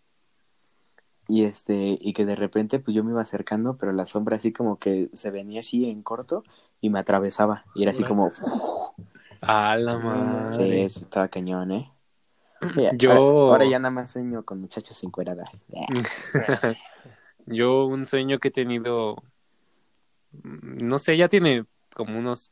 Y 1.28 1.44
este, 1.44 1.98
y 2.00 2.12
que 2.12 2.24
de 2.24 2.36
repente 2.36 2.78
pues 2.78 2.94
yo 2.94 3.02
me 3.02 3.10
iba 3.10 3.20
acercando, 3.20 3.76
pero 3.76 3.92
la 3.92 4.06
sombra 4.06 4.36
así 4.36 4.52
como 4.52 4.78
que 4.78 5.10
se 5.12 5.30
venía 5.30 5.60
así 5.60 5.90
en 5.90 6.02
corto 6.02 6.44
y 6.80 6.90
me 6.90 7.00
atravesaba. 7.00 7.64
Y 7.74 7.82
era 7.82 7.90
así 7.90 8.04
como, 8.04 8.30
A 9.42 9.76
la 9.76 9.98
sí, 9.98 10.04
madre. 10.04 10.84
eso 10.84 11.00
estaba 11.00 11.28
cañón, 11.28 11.72
¿eh? 11.72 11.90
Mira, 12.74 12.92
Yo- 12.96 13.10
ahora, 13.12 13.52
ahora 13.52 13.64
ya 13.70 13.78
nada 13.78 13.90
más 13.90 14.10
sueño 14.10 14.44
con 14.44 14.60
muchachas 14.60 15.02
encueradas. 15.04 15.50
Yo 17.46 17.86
un 17.86 18.06
sueño 18.06 18.38
que 18.38 18.48
he 18.48 18.50
tenido, 18.50 19.16
mm, 20.32 20.86
no 20.86 20.98
sé, 20.98 21.16
ya 21.16 21.28
tiene 21.28 21.64
como 21.94 22.18
unos, 22.18 22.50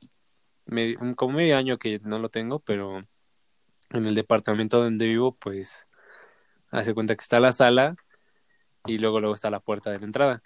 medio, 0.66 0.98
como 1.16 1.34
medio 1.36 1.57
año 1.57 1.78
que 1.78 2.00
no 2.05 2.18
lo 2.18 2.28
tengo, 2.28 2.61
pero 2.61 2.98
en 3.90 4.05
el 4.07 4.14
departamento 4.14 4.82
donde 4.82 5.07
vivo, 5.07 5.34
pues, 5.36 5.86
hace 6.70 6.94
cuenta 6.94 7.16
que 7.16 7.22
está 7.22 7.40
la 7.40 7.52
sala 7.52 7.96
y 8.86 8.98
luego 8.98 9.20
luego 9.20 9.34
está 9.34 9.50
la 9.50 9.61
puerta 9.61 9.90
de 9.90 9.98
la 9.98 10.07
entrada. 10.07 10.42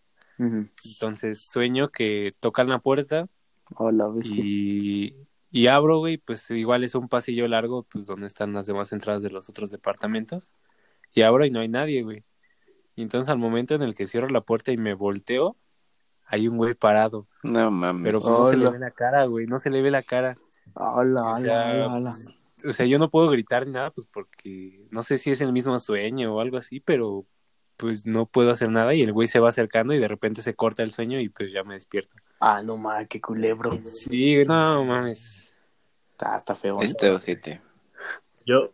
Entonces 0.85 1.41
sueño 1.43 1.91
que 1.91 2.33
tocan 2.41 2.69
la 2.69 2.79
puerta 2.79 3.29
Hola, 3.77 4.09
bestia. 4.09 4.43
y, 4.45 5.15
y 5.51 5.67
abro, 5.69 5.99
güey, 5.99 6.19
pues 6.19 6.51
igual 6.51 6.85
es 6.85 6.95
un 6.95 7.09
pasillo 7.09 7.49
largo, 7.49 7.85
pues 7.85 8.07
donde 8.07 8.27
están 8.27 8.53
las 8.53 8.67
demás 8.67 8.93
entradas 8.93 9.23
de 9.23 9.31
los 9.31 9.49
otros 9.49 9.71
departamentos. 9.71 10.55
Y 11.13 11.23
abro 11.23 11.45
y 11.45 11.51
no 11.51 11.61
hay 11.61 11.69
nadie, 11.69 12.03
güey. 12.03 12.25
Y 12.95 13.03
entonces 13.03 13.31
al 13.31 13.39
momento 13.39 13.75
en 13.75 13.83
el 13.83 13.95
que 13.95 14.07
cierro 14.07 14.29
la 14.29 14.41
puerta 14.43 14.73
y 14.73 14.77
me 14.77 14.95
volteo, 14.95 15.57
hay 16.27 16.49
un 16.49 16.57
güey 16.57 16.75
parado. 16.75 17.27
No 17.43 17.71
mames. 17.71 18.03
Pero 18.03 18.21
pues, 18.21 18.31
no 18.31 18.49
se 18.49 18.57
le 18.57 18.71
ve 18.71 18.79
la 18.79 18.91
cara, 18.91 19.25
güey, 19.25 19.47
no 19.47 19.59
se 19.59 19.71
le 19.71 19.81
ve 19.81 19.91
la 19.91 20.03
cara. 20.03 20.37
Hola, 20.75 21.33
O 21.33 21.37
sea, 21.37 21.71
hola, 21.71 21.95
hola. 21.95 22.11
pues, 22.11 22.39
o 22.65 22.73
sea, 22.73 22.87
yo 22.87 22.99
no 22.99 23.11
puedo 23.11 23.31
gritar 23.31 23.67
ni 23.67 23.73
nada, 23.73 23.91
pues 23.91 24.07
porque 24.07 24.87
no 24.91 25.03
sé 25.03 25.17
si 25.17 25.31
es 25.31 25.41
el 25.41 25.53
mismo 25.53 25.79
sueño 25.79 26.35
o 26.35 26.41
algo 26.41 26.59
así, 26.59 26.81
pero 26.81 27.25
pues 27.77 28.05
no 28.05 28.27
puedo 28.27 28.51
hacer 28.51 28.71
nada 28.71 28.93
y 28.95 29.03
el 29.03 29.13
güey 29.13 29.29
se 29.29 29.39
va 29.39 29.49
acercando 29.49 29.95
y 29.95 29.99
de 29.99 30.09
repente 30.09 30.43
se 30.43 30.55
corta 30.55 30.83
el 30.83 30.93
sueño 30.93 31.21
y 31.21 31.29
pues 31.29 31.53
ya 31.53 31.65
me 31.65 31.75
despierto. 31.75 32.17
Ah, 32.41 32.63
no 32.63 32.77
mames, 32.77 33.09
qué 33.09 33.21
culebro. 33.21 33.79
Sí, 33.85 34.45
no 34.47 34.85
mames. 34.85 35.57
Ah, 36.21 36.37
está 36.37 36.55
feo. 36.55 36.81
Este 36.81 37.11
ojete. 37.11 37.61
Yo, 38.47 38.73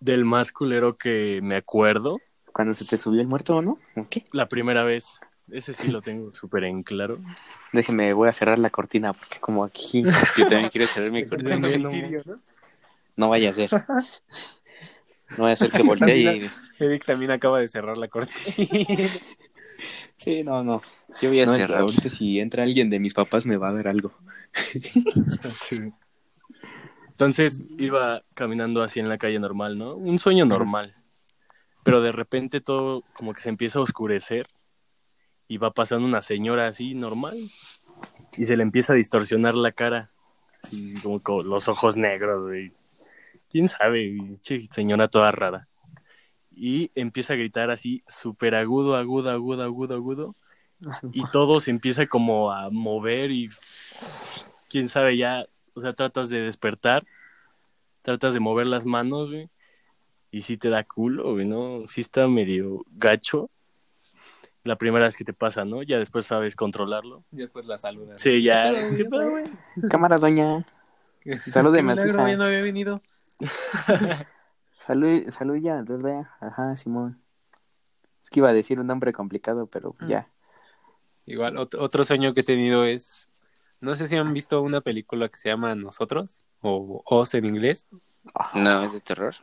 del 0.00 0.24
más 0.24 0.52
culero 0.52 0.96
que 0.96 1.40
me 1.42 1.56
acuerdo, 1.56 2.18
Cuando 2.52 2.74
se 2.74 2.84
te 2.84 2.96
subió 2.96 3.20
el 3.20 3.26
muerto, 3.26 3.60
¿no? 3.62 3.78
¿O 3.96 4.06
qué? 4.08 4.24
la 4.32 4.48
primera 4.48 4.84
vez, 4.84 5.20
ese 5.50 5.72
sí 5.72 5.90
lo 5.90 6.02
tengo 6.02 6.32
súper 6.32 6.64
en 6.64 6.82
claro. 6.82 7.18
Déjeme, 7.72 8.12
voy 8.12 8.28
a 8.28 8.32
cerrar 8.32 8.58
la 8.58 8.70
cortina 8.70 9.12
porque 9.12 9.40
como 9.40 9.64
aquí 9.64 10.02
Yo 10.36 10.46
también 10.46 10.70
quiero 10.70 10.86
saber 10.86 11.10
mi 11.10 11.24
cortina. 11.24 11.58
No 13.16 13.28
vaya 13.28 13.50
a 13.50 13.52
ser. 13.52 13.70
No 15.38 15.44
vaya 15.44 15.54
a 15.54 15.56
ser 15.56 15.70
que 15.70 15.82
voltee 15.82 16.18
y... 16.18 16.50
Eric 16.78 17.04
también 17.06 17.30
acaba 17.32 17.58
de 17.58 17.66
cerrar 17.66 17.96
la 17.96 18.06
cortina. 18.08 18.38
Sí, 20.18 20.42
no, 20.42 20.62
no. 20.64 20.80
Yo 21.20 21.28
voy 21.28 21.40
a 21.40 21.46
No, 21.46 21.52
cerrar. 21.52 21.80
ahorita 21.80 22.08
si 22.08 22.40
entra 22.40 22.62
alguien 22.62 22.90
de 22.90 22.98
mis 22.98 23.14
papás 23.14 23.46
me 23.46 23.56
va 23.56 23.68
a 23.68 23.72
dar 23.74 23.88
algo. 23.88 24.12
Entonces 27.08 27.62
iba 27.78 28.22
caminando 28.34 28.82
así 28.82 29.00
en 29.00 29.08
la 29.08 29.18
calle 29.18 29.38
normal, 29.38 29.78
¿no? 29.78 29.94
Un 29.94 30.18
sueño 30.18 30.44
normal. 30.46 30.94
Pero 31.84 32.00
de 32.00 32.12
repente 32.12 32.60
todo 32.60 33.02
como 33.12 33.34
que 33.34 33.40
se 33.40 33.50
empieza 33.50 33.78
a 33.78 33.82
oscurecer 33.82 34.48
y 35.46 35.58
va 35.58 35.70
pasando 35.72 36.06
una 36.06 36.22
señora 36.22 36.66
así 36.66 36.94
normal 36.94 37.36
y 38.36 38.46
se 38.46 38.56
le 38.56 38.62
empieza 38.62 38.94
a 38.94 38.96
distorsionar 38.96 39.54
la 39.54 39.70
cara, 39.72 40.08
así 40.62 40.94
como 41.02 41.20
con 41.20 41.48
los 41.48 41.68
ojos 41.68 41.96
negros, 41.96 42.42
güey. 42.42 42.72
¿Quién 43.50 43.68
sabe? 43.68 44.16
Che, 44.42 44.66
señora 44.70 45.06
toda 45.08 45.30
rara. 45.30 45.68
Y 46.56 46.90
empieza 46.94 47.32
a 47.32 47.36
gritar 47.36 47.70
así 47.70 48.02
súper 48.06 48.54
agudo, 48.54 48.96
agudo, 48.96 49.30
agudo, 49.30 49.62
agudo, 49.62 49.94
agudo. 49.94 50.36
Y 51.12 51.22
todo 51.30 51.60
se 51.60 51.70
empieza 51.70 52.06
como 52.06 52.52
a 52.52 52.70
mover 52.70 53.30
y 53.30 53.48
quién 54.68 54.88
sabe 54.88 55.16
ya, 55.16 55.46
o 55.74 55.80
sea, 55.80 55.92
tratas 55.92 56.28
de 56.28 56.40
despertar, 56.40 57.06
tratas 58.02 58.34
de 58.34 58.40
mover 58.40 58.66
las 58.66 58.84
manos, 58.84 59.30
güey, 59.30 59.48
y 60.30 60.42
sí 60.42 60.56
te 60.56 60.68
da 60.68 60.84
culo, 60.84 61.32
güey, 61.32 61.46
¿no? 61.46 61.86
Sí 61.86 62.00
está 62.00 62.26
medio 62.28 62.84
gacho. 62.90 63.50
La 64.64 64.76
primera 64.76 65.04
vez 65.04 65.16
que 65.16 65.24
te 65.24 65.32
pasa, 65.32 65.64
¿no? 65.64 65.82
Ya 65.82 65.98
después 65.98 66.26
sabes 66.26 66.56
controlarlo. 66.56 67.22
Y 67.30 67.36
después 67.36 67.66
la 67.66 67.78
saluda. 67.78 68.18
Sí, 68.18 68.42
ya. 68.42 68.64
¿Qué 68.64 68.74
pedo, 68.74 68.96
¿Qué 68.96 69.04
pedo, 69.04 69.30
güey? 69.30 69.44
Cámara, 69.88 70.18
doña. 70.18 70.66
Salúdeme 71.50 71.92
a 71.92 71.96
su 71.96 72.02
Milagro, 72.02 72.22
hija. 72.22 72.30
ya 72.30 72.36
no 72.36 72.44
había 72.44 72.62
venido. 72.62 73.02
Salud, 74.86 75.28
salud 75.30 75.56
ya, 75.56 75.82
vea. 75.82 76.30
Ajá, 76.40 76.76
Simón. 76.76 77.20
Es 78.22 78.30
que 78.30 78.40
iba 78.40 78.48
a 78.50 78.52
decir 78.52 78.80
un 78.80 78.86
nombre 78.86 79.12
complicado, 79.12 79.66
pero 79.66 79.94
ya. 80.06 80.28
Igual, 81.26 81.56
ot- 81.56 81.78
otro 81.78 82.04
sueño 82.04 82.34
que 82.34 82.40
he 82.40 82.44
tenido 82.44 82.84
es, 82.84 83.28
no 83.80 83.94
sé 83.94 84.08
si 84.08 84.16
han 84.16 84.32
visto 84.34 84.60
una 84.62 84.80
película 84.80 85.28
que 85.28 85.38
se 85.38 85.48
llama 85.48 85.74
Nosotros, 85.74 86.44
o 86.60 87.02
Oz 87.06 87.34
en 87.34 87.46
inglés. 87.46 87.86
No, 88.54 88.82
es 88.84 88.92
de 88.92 89.00
terror. 89.00 89.34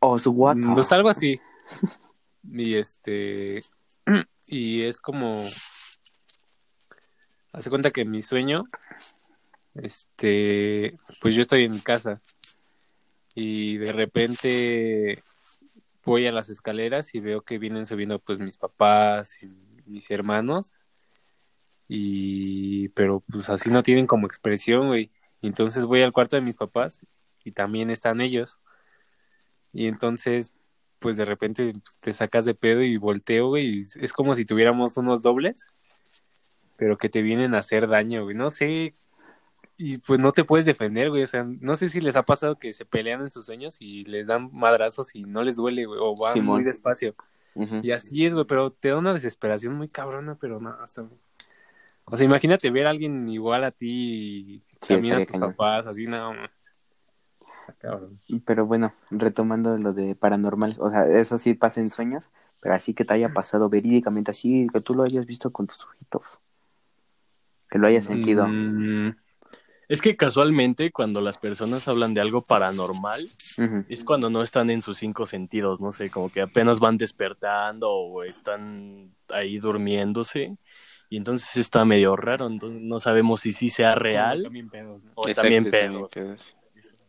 Oswata. 0.00 0.74
Pues 0.74 0.92
algo 0.92 1.08
así. 1.08 1.40
Y 2.46 2.74
este, 2.74 3.64
y 4.46 4.82
es 4.82 5.00
como 5.00 5.42
hace 7.54 7.70
cuenta 7.70 7.90
que 7.90 8.02
en 8.02 8.10
mi 8.10 8.20
sueño 8.22 8.64
este 9.74 10.96
pues 11.22 11.34
yo 11.34 11.40
estoy 11.42 11.64
en 11.64 11.72
mi 11.72 11.80
casa 11.80 12.20
y 13.34 13.76
de 13.78 13.92
repente 13.92 15.18
voy 16.04 16.26
a 16.26 16.32
las 16.32 16.48
escaleras 16.48 17.14
y 17.14 17.20
veo 17.20 17.42
que 17.42 17.58
vienen 17.58 17.86
subiendo 17.86 18.18
pues 18.18 18.38
mis 18.40 18.56
papás 18.56 19.42
y 19.42 19.46
mis 19.86 20.10
hermanos 20.10 20.74
y 21.88 22.88
pero 22.90 23.20
pues 23.30 23.48
así 23.50 23.70
no 23.70 23.82
tienen 23.82 24.06
como 24.06 24.26
expresión, 24.26 24.88
güey. 24.88 25.10
Entonces 25.42 25.84
voy 25.84 26.02
al 26.02 26.12
cuarto 26.12 26.36
de 26.36 26.42
mis 26.42 26.56
papás 26.56 27.06
y 27.44 27.52
también 27.52 27.90
están 27.90 28.20
ellos. 28.20 28.60
Y 29.72 29.86
entonces 29.86 30.52
pues 30.98 31.16
de 31.18 31.26
repente 31.26 31.72
pues, 31.72 31.98
te 32.00 32.12
sacas 32.14 32.46
de 32.46 32.54
pedo 32.54 32.82
y 32.82 32.96
volteo, 32.96 33.48
güey, 33.48 33.80
y 33.80 33.80
es 33.80 34.12
como 34.14 34.34
si 34.34 34.46
tuviéramos 34.46 34.96
unos 34.96 35.20
dobles, 35.20 35.66
pero 36.76 36.96
que 36.96 37.10
te 37.10 37.20
vienen 37.20 37.54
a 37.54 37.58
hacer 37.58 37.88
daño, 37.88 38.24
güey. 38.24 38.36
No 38.36 38.50
sé, 38.50 38.94
y 39.76 39.98
pues 39.98 40.20
no 40.20 40.32
te 40.32 40.44
puedes 40.44 40.66
defender, 40.66 41.10
güey. 41.10 41.22
O 41.22 41.26
sea, 41.26 41.44
no 41.44 41.76
sé 41.76 41.88
si 41.88 42.00
les 42.00 42.16
ha 42.16 42.22
pasado 42.22 42.58
que 42.58 42.72
se 42.72 42.84
pelean 42.84 43.22
en 43.22 43.30
sus 43.30 43.46
sueños 43.46 43.76
y 43.80 44.04
les 44.04 44.26
dan 44.28 44.50
madrazos 44.52 45.14
y 45.14 45.24
no 45.24 45.42
les 45.42 45.56
duele, 45.56 45.86
güey, 45.86 45.98
o 46.02 46.16
van 46.16 46.34
Simón. 46.34 46.56
muy 46.56 46.64
despacio. 46.64 47.14
Y 47.82 47.92
así 47.92 48.26
es, 48.26 48.34
güey, 48.34 48.46
pero 48.46 48.70
te 48.70 48.88
da 48.88 48.98
una 48.98 49.12
desesperación 49.12 49.74
muy 49.74 49.88
cabrona, 49.88 50.36
pero 50.40 50.60
no, 50.60 50.70
hasta... 50.70 51.06
O 52.06 52.16
sea, 52.16 52.26
imagínate 52.26 52.68
ver 52.70 52.86
a 52.86 52.90
alguien 52.90 53.28
igual 53.28 53.62
a 53.64 53.70
ti 53.70 53.86
y 53.86 54.62
Sí, 54.84 54.94
también 54.94 55.14
a 55.14 55.24
tus 55.24 55.38
papás, 55.38 55.86
así. 55.86 56.04
Está 56.04 57.72
cabrón. 57.78 58.20
Pero 58.44 58.66
bueno, 58.66 58.92
retomando 59.10 59.78
lo 59.78 59.92
de 59.92 60.14
paranormal, 60.14 60.76
o 60.78 60.90
sea, 60.90 61.06
eso 61.08 61.38
sí 61.38 61.54
pasa 61.54 61.80
en 61.80 61.88
sueños, 61.88 62.30
pero 62.60 62.74
así 62.74 62.92
que 62.92 63.04
te 63.04 63.14
haya 63.14 63.32
pasado 63.32 63.70
verídicamente 63.70 64.30
así, 64.30 64.66
que 64.72 64.80
tú 64.80 64.94
lo 64.94 65.04
hayas 65.04 65.24
visto 65.24 65.50
con 65.50 65.66
tus 65.66 65.86
ojitos, 65.86 66.40
que 67.70 67.78
lo 67.78 67.86
hayas 67.86 68.04
sentido. 68.04 68.46
Mm, 68.46 69.16
Es 69.94 70.02
que 70.02 70.16
casualmente 70.16 70.90
cuando 70.90 71.20
las 71.20 71.38
personas 71.38 71.86
hablan 71.88 72.14
de 72.14 72.20
algo 72.20 72.42
paranormal, 72.42 73.20
es 73.88 74.02
cuando 74.04 74.28
no 74.28 74.42
están 74.42 74.70
en 74.70 74.82
sus 74.82 74.98
cinco 74.98 75.24
sentidos, 75.24 75.80
no 75.80 75.92
sé, 75.92 76.10
como 76.10 76.30
que 76.30 76.40
apenas 76.40 76.80
van 76.80 76.96
despertando 76.98 77.90
o 77.90 78.24
están 78.24 79.14
ahí 79.28 79.58
durmiéndose. 79.58 80.56
Y 81.10 81.16
entonces 81.18 81.56
está 81.56 81.84
medio 81.84 82.16
raro, 82.16 82.46
entonces 82.48 82.80
no 82.82 82.98
sabemos 82.98 83.40
si 83.42 83.52
sí 83.52 83.68
sea 83.68 83.94
real 83.94 84.42
también 84.42 84.68
pedos, 84.68 85.04
¿no? 85.04 85.12
o 85.14 85.28
Exacto, 85.28 85.42
también 85.42 85.64
pedos. 85.70 86.12
pedos. 86.12 86.56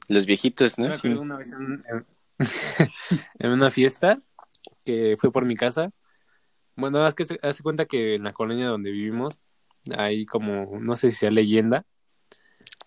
Los 0.07 0.25
viejitos, 0.27 0.77
¿no? 0.77 0.85
Yo 0.85 0.89
me 0.91 0.95
acuerdo 0.95 1.21
una 1.21 1.37
vez 1.37 1.53
en, 1.53 1.83
en- 1.89 2.05
en 3.39 3.51
una 3.51 3.71
fiesta 3.71 4.15
que 4.83 5.15
fue 5.17 5.31
por 5.31 5.45
mi 5.45 5.55
casa. 5.55 5.91
Bueno, 6.75 7.07
es 7.07 7.15
que 7.15 7.25
se 7.25 7.39
hace 7.41 7.63
cuenta 7.63 7.85
que 7.85 8.15
en 8.15 8.23
la 8.23 8.33
colonia 8.33 8.67
donde 8.67 8.91
vivimos 8.91 9.39
hay 9.97 10.25
como, 10.25 10.77
no 10.81 10.95
sé 10.95 11.09
si 11.11 11.17
sea 11.17 11.31
leyenda. 11.31 11.85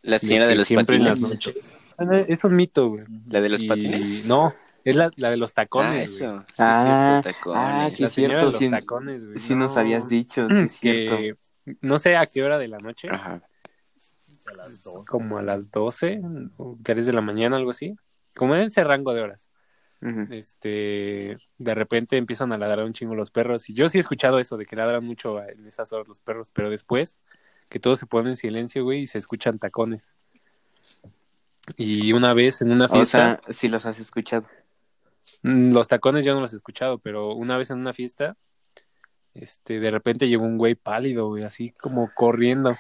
La 0.03 0.18
señora 0.18 0.46
de 0.46 0.55
los 0.55 0.68
patines. 0.70 1.20
las. 1.20 1.76
Bueno, 1.96 2.14
Es 2.16 2.44
un 2.44 2.55
mito, 2.57 2.88
güey. 2.90 3.05
La 3.28 3.40
de 3.40 3.49
los 3.49 3.62
Y- 3.62 3.68
patines. 3.68 4.26
No, 4.26 4.55
es 4.84 4.94
la, 4.96 5.11
la 5.16 5.30
de 5.30 5.36
los 5.36 5.51
Ah, 5.51 5.55
tacones. 5.55 6.11
eso. 6.11 6.40
Sí, 6.40 6.55
Ah, 6.59 7.20
cierto, 7.22 7.38
tacones. 7.40 7.62
ah, 7.64 7.90
sí, 7.90 8.03
la 8.03 8.09
es 8.09 8.12
señora 8.14 8.32
cierto, 8.34 8.46
de 8.46 8.53
los 8.53 8.59
sí. 8.59 8.70
tacones, 8.70 9.26
güey. 9.26 9.38
Sí 9.38 9.55
nos 9.55 9.74
No, 9.74 9.80
habías 9.80 10.09
dicho, 10.09 10.46
sí 10.49 10.57
es 10.61 10.72
cierto. 10.72 11.16
que 11.16 11.34
no 11.80 11.99
sé 11.99 12.16
a 12.16 12.26
qué 12.26 12.42
hora 12.44 12.59
de 12.59 12.68
la 12.68 12.78
noche, 12.78 13.09
Ajá. 13.11 13.42
como 15.07 15.38
a 15.38 15.42
las 15.42 15.70
12 15.70 16.20
o 16.57 16.78
3 16.82 17.05
de 17.07 17.12
la 17.12 17.20
mañana, 17.20 17.57
algo 17.57 17.70
así. 17.70 17.94
Como 18.34 18.55
en 18.55 18.62
ese 18.62 18.84
rango 18.84 19.12
de 19.14 19.22
horas. 19.22 19.51
Este, 20.30 21.36
de 21.59 21.74
repente 21.74 22.16
empiezan 22.16 22.53
a 22.53 22.59
ladrar 22.59 22.84
un 22.84 22.92
chingo 22.92 23.14
los 23.16 23.30
perros. 23.32 23.68
Y 23.68 23.74
yo 23.74 23.88
sí 23.88 23.99
he 23.99 24.01
escuchado 24.01 24.38
eso 24.38 24.57
de 24.57 24.64
que 24.64 24.76
ladran 24.76 25.05
mucho 25.05 25.42
en 25.42 25.66
esas 25.66 25.92
horas 25.92 26.07
los 26.09 26.20
perros, 26.20 26.51
pero 26.53 26.70
después 26.70 27.18
que 27.71 27.81
todo 27.81 27.97
se 27.97 28.07
pone 28.07 28.31
en 28.31 28.37
silencio, 28.37 28.85
güey, 28.85 29.01
y 29.03 29.07
se 29.07 29.19
escuchan 29.19 29.59
tacones. 29.59 30.14
Y 31.77 32.12
una 32.12 32.33
vez 32.35 32.62
en 32.62 32.71
una 32.73 32.87
O 32.87 32.89
fiesta, 32.89 33.41
sea, 33.45 33.53
sí 33.53 33.69
los 33.69 33.85
has 33.87 34.01
escuchado. 34.01 34.47
mm, 35.43 35.73
los 35.73 35.89
tacones 35.89 36.25
yo 36.25 36.35
no 36.35 36.41
los 36.41 36.53
he 36.53 36.57
escuchado, 36.57 36.99
pero 36.99 37.35
una 37.35 37.59
vez 37.59 37.71
en 37.71 37.79
una 37.79 37.93
fiesta, 37.93 38.37
este, 39.35 39.81
de 39.81 39.91
repente 39.91 40.29
llegó 40.29 40.45
un 40.45 40.59
güey 40.59 40.75
pálido, 40.75 41.29
güey, 41.29 41.45
así 41.45 41.71
como 41.73 42.11
corriendo. 42.14 42.77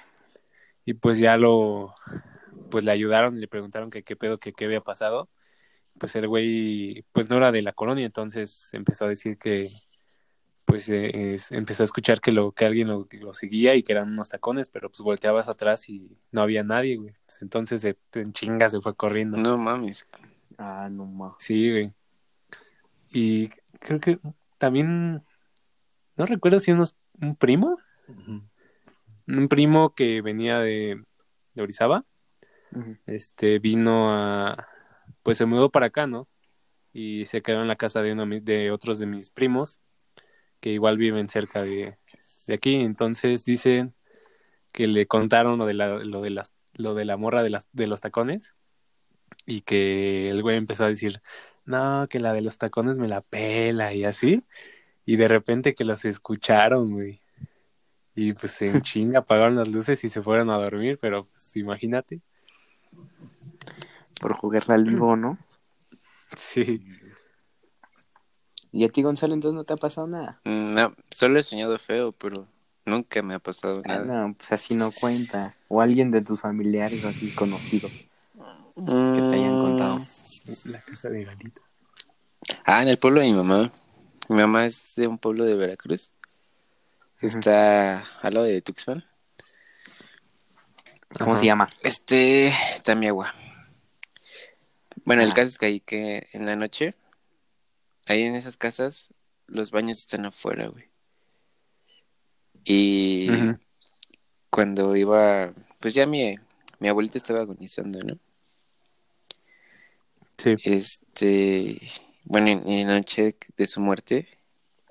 Y 0.84 0.94
pues 0.94 1.18
ya 1.18 1.36
lo, 1.36 1.94
pues 2.70 2.84
le 2.84 2.90
ayudaron, 2.90 3.40
le 3.40 3.48
preguntaron 3.48 3.90
que 3.90 4.02
qué 4.02 4.16
pedo, 4.16 4.38
que 4.38 4.52
qué 4.52 4.64
había 4.64 4.80
pasado. 4.80 5.28
Pues 5.98 6.16
el 6.16 6.28
güey, 6.28 7.04
pues 7.12 7.28
no 7.28 7.36
era 7.36 7.52
de 7.52 7.62
la 7.62 7.72
colonia, 7.72 8.06
entonces 8.06 8.70
empezó 8.72 9.04
a 9.04 9.08
decir 9.08 9.36
que, 9.36 9.70
pues 10.68 10.88
eh, 10.90 11.32
es- 11.34 11.50
empezó 11.50 11.82
a 11.82 11.84
escuchar 11.84 12.20
que 12.20 12.30
lo 12.30 12.52
que 12.52 12.66
alguien 12.66 12.88
lo, 12.88 13.08
lo 13.22 13.32
seguía 13.32 13.74
y 13.74 13.82
que 13.82 13.92
eran 13.92 14.12
unos 14.12 14.28
tacones, 14.28 14.68
pero 14.68 14.90
pues 14.90 15.00
volteabas 15.00 15.48
atrás 15.48 15.88
y 15.88 16.18
no 16.30 16.42
había 16.42 16.62
nadie, 16.62 16.96
güey. 16.96 17.14
Pues 17.24 17.40
entonces 17.40 17.80
se- 17.80 17.96
en 18.12 18.32
chinga 18.34 18.68
se 18.68 18.80
fue 18.82 18.94
corriendo. 18.94 19.38
No 19.38 19.56
mames. 19.56 20.06
Ah, 20.58 20.88
no 20.92 21.06
ma. 21.06 21.34
Sí, 21.38 21.70
güey. 21.70 21.92
Y 23.12 23.48
creo 23.80 23.98
que 23.98 24.18
también, 24.58 25.24
no 26.16 26.26
recuerdo 26.26 26.60
si 26.60 26.70
unos, 26.72 26.94
un 27.20 27.34
primo, 27.34 27.78
un 29.26 29.48
primo 29.48 29.94
que 29.94 30.20
venía 30.20 30.58
de, 30.58 31.02
de 31.54 31.62
Orizaba, 31.62 32.04
este, 33.06 33.58
vino 33.58 34.10
a, 34.12 34.68
pues 35.22 35.38
se 35.38 35.46
mudó 35.46 35.70
para 35.70 35.86
acá, 35.86 36.06
¿no? 36.06 36.28
Y 36.92 37.24
se 37.26 37.40
quedó 37.40 37.62
en 37.62 37.68
la 37.68 37.76
casa 37.76 38.02
de 38.02 38.12
uno 38.12 38.26
de 38.26 38.70
otros 38.70 38.98
de 38.98 39.06
mis 39.06 39.30
primos, 39.30 39.80
que 40.60 40.70
igual 40.70 40.98
viven 40.98 41.28
cerca 41.28 41.62
de, 41.62 41.96
de 42.46 42.54
aquí. 42.54 42.74
Entonces 42.76 43.44
dicen 43.44 43.94
que 44.72 44.86
le 44.86 45.06
contaron 45.06 45.58
lo 45.58 45.66
de 45.66 45.74
la, 45.74 45.98
lo 45.98 46.20
de 46.20 46.30
las, 46.30 46.52
lo 46.74 46.94
de 46.94 47.04
la 47.04 47.16
morra 47.16 47.42
de 47.42 47.50
las, 47.50 47.66
de 47.72 47.86
los 47.86 48.00
tacones, 48.00 48.54
y 49.46 49.62
que 49.62 50.30
el 50.30 50.42
güey 50.42 50.56
empezó 50.56 50.84
a 50.84 50.88
decir, 50.88 51.22
no, 51.64 52.06
que 52.08 52.20
la 52.20 52.32
de 52.32 52.42
los 52.42 52.58
tacones 52.58 52.98
me 52.98 53.08
la 53.08 53.20
pela 53.20 53.92
y 53.94 54.04
así. 54.04 54.44
Y 55.04 55.16
de 55.16 55.28
repente 55.28 55.74
que 55.74 55.84
los 55.84 56.04
escucharon, 56.04 56.92
güey. 56.92 57.20
Y 58.14 58.32
pues 58.34 58.60
en 58.62 58.82
chinga 58.82 59.20
apagaron 59.20 59.56
las 59.56 59.68
luces 59.68 60.02
y 60.04 60.08
se 60.08 60.22
fueron 60.22 60.50
a 60.50 60.58
dormir, 60.58 60.98
pero 61.00 61.24
pues 61.24 61.56
imagínate. 61.56 62.20
Por 64.20 64.34
jugarla 64.34 64.74
al 64.74 64.84
vivo, 64.84 65.16
¿no? 65.16 65.38
Sí. 66.36 66.84
Y 68.78 68.84
a 68.84 68.88
ti, 68.90 69.02
Gonzalo, 69.02 69.34
entonces 69.34 69.56
no 69.56 69.64
te 69.64 69.72
ha 69.72 69.76
pasado 69.76 70.06
nada. 70.06 70.40
Mm, 70.44 70.72
No, 70.74 70.92
solo 71.10 71.40
he 71.40 71.42
soñado 71.42 71.76
feo, 71.80 72.12
pero 72.12 72.46
nunca 72.86 73.20
me 73.22 73.34
ha 73.34 73.40
pasado 73.40 73.82
Ah, 73.84 73.88
nada. 73.88 74.04
no, 74.28 74.34
pues 74.34 74.52
así 74.52 74.76
no 74.76 74.92
cuenta. 74.92 75.56
O 75.66 75.80
alguien 75.80 76.12
de 76.12 76.22
tus 76.22 76.40
familiares 76.40 77.04
o 77.04 77.08
así 77.08 77.30
conocidos. 77.32 78.04
que 78.76 79.20
te 79.30 79.34
hayan 79.34 79.58
contado. 79.58 79.98
La 80.66 80.80
casa 80.82 81.08
de 81.08 81.24
Galito. 81.24 81.60
Ah, 82.64 82.80
en 82.82 82.86
el 82.88 82.98
pueblo 83.00 83.20
de 83.20 83.26
mi 83.26 83.32
mamá. 83.32 83.72
Mi 84.28 84.36
mamá 84.36 84.64
es 84.66 84.94
de 84.94 85.08
un 85.08 85.18
pueblo 85.18 85.44
de 85.44 85.56
Veracruz. 85.56 86.14
Que 87.18 87.26
está 87.26 88.04
al 88.22 88.34
lado 88.34 88.46
de 88.46 88.62
Tuxpan. 88.62 89.04
¿Cómo 91.18 91.32
Ajá. 91.32 91.40
se 91.40 91.46
llama? 91.46 91.68
Este, 91.82 92.52
Tamiagua. 92.84 93.34
Bueno, 95.04 95.22
el 95.22 95.34
caso 95.34 95.48
es 95.48 95.58
que 95.58 95.66
ahí 95.66 95.80
que 95.80 96.28
en 96.32 96.46
la 96.46 96.54
noche, 96.54 96.94
ahí 98.10 98.22
en 98.22 98.34
esas 98.34 98.56
casas, 98.56 99.12
los 99.46 99.70
baños 99.70 99.98
están 99.98 100.26
afuera, 100.26 100.68
güey. 100.68 100.88
Y 102.64 103.28
cuando 104.50 104.94
iba, 104.96 105.52
pues 105.80 105.94
ya 105.94 106.06
mi, 106.06 106.36
mi 106.78 106.88
abuelita 106.88 107.18
estaba 107.18 107.40
agonizando, 107.40 108.02
¿no? 108.02 108.18
Sí. 110.36 110.54
Este, 110.64 111.80
bueno, 112.24 112.48
en, 112.48 112.68
en 112.68 112.88
la 112.88 112.96
noche 112.96 113.36
de 113.56 113.66
su 113.66 113.80
muerte, 113.80 114.28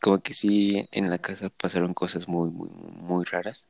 como 0.02 0.20
que 0.20 0.34
sí, 0.34 0.88
en 0.92 1.10
la 1.10 1.20
casa 1.20 1.50
pasaron 1.50 1.94
cosas 1.94 2.28
muy, 2.28 2.50
muy, 2.50 2.70
muy 2.70 3.26
raras. 3.26 3.68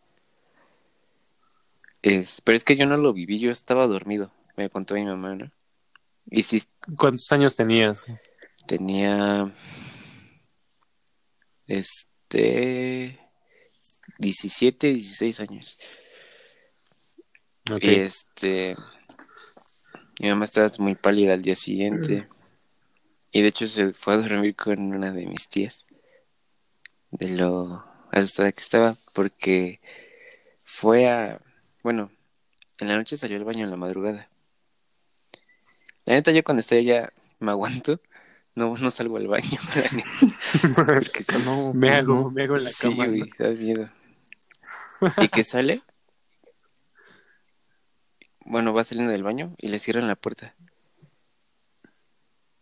Es, 2.01 2.41
pero 2.41 2.55
es 2.55 2.63
que 2.63 2.75
yo 2.75 2.85
no 2.85 2.97
lo 2.97 3.13
viví, 3.13 3.39
yo 3.39 3.51
estaba 3.51 3.87
dormido, 3.87 4.31
me 4.55 4.69
contó 4.69 4.95
mi 4.95 5.03
mamá, 5.03 5.35
¿no? 5.35 5.51
Y 6.29 6.43
sí, 6.43 6.63
¿Cuántos 6.97 7.31
años 7.31 7.55
tenías? 7.55 8.03
Tenía, 8.67 9.51
este, 11.65 13.19
17, 14.19 14.87
16 14.93 15.39
años. 15.39 15.79
Ok. 17.71 17.83
Y 17.83 17.95
este, 17.95 18.75
mi 20.19 20.29
mamá 20.29 20.45
estaba 20.45 20.69
muy 20.79 20.95
pálida 20.95 21.33
al 21.33 21.41
día 21.41 21.55
siguiente. 21.55 22.27
Y 23.29 23.41
de 23.41 23.49
hecho 23.49 23.67
se 23.67 23.91
fue 23.91 24.13
a 24.13 24.17
dormir 24.17 24.55
con 24.55 24.93
una 24.93 25.11
de 25.11 25.25
mis 25.25 25.49
tías. 25.49 25.85
De 27.11 27.27
lo 27.27 27.85
asustada 28.09 28.51
que 28.53 28.61
estaba. 28.61 28.95
Porque 29.13 29.81
fue 30.63 31.09
a, 31.09 31.41
bueno, 31.83 32.09
en 32.79 32.87
la 32.87 32.95
noche 32.95 33.17
salió 33.17 33.37
al 33.37 33.43
baño 33.43 33.65
en 33.65 33.69
la 33.69 33.75
madrugada. 33.75 34.29
La 36.05 36.13
neta 36.13 36.31
yo 36.31 36.43
cuando 36.43 36.61
estoy 36.61 36.79
allá 36.79 37.11
me 37.39 37.51
aguanto. 37.51 37.99
No, 38.57 38.73
no 38.75 38.89
salgo 38.89 39.17
al 39.17 39.27
baño. 39.27 39.59
Porque 40.75 41.23
sí, 41.23 41.35
No, 41.45 41.73
me 41.73 41.91
hago, 41.91 42.15
no. 42.23 42.31
me 42.31 42.43
hago 42.43 42.57
en 42.57 42.63
la 42.63 42.69
sí, 42.71 42.81
cama. 42.89 43.05
güey, 43.05 43.29
da 43.37 43.49
miedo. 43.49 43.89
¿Y 45.21 45.27
que 45.29 45.43
sale? 45.43 45.81
Bueno, 48.45 48.73
va 48.73 48.83
saliendo 48.83 49.11
del 49.11 49.23
baño 49.23 49.53
y 49.59 49.67
le 49.67 49.77
cierran 49.77 50.07
la 50.07 50.15
puerta. 50.15 50.55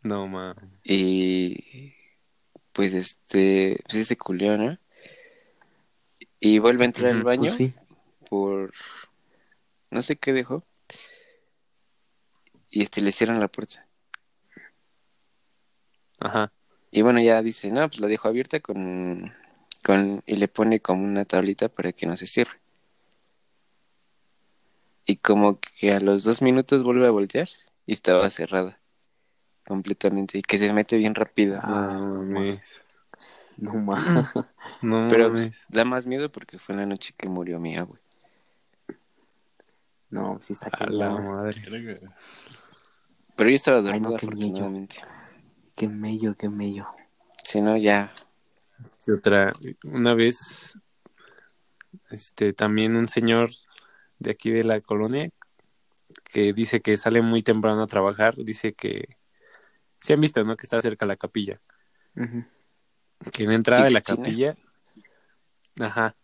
No, 0.01 0.27
ma. 0.27 0.55
Y 0.83 1.93
pues 2.73 2.93
este, 2.93 3.79
pues 3.85 3.95
ese 3.95 4.17
culió, 4.17 4.57
¿no? 4.57 4.77
Y 6.39 6.59
vuelve 6.59 6.83
a 6.83 6.87
entrar 6.87 7.11
al 7.11 7.23
baño 7.23 7.43
Pues 7.43 7.55
sí. 7.55 7.73
por 8.29 8.73
no 9.91 10.01
sé 10.01 10.17
qué 10.17 10.33
dejó. 10.33 10.65
Y 12.69 12.81
este 12.83 12.99
le 13.01 13.13
cierran 13.13 13.39
la 13.39 13.47
puerta. 13.47 13.84
Ajá. 16.19 16.51
Y 16.91 17.01
bueno, 17.01 17.19
ya 17.19 17.41
dice, 17.41 17.71
no, 17.71 17.87
pues 17.87 17.99
la 17.99 18.07
dejo 18.07 18.27
abierta 18.27 18.59
con, 18.59 19.33
con 19.83 20.23
y 20.25 20.35
le 20.37 20.47
pone 20.47 20.79
como 20.79 21.03
una 21.03 21.25
tablita 21.25 21.67
para 21.69 21.91
que 21.91 22.05
no 22.05 22.15
se 22.17 22.27
cierre. 22.27 22.59
Y 25.05 25.17
como 25.17 25.59
que 25.59 25.91
a 25.93 25.99
los 25.99 26.23
dos 26.23 26.41
minutos 26.41 26.83
vuelve 26.83 27.05
a 27.07 27.11
voltear 27.11 27.47
y 27.85 27.93
estaba 27.93 28.29
cerrada 28.29 28.79
completamente 29.67 30.37
y 30.37 30.41
que 30.41 30.57
se 30.57 30.73
mete 30.73 30.97
bien 30.97 31.13
rápido. 31.15 31.59
Ah, 31.61 31.97
No 31.99 32.23
mames. 32.23 32.83
No 33.57 33.73
más. 33.75 34.33
No 34.81 35.07
Pero 35.09 35.29
mames. 35.29 35.47
pues, 35.49 35.65
da 35.69 35.85
más 35.85 36.05
miedo 36.07 36.31
porque 36.31 36.59
fue 36.59 36.73
en 36.73 36.81
la 36.81 36.85
noche 36.87 37.13
que 37.17 37.27
murió 37.29 37.59
mi 37.59 37.77
abue. 37.77 37.99
No, 40.09 40.37
sí 40.41 40.53
está 40.53 40.69
A 40.69 40.89
la 40.89 41.09
madre. 41.09 41.61
Pero 43.35 43.49
yo 43.49 43.55
estaba 43.55 43.77
Ay, 43.77 43.99
no, 43.99 44.11
dormido 44.11 44.17
qué 44.17 44.25
afortunadamente. 44.25 44.97
Qué 45.75 45.87
mello, 45.87 46.35
qué 46.37 46.49
mello. 46.49 46.87
Si 47.43 47.61
no, 47.61 47.75
ya. 47.77 48.13
Y 49.05 49.11
otra, 49.11 49.51
una 49.83 50.13
vez, 50.13 50.79
este, 52.09 52.53
también 52.53 52.95
un 52.95 53.07
señor 53.07 53.49
de 54.19 54.31
aquí 54.31 54.51
de 54.51 54.63
la 54.63 54.79
colonia 54.81 55.29
que 56.23 56.53
dice 56.53 56.81
que 56.81 56.97
sale 56.97 57.21
muy 57.21 57.43
temprano 57.43 57.83
a 57.83 57.87
trabajar, 57.87 58.35
dice 58.37 58.73
que, 58.73 59.17
se 59.99 60.13
han 60.13 60.21
visto, 60.21 60.43
¿no? 60.43 60.55
Que 60.55 60.63
está 60.63 60.81
cerca 60.81 61.05
la 61.05 61.17
capilla, 61.17 61.61
que 63.31 63.43
en 63.43 63.49
la 63.49 63.55
entrada 63.55 63.83
de 63.85 63.91
la 63.91 64.01
capilla, 64.01 64.55
ajá, 65.79 66.15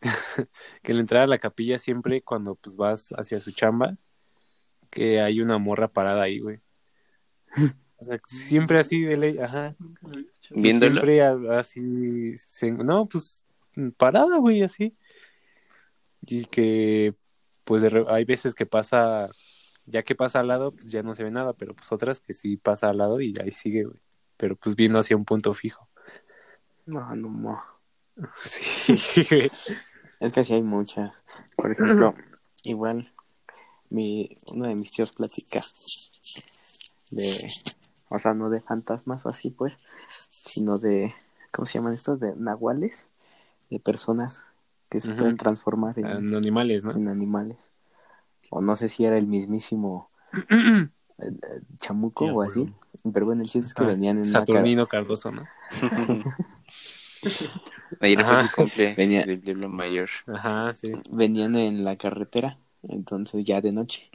que 0.82 0.92
en 0.92 0.96
la 0.96 1.00
entrada 1.00 1.24
de 1.24 1.30
la 1.30 1.38
capilla 1.38 1.78
siempre 1.78 2.22
cuando 2.22 2.54
pues 2.54 2.76
vas 2.76 3.12
hacia 3.16 3.40
su 3.40 3.52
chamba, 3.52 3.96
que 4.90 5.20
hay 5.20 5.40
una 5.40 5.58
morra 5.58 5.88
parada 5.88 6.22
ahí, 6.22 6.40
güey. 6.40 6.60
O 7.98 8.04
sea, 8.04 8.20
siempre 8.26 8.78
así 8.78 9.00
de 9.02 9.16
ley, 9.16 9.38
ajá. 9.38 9.74
Viéndolo. 10.50 11.00
Siempre 11.00 11.22
así, 11.56 12.36
se- 12.38 12.70
no, 12.72 13.06
pues 13.06 13.44
parada, 13.96 14.36
güey, 14.38 14.62
así. 14.62 14.94
Y 16.22 16.44
que, 16.46 17.14
pues 17.64 17.82
de 17.82 17.88
re- 17.90 18.04
hay 18.08 18.24
veces 18.24 18.54
que 18.54 18.66
pasa, 18.66 19.30
ya 19.86 20.02
que 20.02 20.14
pasa 20.14 20.40
al 20.40 20.48
lado, 20.48 20.72
pues 20.72 20.90
ya 20.90 21.02
no 21.02 21.14
se 21.14 21.24
ve 21.24 21.30
nada, 21.30 21.52
pero 21.54 21.74
pues 21.74 21.90
otras 21.92 22.20
que 22.20 22.34
sí 22.34 22.56
pasa 22.56 22.90
al 22.90 22.98
lado 22.98 23.20
y 23.20 23.34
ahí 23.40 23.50
sigue, 23.50 23.84
güey. 23.84 24.00
Pero 24.36 24.56
pues 24.56 24.76
viendo 24.76 24.98
hacia 24.98 25.16
un 25.16 25.24
punto 25.24 25.54
fijo. 25.54 25.88
No, 26.84 27.14
no, 27.16 27.30
no. 27.30 27.62
Sí. 28.36 28.94
Es 30.20 30.32
que 30.32 30.44
sí 30.44 30.54
hay 30.54 30.62
muchas. 30.62 31.22
Por 31.56 31.72
ejemplo, 31.72 32.14
igual, 32.64 33.12
mi, 33.90 34.36
uno 34.46 34.66
de 34.66 34.74
mis 34.74 34.90
tíos 34.90 35.12
platica 35.12 35.62
de, 37.10 37.50
o 38.10 38.18
sea, 38.18 38.34
no 38.34 38.50
de 38.50 38.60
fantasmas 38.60 39.24
o 39.26 39.28
así, 39.30 39.50
pues, 39.50 39.78
sino 40.30 40.78
de, 40.78 41.14
¿cómo 41.52 41.66
se 41.66 41.78
llaman 41.78 41.94
estos? 41.94 42.20
De 42.20 42.34
nahuales, 42.36 43.08
de 43.70 43.80
personas 43.80 44.44
que 44.90 45.00
se 45.00 45.12
pueden 45.12 45.36
transformar 45.36 45.98
en, 45.98 46.06
En 46.08 46.34
animales, 46.34 46.84
¿no? 46.84 46.92
en 46.92 47.08
animales. 47.08 47.72
O 48.50 48.60
no 48.62 48.76
sé 48.76 48.88
si 48.88 49.04
era 49.06 49.18
el 49.18 49.26
mismísimo 49.26 50.10
eh, 51.18 51.28
eh, 51.28 51.60
chamuco 51.78 52.26
o 52.26 52.42
así, 52.42 52.74
pero 53.12 53.26
bueno, 53.26 53.42
el 53.42 53.48
chiste 53.48 53.68
es 53.68 53.74
que 53.74 53.84
Ah, 53.84 53.90
venían 53.90 54.18
en 54.18 54.30
una 54.30 54.30
Saturnino 54.32 54.86
Cardoso, 54.88 55.30
¿no? 55.32 55.46
Ayer 58.00 58.24
fue 58.24 58.40
el 58.40 58.50
cumple 58.50 58.94
Venía- 58.96 59.24
del 59.24 59.40
diablo 59.42 59.68
mayor. 59.68 60.08
Ajá, 60.26 60.74
sí. 60.74 60.92
venían 61.12 61.56
en 61.56 61.84
la 61.84 61.96
carretera, 61.96 62.58
entonces 62.82 63.44
ya 63.44 63.60
de 63.60 63.72
noche. 63.72 64.10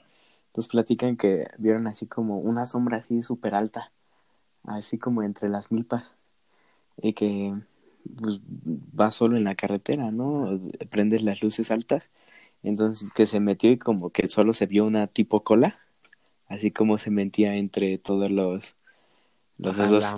Entonces 0.52 0.70
platican 0.70 1.16
que 1.16 1.48
vieron 1.58 1.88
así 1.88 2.08
como 2.08 2.40
una 2.40 2.66
sombra 2.66 2.98
así 2.98 3.22
súper 3.22 3.56
alta, 3.56 3.94
así 4.66 4.98
como 4.98 5.24
entre 5.24 5.48
las 5.48 5.72
milpas, 5.72 6.18
y 7.02 7.14
que 7.14 7.56
pues, 8.18 8.42
va 9.00 9.12
solo 9.12 9.38
en 9.38 9.46
la 9.46 9.56
carretera, 9.56 10.12
¿no? 10.12 10.60
Prendes 10.90 11.24
las 11.24 11.42
luces 11.42 11.72
altas, 11.72 12.12
entonces 12.64 13.14
que 13.14 13.28
se 13.28 13.40
metió 13.40 13.72
y 13.72 13.78
como 13.78 14.10
que 14.10 14.28
solo 14.28 14.52
se 14.52 14.66
vio 14.66 14.84
una 14.86 15.08
tipo 15.08 15.42
cola, 15.42 15.80
así 16.48 16.70
como 16.70 16.98
se 16.98 17.12
metía 17.12 17.56
entre 17.56 17.98
todos 17.98 18.30
los, 18.30 18.76
los 19.58 19.80
esos. 19.80 20.14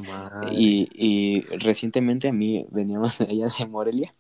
Y, 0.52 0.90
y 0.94 1.42
recientemente 1.60 2.28
a 2.28 2.34
mí 2.34 2.66
veníamos 2.72 3.20
de 3.20 3.26
allá 3.26 3.50
de 3.60 3.68
Morelia. 3.68 4.16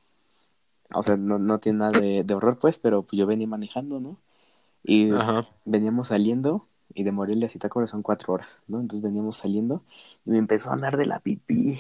O 0.93 1.01
sea, 1.01 1.17
no, 1.17 1.39
no 1.39 1.57
tiene 1.57 1.79
nada 1.79 1.99
de, 1.99 2.23
de 2.23 2.33
horror, 2.35 2.59
pues, 2.59 2.77
pero 2.77 3.01
pues 3.01 3.17
yo 3.17 3.25
venía 3.25 3.47
manejando, 3.47 3.99
¿no? 3.99 4.19
Y 4.83 5.09
Ajá. 5.09 5.47
veníamos 5.65 6.09
saliendo, 6.09 6.67
y 6.93 7.03
de 7.03 7.11
Morelia 7.11 7.47
a 7.47 7.49
Zitácuaro 7.49 7.87
son 7.87 8.03
cuatro 8.03 8.33
horas, 8.33 8.61
¿no? 8.67 8.79
Entonces 8.81 9.03
veníamos 9.03 9.37
saliendo 9.37 9.83
y 10.25 10.31
me 10.31 10.37
empezó 10.37 10.69
a 10.69 10.73
andar 10.73 10.97
de 10.97 11.05
la 11.05 11.19
pipí, 11.19 11.79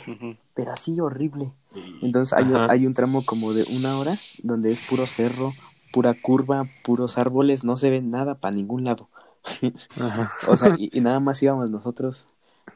pero 0.53 0.71
así 0.71 0.99
horrible. 0.99 1.53
Entonces 2.01 2.33
hay, 2.33 2.53
hay 2.67 2.85
un 2.85 2.93
tramo 2.93 3.25
como 3.25 3.53
de 3.53 3.63
una 3.65 3.97
hora 3.97 4.21
donde 4.37 4.71
es 4.71 4.81
puro 4.81 5.07
cerro, 5.07 5.57
pura 5.91 6.13
curva, 6.15 6.69
puros 6.83 7.17
árboles, 7.17 7.63
no 7.63 7.77
se 7.77 7.89
ve 7.89 8.01
nada 8.01 8.35
para 8.35 8.55
ningún 8.55 8.83
lado. 8.83 9.09
Ajá. 9.95 10.31
O 10.47 10.57
sea, 10.57 10.71
y, 10.75 10.89
y 10.97 11.01
nada 11.01 11.19
más 11.19 11.41
íbamos 11.43 11.71
nosotros, 11.71 12.27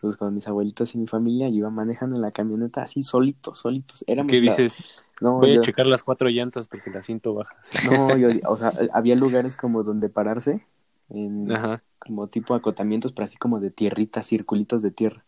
pues 0.01 0.17
con 0.17 0.33
mis 0.35 0.47
abuelitos 0.47 0.95
y 0.95 0.97
mi 0.99 1.07
familia, 1.07 1.49
yo 1.49 1.55
iba 1.57 1.69
manejando 1.69 2.15
en 2.15 2.21
la 2.21 2.31
camioneta 2.31 2.83
así 2.83 3.01
solitos, 3.01 3.59
solitos. 3.59 4.03
Éramos 4.07 4.39
¿Qué 4.39 4.41
la- 4.43 4.63
dices? 4.65 4.83
No, 5.21 5.41
Voy 5.41 5.55
yo- 5.55 5.61
a 5.61 5.63
checar 5.63 5.87
las 5.87 6.03
cuatro 6.03 6.29
llantas 6.29 6.67
porque 6.67 6.89
la 6.91 7.01
siento 7.01 7.33
bajas. 7.33 7.71
no, 7.85 8.17
yo, 8.17 8.29
o 8.49 8.57
sea, 8.57 8.71
había 8.93 9.15
lugares 9.15 9.57
como 9.57 9.83
donde 9.83 10.09
pararse, 10.09 10.65
en, 11.09 11.51
Ajá. 11.51 11.83
como 11.99 12.27
tipo 12.27 12.53
acotamientos, 12.53 13.13
pero 13.13 13.25
así 13.25 13.37
como 13.37 13.59
de 13.59 13.71
tierritas, 13.71 14.27
circulitos 14.27 14.81
de 14.81 14.91
tierra. 14.91 15.23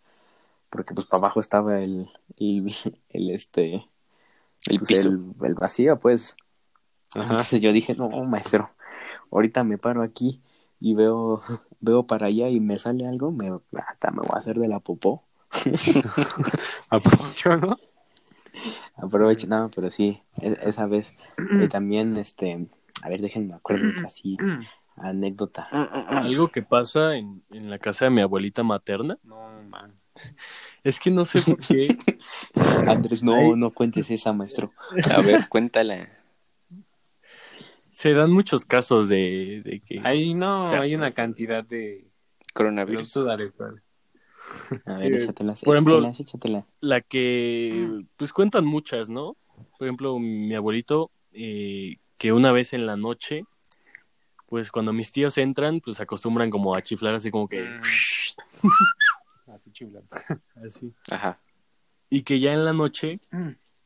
Porque 0.69 0.93
pues 0.93 1.07
para 1.07 1.19
abajo 1.21 1.39
estaba 1.39 1.79
el, 1.81 2.09
el, 2.37 2.73
el, 3.09 3.31
este, 3.31 3.85
El 4.67 4.77
pues, 4.79 4.89
piso. 4.89 5.09
el, 5.09 5.33
el 5.43 5.53
vacío, 5.55 5.99
pues. 5.99 6.35
Ajá. 7.15 7.31
Entonces 7.31 7.61
yo 7.61 7.73
dije, 7.73 7.95
no, 7.95 8.09
maestro, 8.25 8.71
ahorita 9.31 9.63
me 9.63 9.77
paro 9.77 10.03
aquí 10.03 10.41
y 10.79 10.95
veo, 10.95 11.41
veo 11.81 12.07
para 12.07 12.27
allá 12.27 12.49
y 12.49 12.59
me 12.59 12.77
sale 12.77 13.07
algo, 13.07 13.31
me, 13.31 13.51
hasta 13.87 14.11
me 14.11 14.19
voy 14.19 14.31
a 14.33 14.39
hacer 14.39 14.59
de 14.59 14.67
la 14.67 14.79
popó. 14.79 15.23
Aprovecho, 16.89 17.57
¿no? 17.57 17.77
Aprovecho, 18.95 19.47
no, 19.47 19.69
pero 19.73 19.89
sí, 19.91 20.21
e- 20.41 20.57
esa 20.63 20.85
vez. 20.87 21.13
Y 21.61 21.67
también, 21.67 22.17
este, 22.17 22.67
a 23.01 23.09
ver, 23.09 23.21
déjenme 23.21 23.53
acuerdo 23.53 23.89
otra 23.91 24.07
así, 24.07 24.37
anécdota. 24.97 25.67
Algo 26.09 26.49
que 26.49 26.61
pasa 26.61 27.15
en, 27.15 27.43
en 27.51 27.69
la 27.69 27.77
casa 27.77 28.05
de 28.05 28.11
mi 28.11 28.21
abuelita 28.21 28.63
materna 28.63 29.17
No, 29.23 29.63
man. 29.69 29.93
es 30.83 30.99
que 30.99 31.09
no 31.11 31.23
sé 31.25 31.41
por 31.41 31.57
qué. 31.59 31.97
Andrés, 32.87 33.23
no, 33.23 33.35
Ay. 33.35 33.53
no 33.55 33.71
cuentes 33.71 34.09
esa, 34.11 34.33
maestro. 34.33 34.73
A 35.15 35.21
ver, 35.21 35.47
cuéntala. 35.47 36.09
se 37.89 38.13
dan 38.13 38.31
muchos 38.31 38.65
casos 38.65 39.07
de, 39.09 39.61
de 39.63 39.79
que. 39.79 40.01
Ahí 40.03 40.33
no, 40.33 40.63
o 40.63 40.67
sea, 40.67 40.81
hay 40.81 40.95
una 40.95 41.11
cantidad 41.11 41.63
de... 41.63 42.05
Coronavirus. 42.53 43.13
tú 43.13 43.25
A 44.85 44.95
Sí, 44.95 45.09
ver, 45.09 45.21
échatelas, 45.21 45.63
por 45.63 45.75
ejemplo- 45.75 45.95
échatelas, 45.99 46.19
échatelas. 46.19 46.65
La 46.81 47.01
que. 47.01 48.03
Pues 48.17 48.31
cuentan 48.33 48.65
muchas, 48.65 49.09
¿no? 49.09 49.35
Por 49.77 49.87
ejemplo, 49.87 50.17
mi 50.19 50.53
abuelito, 50.55 51.11
eh, 51.33 51.97
que 52.17 52.31
una 52.33 52.51
vez 52.51 52.73
en 52.73 52.85
la 52.85 52.95
noche, 52.97 53.45
pues 54.47 54.71
cuando 54.71 54.93
mis 54.93 55.11
tíos 55.11 55.37
entran, 55.37 55.79
pues 55.81 55.99
acostumbran 55.99 56.49
como 56.49 56.75
a 56.75 56.81
chiflar 56.81 57.15
así 57.15 57.31
como 57.31 57.47
que. 57.47 57.65
Así 59.47 59.71
chiflando. 59.71 60.07
Así. 60.65 60.93
Ajá. 61.09 61.39
Y 62.09 62.21
que 62.23 62.39
ya 62.39 62.53
en 62.53 62.65
la 62.65 62.73
noche 62.73 63.19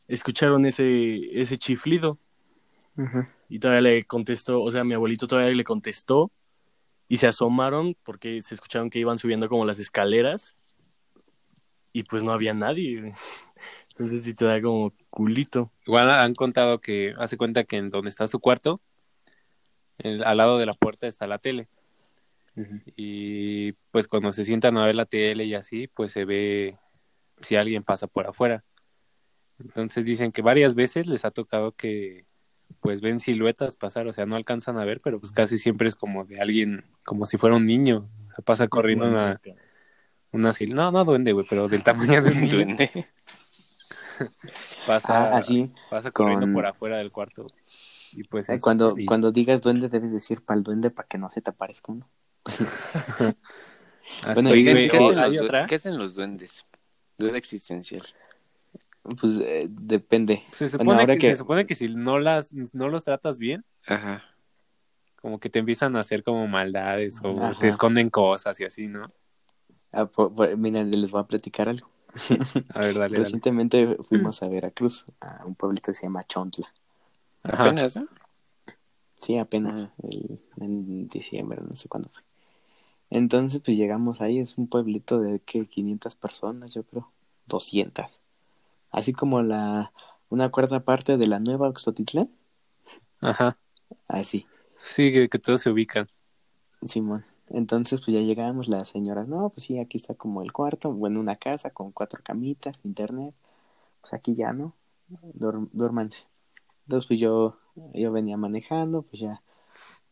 escucharon 0.08 0.66
ese, 0.66 1.40
ese 1.42 1.58
chiflido. 1.58 2.18
Ujú. 2.98 3.26
Y 3.50 3.60
todavía 3.60 3.82
le 3.82 4.04
contestó, 4.04 4.62
o 4.62 4.70
sea, 4.72 4.84
mi 4.84 4.94
abuelito 4.94 5.26
todavía 5.28 5.54
le 5.54 5.64
contestó 5.64 6.32
y 7.14 7.18
se 7.18 7.28
asomaron 7.28 7.96
porque 8.02 8.42
se 8.42 8.56
escucharon 8.56 8.90
que 8.90 8.98
iban 8.98 9.20
subiendo 9.20 9.48
como 9.48 9.66
las 9.66 9.78
escaleras 9.78 10.56
y 11.92 12.02
pues 12.02 12.24
no 12.24 12.32
había 12.32 12.56
nadie. 12.56 13.14
Entonces 13.92 14.24
sí 14.24 14.34
te 14.34 14.46
da 14.46 14.60
como 14.60 14.96
culito. 15.12 15.72
Igual 15.86 16.10
han 16.10 16.34
contado 16.34 16.82
que 16.82 17.14
hace 17.20 17.38
cuenta 17.38 17.66
que 17.66 17.78
en 17.78 17.92
donde 17.92 18.10
está 18.10 18.28
su 18.28 18.40
cuarto, 18.40 18.82
el- 20.00 20.24
al 20.24 20.38
lado 20.38 20.58
de 20.58 20.66
la 20.66 20.74
puerta 20.74 21.06
está 21.06 21.28
la 21.28 21.38
tele. 21.38 21.70
Y 22.96 23.74
pues 23.92 24.08
cuando 24.08 24.32
se 24.32 24.44
sientan 24.44 24.76
a 24.80 24.86
ver 24.88 24.96
la 24.96 25.06
tele 25.06 25.44
y 25.46 25.54
así, 25.54 25.88
pues 25.88 26.12
se 26.14 26.26
ve 26.26 26.80
si 27.42 27.58
alguien 27.58 27.84
pasa 27.84 28.08
por 28.08 28.26
afuera. 28.26 28.64
Entonces 29.60 30.08
dicen 30.08 30.32
que 30.32 30.42
varias 30.42 30.74
veces 30.74 31.06
les 31.06 31.26
ha 31.26 31.30
tocado 31.32 31.74
que 31.74 32.26
pues 32.84 33.02
ven 33.02 33.20
siluetas 33.20 33.76
pasar, 33.78 34.06
o 34.08 34.14
sea, 34.14 34.26
no 34.26 34.36
alcanzan 34.36 34.78
a 34.78 34.84
ver, 34.86 35.00
pero 35.04 35.20
pues 35.20 35.32
casi 35.32 35.58
siempre 35.58 35.88
es 35.88 35.96
como 35.96 36.26
de 36.26 36.40
alguien, 36.42 36.84
como 37.06 37.26
si 37.26 37.38
fuera 37.38 37.56
un 37.56 37.66
niño, 37.66 38.10
o 38.28 38.36
sea, 38.36 38.44
pasa 38.46 38.68
corriendo 38.68 39.08
una, 39.08 39.40
una 40.32 40.50
sil- 40.52 40.74
no, 40.76 40.92
no 40.92 41.06
duende, 41.06 41.32
güey, 41.32 41.46
pero 41.50 41.68
del 41.70 41.82
tamaño 41.84 42.22
de 42.22 42.30
un 42.44 42.50
Duende. 42.50 42.92
pasa, 44.86 45.30
Ah, 45.34 45.38
así. 45.38 45.72
pasa 45.90 46.12
corriendo 46.12 46.46
con- 46.46 46.54
por 46.54 46.66
afuera 46.66 46.98
del 46.98 47.12
cuarto. 47.12 47.48
Y 48.12 48.24
pues 48.26 48.48
Eh, 48.50 48.60
Cuando, 48.60 48.96
y- 48.98 49.06
cuando 49.06 49.32
digas 49.32 49.62
duende, 49.62 49.90
debes 49.90 50.12
decir 50.12 50.44
pa'l 50.44 50.62
duende 50.62 50.90
para 50.92 51.08
que 51.08 51.18
no 51.18 51.30
se 51.30 51.42
te 51.42 51.50
aparezca 51.52 51.92
uno. 51.94 52.08
bueno, 54.34 54.52
¿qué, 54.52 54.70
hacen 54.70 55.16
los, 55.16 55.68
qué 55.68 55.76
hacen 55.76 55.98
los 55.98 56.16
duendes? 56.16 56.66
Duende 57.18 57.40
existencial. 57.40 58.04
Pues 59.04 59.38
eh, 59.44 59.68
depende. 59.70 60.44
se 60.52 60.66
Bueno, 60.66 60.92
supone, 60.92 61.02
ahora 61.02 61.14
que, 61.16 61.20
que- 61.20 61.30
se 61.32 61.38
supone 61.38 61.66
que 61.66 61.76
si 61.76 61.90
no 61.94 62.20
las, 62.20 62.54
no 62.54 62.88
los 62.90 63.04
tratas 63.04 63.38
bien, 63.38 63.66
Ajá. 63.88 64.24
como 65.18 65.40
que 65.40 65.50
te 65.50 65.60
empiezan 65.60 65.96
a 65.96 66.00
hacer 66.00 66.24
como 66.24 66.48
maldades 66.48 67.20
o 67.24 67.44
Ajá. 67.44 67.60
te 67.60 67.68
esconden 67.68 68.10
cosas 68.10 68.60
y 68.60 68.64
así, 68.66 68.88
¿no? 68.88 69.12
Ah, 69.92 70.06
po- 70.06 70.34
po- 70.34 70.48
mira, 70.58 70.84
les 70.84 71.12
voy 71.12 71.22
a 71.22 71.26
platicar 71.26 71.70
algo. 71.70 71.90
A 72.74 72.80
ver, 72.80 72.94
dale, 72.94 73.00
dale. 73.00 73.18
Recientemente 73.20 73.98
fuimos 74.08 74.42
a 74.42 74.48
Veracruz, 74.48 75.06
a 75.20 75.44
un 75.46 75.56
pueblito 75.56 75.92
que 75.92 75.96
se 75.96 76.06
llama 76.06 76.24
Chontla. 76.26 76.72
Ajá. 77.44 77.64
Apenas, 77.66 77.98
¿no? 77.98 78.08
Sí, 79.22 79.38
apenas, 79.38 79.90
el- 80.04 80.40
en 80.58 81.08
diciembre, 81.10 81.62
no 81.68 81.76
sé 81.76 81.88
cuándo 81.90 82.10
fue. 82.10 82.22
Entonces, 83.10 83.62
pues 83.64 83.78
llegamos 83.78 84.22
ahí, 84.22 84.40
es 84.40 84.58
un 84.58 84.68
pueblito 84.68 85.20
de 85.20 85.40
que 85.40 85.66
500 85.68 86.16
personas, 86.16 86.74
yo 86.74 86.84
creo, 86.84 87.12
200. 87.48 88.22
Así 88.94 89.14
como 89.14 89.44
la 89.44 89.94
una 90.30 90.52
cuarta 90.52 90.86
parte 90.86 91.18
de 91.18 91.28
la 91.28 91.40
nueva 91.40 91.70
Oxtotitlán, 91.70 92.32
Ajá. 93.22 93.58
así, 94.08 94.48
Sí, 94.84 95.12
que, 95.12 95.30
que 95.30 95.40
todos 95.40 95.62
se 95.62 95.70
ubican. 95.72 96.08
Simón. 96.86 97.26
Entonces, 97.50 98.02
pues 98.02 98.14
ya 98.16 98.22
llegamos, 98.22 98.68
las 98.68 98.90
señoras, 98.90 99.28
no, 99.28 99.50
pues 99.50 99.66
sí, 99.66 99.80
aquí 99.80 99.98
está 99.98 100.16
como 100.16 100.42
el 100.42 100.52
cuarto, 100.54 100.92
bueno, 100.94 101.20
una 101.20 101.36
casa 101.36 101.70
con 101.72 101.92
cuatro 101.92 102.22
camitas, 102.24 102.84
internet, 102.86 103.36
pues 104.02 104.14
aquí 104.14 104.36
ya, 104.36 104.54
¿no? 104.54 104.76
Duérmanse. 105.34 106.28
Entonces, 106.86 107.08
pues 107.08 107.20
yo, 107.20 107.60
yo 107.94 108.12
venía 108.12 108.38
manejando, 108.38 109.04
pues 109.04 109.22
ya, 109.22 109.44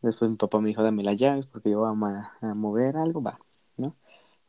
después 0.02 0.30
mi 0.30 0.36
papá 0.38 0.60
me 0.60 0.68
dijo, 0.70 0.82
dame 0.84 1.04
las 1.04 1.16
llaves 1.18 1.46
porque 1.46 1.70
yo 1.70 1.80
voy 1.80 1.90
a, 1.90 2.32
a 2.50 2.54
mover 2.54 2.96
algo, 2.98 3.22
va, 3.22 3.40
¿no? 3.78 3.96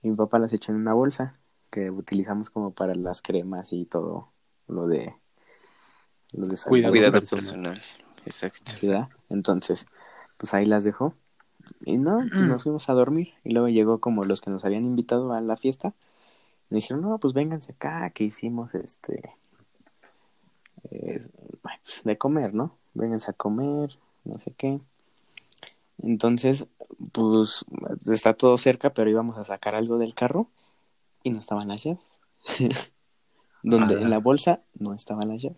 Y 0.04 0.10
mi 0.12 0.16
papá 0.18 0.40
las 0.40 0.54
echó 0.54 0.72
en 0.74 0.80
una 0.80 0.94
bolsa 0.94 1.34
que 1.74 1.90
utilizamos 1.90 2.52
como 2.52 2.70
para 2.72 2.94
las 2.94 3.24
cremas 3.24 3.74
y 3.74 3.86
todo 3.86 4.28
lo 4.68 4.86
de, 4.88 5.16
lo 6.34 6.46
de 6.46 6.56
salud. 6.56 6.70
Cuidado 6.70 6.92
Cuidado 6.92 7.12
personal. 7.14 7.44
personal. 7.44 7.82
Exacto. 8.28 9.10
Entonces, 9.30 9.88
pues 10.38 10.54
ahí 10.54 10.68
las 10.68 10.84
dejó. 10.84 11.16
Y 11.84 11.98
no, 11.98 12.20
pues 12.30 12.42
nos 12.44 12.62
fuimos 12.62 12.90
a 12.90 12.94
dormir. 12.94 13.34
Y 13.44 13.54
luego 13.54 13.70
llegó 13.70 14.00
como 14.00 14.24
los 14.24 14.40
que 14.40 14.52
nos 14.52 14.64
habían 14.66 14.86
invitado 14.86 15.34
a 15.34 15.42
la 15.42 15.58
fiesta. 15.58 15.96
Me 16.70 16.76
dijeron, 16.76 17.02
no, 17.02 17.18
pues 17.18 17.34
vénganse 17.34 17.72
acá, 17.72 18.08
que 18.12 18.26
hicimos 18.26 18.76
este. 18.76 19.32
eh, 20.92 21.28
pues, 21.64 22.04
de 22.04 22.18
comer, 22.20 22.54
¿no? 22.54 22.78
Vénganse 22.94 23.32
a 23.32 23.34
comer, 23.34 23.98
no 24.26 24.38
sé 24.38 24.52
qué. 24.56 24.80
Entonces, 26.04 26.68
pues 27.14 27.66
está 28.06 28.36
todo 28.36 28.58
cerca, 28.58 28.94
pero 28.94 29.10
íbamos 29.10 29.40
a 29.40 29.44
sacar 29.44 29.74
algo 29.74 29.98
del 29.98 30.14
carro 30.14 30.48
y 31.24 31.32
no 31.32 31.40
estaban 31.40 31.68
las 31.68 31.84
llaves. 31.84 32.20
Donde 33.64 33.96
Ah. 33.96 34.02
en 34.02 34.10
la 34.10 34.20
bolsa 34.20 34.62
no 34.78 34.94
estaban 34.94 35.30
las 35.30 35.42
llaves. 35.42 35.58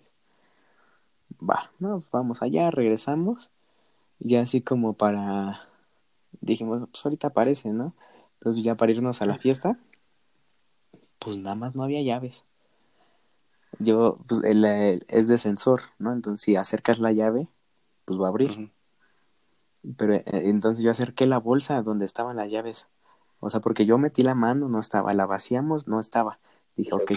Va, 1.41 1.67
no, 1.79 2.03
vamos 2.11 2.41
allá, 2.41 2.69
regresamos. 2.71 3.49
Ya 4.19 4.41
así 4.41 4.61
como 4.61 4.93
para. 4.93 5.67
Dijimos, 6.41 6.87
pues 6.91 7.05
ahorita 7.05 7.27
aparece, 7.29 7.69
¿no? 7.69 7.93
Entonces 8.35 8.63
ya 8.63 8.75
para 8.75 8.91
irnos 8.91 9.21
a 9.21 9.25
la 9.25 9.37
fiesta, 9.37 9.79
pues 11.19 11.37
nada 11.37 11.55
más 11.55 11.75
no 11.75 11.83
había 11.83 12.01
llaves. 12.01 12.45
Yo, 13.79 14.19
pues 14.27 14.41
el, 14.43 14.63
el- 14.63 15.05
es 15.07 15.27
de 15.27 15.37
sensor, 15.37 15.81
¿no? 15.99 16.13
Entonces 16.13 16.41
si 16.45 16.55
acercas 16.55 16.99
la 16.99 17.11
llave, 17.11 17.47
pues 18.05 18.19
va 18.19 18.25
a 18.25 18.29
abrir. 18.29 18.71
Pero 19.97 20.13
eh, 20.13 20.23
entonces 20.25 20.83
yo 20.83 20.91
acerqué 20.91 21.25
la 21.27 21.39
bolsa 21.39 21.81
donde 21.81 22.05
estaban 22.05 22.37
las 22.37 22.51
llaves. 22.51 22.87
O 23.45 23.49
sea, 23.51 23.59
porque 23.59 23.85
yo 23.85 23.99
metí 23.99 24.23
la 24.23 24.33
mano, 24.33 24.69
no 24.69 24.79
estaba. 24.79 25.13
La 25.13 25.27
vaciamos, 25.27 25.87
no 25.87 25.99
estaba. 25.99 26.39
Dije, 26.75 26.95
ok, 26.95 27.11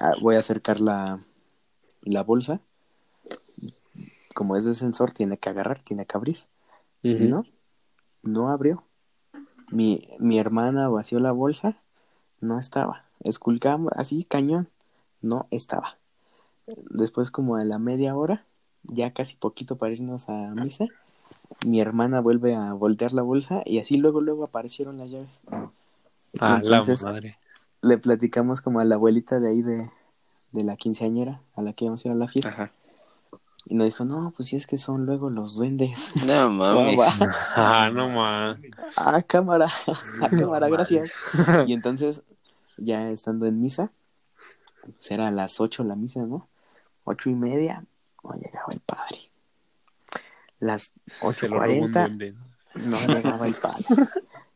ah, 0.00 0.12
voy 0.22 0.36
a 0.36 0.38
acercar 0.38 0.78
la, 0.78 1.18
la 2.02 2.22
bolsa. 2.22 2.60
Como 4.32 4.54
es 4.54 4.64
de 4.64 4.74
sensor, 4.74 5.10
tiene 5.10 5.36
que 5.38 5.48
agarrar, 5.48 5.82
tiene 5.82 6.06
que 6.06 6.16
abrir. 6.16 6.44
No, 7.02 7.44
no 8.22 8.48
abrió. 8.48 8.84
Mi, 9.72 10.08
mi 10.20 10.38
hermana 10.38 10.88
vació 10.88 11.18
la 11.18 11.32
bolsa, 11.32 11.78
no 12.40 12.60
estaba. 12.60 13.04
Esculcamos 13.18 13.92
así, 13.96 14.22
cañón, 14.22 14.68
no 15.20 15.48
estaba. 15.50 15.98
Después, 16.90 17.32
como 17.32 17.56
a 17.56 17.64
la 17.64 17.80
media 17.80 18.14
hora, 18.14 18.46
ya 18.84 19.12
casi 19.12 19.34
poquito 19.34 19.78
para 19.78 19.94
irnos 19.94 20.28
a 20.28 20.54
misa, 20.54 20.86
mi 21.66 21.80
hermana 21.80 22.20
vuelve 22.20 22.54
a 22.54 22.72
voltear 22.72 23.12
la 23.12 23.22
bolsa 23.22 23.62
y 23.64 23.78
así 23.78 23.96
luego, 23.96 24.20
luego 24.20 24.44
aparecieron 24.44 24.98
las 24.98 25.10
llaves. 25.10 25.30
Ah, 26.40 26.60
Entonces, 26.62 27.02
la 27.02 27.10
madre. 27.12 27.38
le 27.82 27.98
platicamos 27.98 28.60
como 28.60 28.80
a 28.80 28.84
la 28.84 28.96
abuelita 28.96 29.40
de 29.40 29.48
ahí 29.48 29.62
de, 29.62 29.90
de 30.52 30.64
la 30.64 30.76
quinceañera 30.76 31.40
a 31.54 31.62
la 31.62 31.72
que 31.72 31.84
íbamos 31.84 32.04
a 32.04 32.08
ir 32.08 32.12
a 32.12 32.16
la 32.16 32.28
fiesta. 32.28 32.50
Ajá. 32.50 32.72
Y 33.66 33.74
nos 33.76 33.86
dijo, 33.86 34.04
no, 34.04 34.30
pues 34.36 34.48
si 34.50 34.56
es 34.56 34.66
que 34.66 34.76
son 34.76 35.06
luego 35.06 35.30
los 35.30 35.54
duendes. 35.54 36.10
No 36.26 36.50
mames. 36.50 37.00
Ah, 37.56 37.90
no 37.92 38.08
más. 38.10 38.58
Ah, 38.96 39.22
cámara, 39.22 39.68
ah, 40.22 40.28
cámara, 40.28 40.68
No 40.68 40.74
gracias. 40.74 41.12
Y 41.66 41.72
entonces, 41.72 42.22
ya 42.76 43.08
estando 43.10 43.46
en 43.46 43.60
misa, 43.62 43.90
pues 44.82 45.10
era 45.10 45.28
a 45.28 45.30
las 45.30 45.60
ocho 45.60 45.82
la 45.84 45.96
misa, 45.96 46.26
¿no? 46.26 46.48
Ocho 47.04 47.30
y 47.30 47.34
media, 47.34 47.84
no 48.22 48.32
llegaba 48.34 48.72
el 48.72 48.80
padre. 48.80 49.18
Las 50.60 50.92
ocho 51.20 51.40
Se 51.40 51.48
lo 51.48 51.56
robó 51.60 51.64
un 51.72 51.78
cuarenta, 51.92 52.00
duende, 52.06 52.32
¿no? 52.74 52.98
no 52.98 53.06
llegaba 53.14 53.46
el 53.46 53.54
padre. 53.54 53.84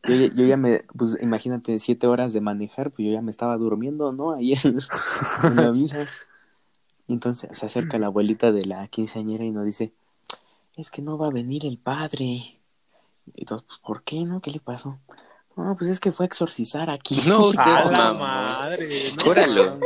Yo, 0.07 0.15
ya- 0.15 0.33
yo 0.33 0.45
ya 0.45 0.57
me, 0.57 0.83
pues 0.97 1.17
imagínate, 1.21 1.77
siete 1.79 2.07
horas 2.07 2.33
de 2.33 2.41
manejar, 2.41 2.91
pues 2.91 3.05
yo 3.07 3.13
ya 3.13 3.21
me 3.21 3.31
estaba 3.31 3.57
durmiendo, 3.57 4.11
¿no? 4.11 4.31
Ahí 4.33 4.53
en, 4.53 4.79
en 5.43 5.55
la 5.55 5.71
misa. 5.71 6.07
Y 7.07 7.13
entonces 7.13 7.49
se 7.57 7.65
acerca 7.65 7.97
la 7.97 8.07
abuelita 8.07 8.51
de 8.51 8.65
la 8.65 8.87
quinceañera 8.87 9.43
y 9.43 9.51
nos 9.51 9.65
dice, 9.65 9.91
es 10.77 10.89
que 10.91 11.01
no 11.01 11.17
va 11.17 11.27
a 11.27 11.31
venir 11.31 11.65
el 11.65 11.77
padre. 11.77 12.59
Todos, 13.45 13.63
pues, 13.63 13.79
¿por 13.79 14.03
qué 14.03 14.23
no? 14.25 14.41
¿Qué 14.41 14.51
le 14.51 14.59
pasó? 14.59 14.97
No, 15.55 15.75
pues 15.77 15.89
es 15.91 15.99
que 15.99 16.11
fue 16.11 16.25
a 16.25 16.27
exorcizar 16.27 16.89
aquí. 16.89 17.21
No, 17.27 17.45
usted 17.47 17.61
¡A 17.61 17.81
es 17.83 17.91
la 17.91 18.13
madre! 18.13 19.13
No. 19.15 19.79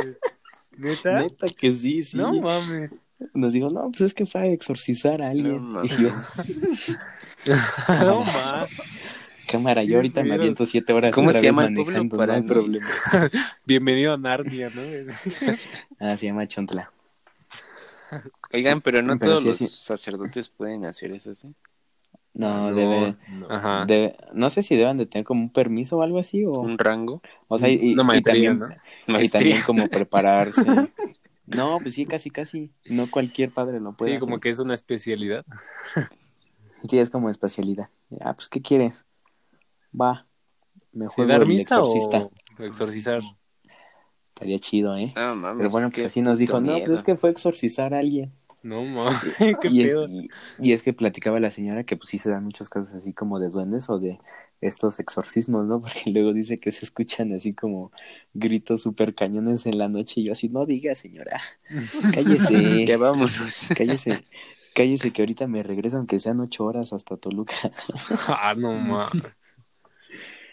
¿Neta? 0.78 1.22
Neta 1.22 1.48
que 1.48 1.72
sí, 1.72 2.04
sí. 2.04 2.18
No 2.18 2.34
mames. 2.34 2.92
Nos 3.34 3.54
dijo, 3.54 3.68
no, 3.70 3.90
pues 3.92 4.02
es 4.02 4.14
que 4.14 4.26
fue 4.26 4.42
a 4.42 4.46
exorcizar 4.48 5.22
a 5.22 5.30
alguien. 5.30 5.74
No 5.74 5.84
y 5.84 5.90
yo, 5.90 6.10
No 8.02 8.26
cámara, 9.48 9.84
yo 9.84 9.98
ahorita 9.98 10.24
me 10.24 10.34
aviento 10.34 10.66
siete 10.66 10.94
horas 10.94 11.14
¿Cómo 11.14 11.28
otra 11.28 11.40
se 11.42 11.46
vez 11.46 11.52
llama 11.52 11.68
el 11.68 11.74
pueblo 11.76 12.10
para 12.18 12.26
no 12.26 12.34
hay 12.34 12.42
problema. 12.48 12.88
Bienvenido 13.66 14.14
a 14.14 14.18
Narnia, 14.18 14.70
¿no? 14.74 14.82
Ah, 16.00 16.18
se 16.18 16.26
llama 16.28 16.48
Chontla. 16.48 16.92
Oigan, 18.52 18.82
pero 18.82 19.02
no 19.02 19.18
Pero 19.18 19.32
todos 19.38 19.42
sí, 19.44 19.48
los 19.50 19.58
sí. 19.58 19.68
sacerdotes 19.68 20.50
pueden 20.50 20.86
hacer 20.86 21.12
eso, 21.12 21.34
¿sí? 21.36 21.54
No, 22.34 22.74
debe, 22.74 23.16
Ajá. 23.50 23.86
debe- 23.86 24.16
no 24.34 24.50
sé 24.50 24.64
si 24.64 24.76
deben 24.76 24.98
de 24.98 25.06
tener 25.06 25.24
como 25.26 25.42
un 25.44 25.50
permiso 25.52 25.98
o 25.98 26.02
algo 26.02 26.18
así, 26.20 26.44
o, 26.46 26.52
Un 26.54 26.78
rango. 26.78 27.22
o 27.48 27.58
sea, 27.60 27.70
y, 27.70 27.76
y- 27.76 27.94
Una 27.94 28.04
y 28.04 28.06
maestría, 28.06 28.34
también, 28.34 28.60
¿no? 28.60 28.68
y 29.22 29.30
también 29.30 29.58
Maestría. 29.58 29.64
como 29.66 29.88
prepararse. 29.88 30.66
No, 31.46 31.78
pues 31.82 31.96
sí, 31.96 32.06
casi, 32.06 32.30
casi. 32.30 32.72
No 32.86 33.10
cualquier 33.10 33.52
padre 33.52 33.80
lo 33.80 33.94
puede 33.94 34.14
Sí, 34.14 34.20
como 34.20 34.40
que 34.40 34.50
es 34.50 34.60
una 34.60 34.74
especialidad. 34.74 35.46
Sí, 36.90 37.00
es 37.00 37.10
como 37.10 37.30
especialidad. 37.30 37.90
Ah, 38.20 38.34
pues, 38.34 38.50
¿qué 38.50 38.62
quieres? 38.62 39.06
Va, 40.00 40.28
me 40.92 41.06
¿De 41.06 41.10
juego 41.10 41.32
dar 41.32 41.42
el 41.44 41.48
misa 41.48 41.78
exorcista. 41.80 42.30
o 42.60 42.64
exorcizar? 42.64 43.22
Estaría 44.30 44.60
chido, 44.60 44.98
¿eh? 44.98 45.14
No 45.16 45.34
mames. 45.36 45.58
Pero 45.60 45.70
bueno, 45.70 45.90
pues 45.92 46.08
así 46.08 46.22
nos 46.22 46.40
dijo, 46.40 46.60
no, 46.60 46.74
pues 46.80 46.90
es 46.90 47.04
que 47.04 47.16
fue 47.16 47.30
a 47.30 47.32
exorcizar 47.32 47.94
a 47.94 48.00
alguien. 48.00 48.34
No 48.64 48.84
mames, 48.86 49.20
qué 49.62 49.70
y, 49.70 49.84
es, 49.84 49.96
pedo. 49.96 50.08
y, 50.08 50.32
y 50.58 50.72
es 50.72 50.84
que 50.84 50.94
platicaba 50.94 51.40
la 51.42 51.52
señora 51.52 51.84
que 51.84 51.98
pues 51.98 52.10
sí 52.10 52.18
se 52.18 52.30
dan 52.30 52.46
muchos 52.46 52.70
casos 52.70 52.94
así 52.96 53.14
como 53.14 53.40
de 53.40 53.50
duendes 53.50 53.90
o 53.90 54.00
de 54.00 54.20
estos 54.62 55.00
exorcismos, 55.02 55.66
¿no? 55.68 55.82
Porque 55.84 56.10
luego 56.12 56.34
dice 56.34 56.60
que 56.60 56.72
se 56.72 56.86
escuchan 56.86 57.34
así 57.34 57.54
como 57.54 57.92
gritos 58.34 58.84
super 58.84 59.16
cañones 59.16 59.66
en 59.66 59.78
la 59.78 59.90
noche 59.90 60.22
y 60.22 60.26
yo 60.28 60.32
así, 60.34 60.50
no 60.50 60.66
diga 60.66 60.96
señora, 60.96 61.42
cállese, 62.14 62.86
Ya 62.86 62.98
vámonos. 62.98 63.74
cállese, 63.74 64.26
cállese 64.74 65.12
que 65.14 65.22
ahorita 65.24 65.48
me 65.48 65.64
regreso 65.64 65.98
aunque 65.98 66.20
sean 66.20 66.40
ocho 66.40 66.66
horas 66.66 66.94
hasta 66.94 67.18
Toluca. 67.18 67.56
Ah, 68.28 68.56
no 68.58 68.74
mames. 68.80 69.34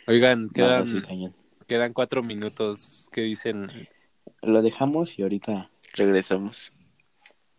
Oigan, 0.06 0.50
No, 0.52 0.52
quedan, 0.52 0.86
sí, 0.86 1.00
cañón. 1.02 1.34
quedan 1.66 1.92
cuatro 1.92 2.22
minutos. 2.22 3.08
¿Qué 3.12 3.22
dicen? 3.22 3.88
Lo 4.42 4.60
dejamos 4.60 5.18
y 5.18 5.22
ahorita 5.22 5.70
Regresamos. 5.94 6.72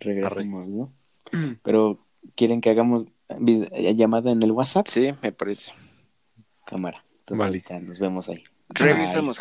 Regresamos, 0.01 0.67
¿no? 0.67 0.93
Pero, 1.63 2.05
¿quieren 2.35 2.61
que 2.61 2.69
hagamos 2.69 3.05
llamada 3.39 4.31
en 4.31 4.43
el 4.43 4.51
WhatsApp? 4.51 4.87
Sí, 4.87 5.11
me 5.21 5.31
parece. 5.31 5.71
Cámara. 6.65 7.05
Entonces 7.19 7.63
Vale. 7.69 7.81
nos 7.85 7.99
vemos 7.99 8.29
ahí. 8.29 8.43
Regresamos. 8.69 9.39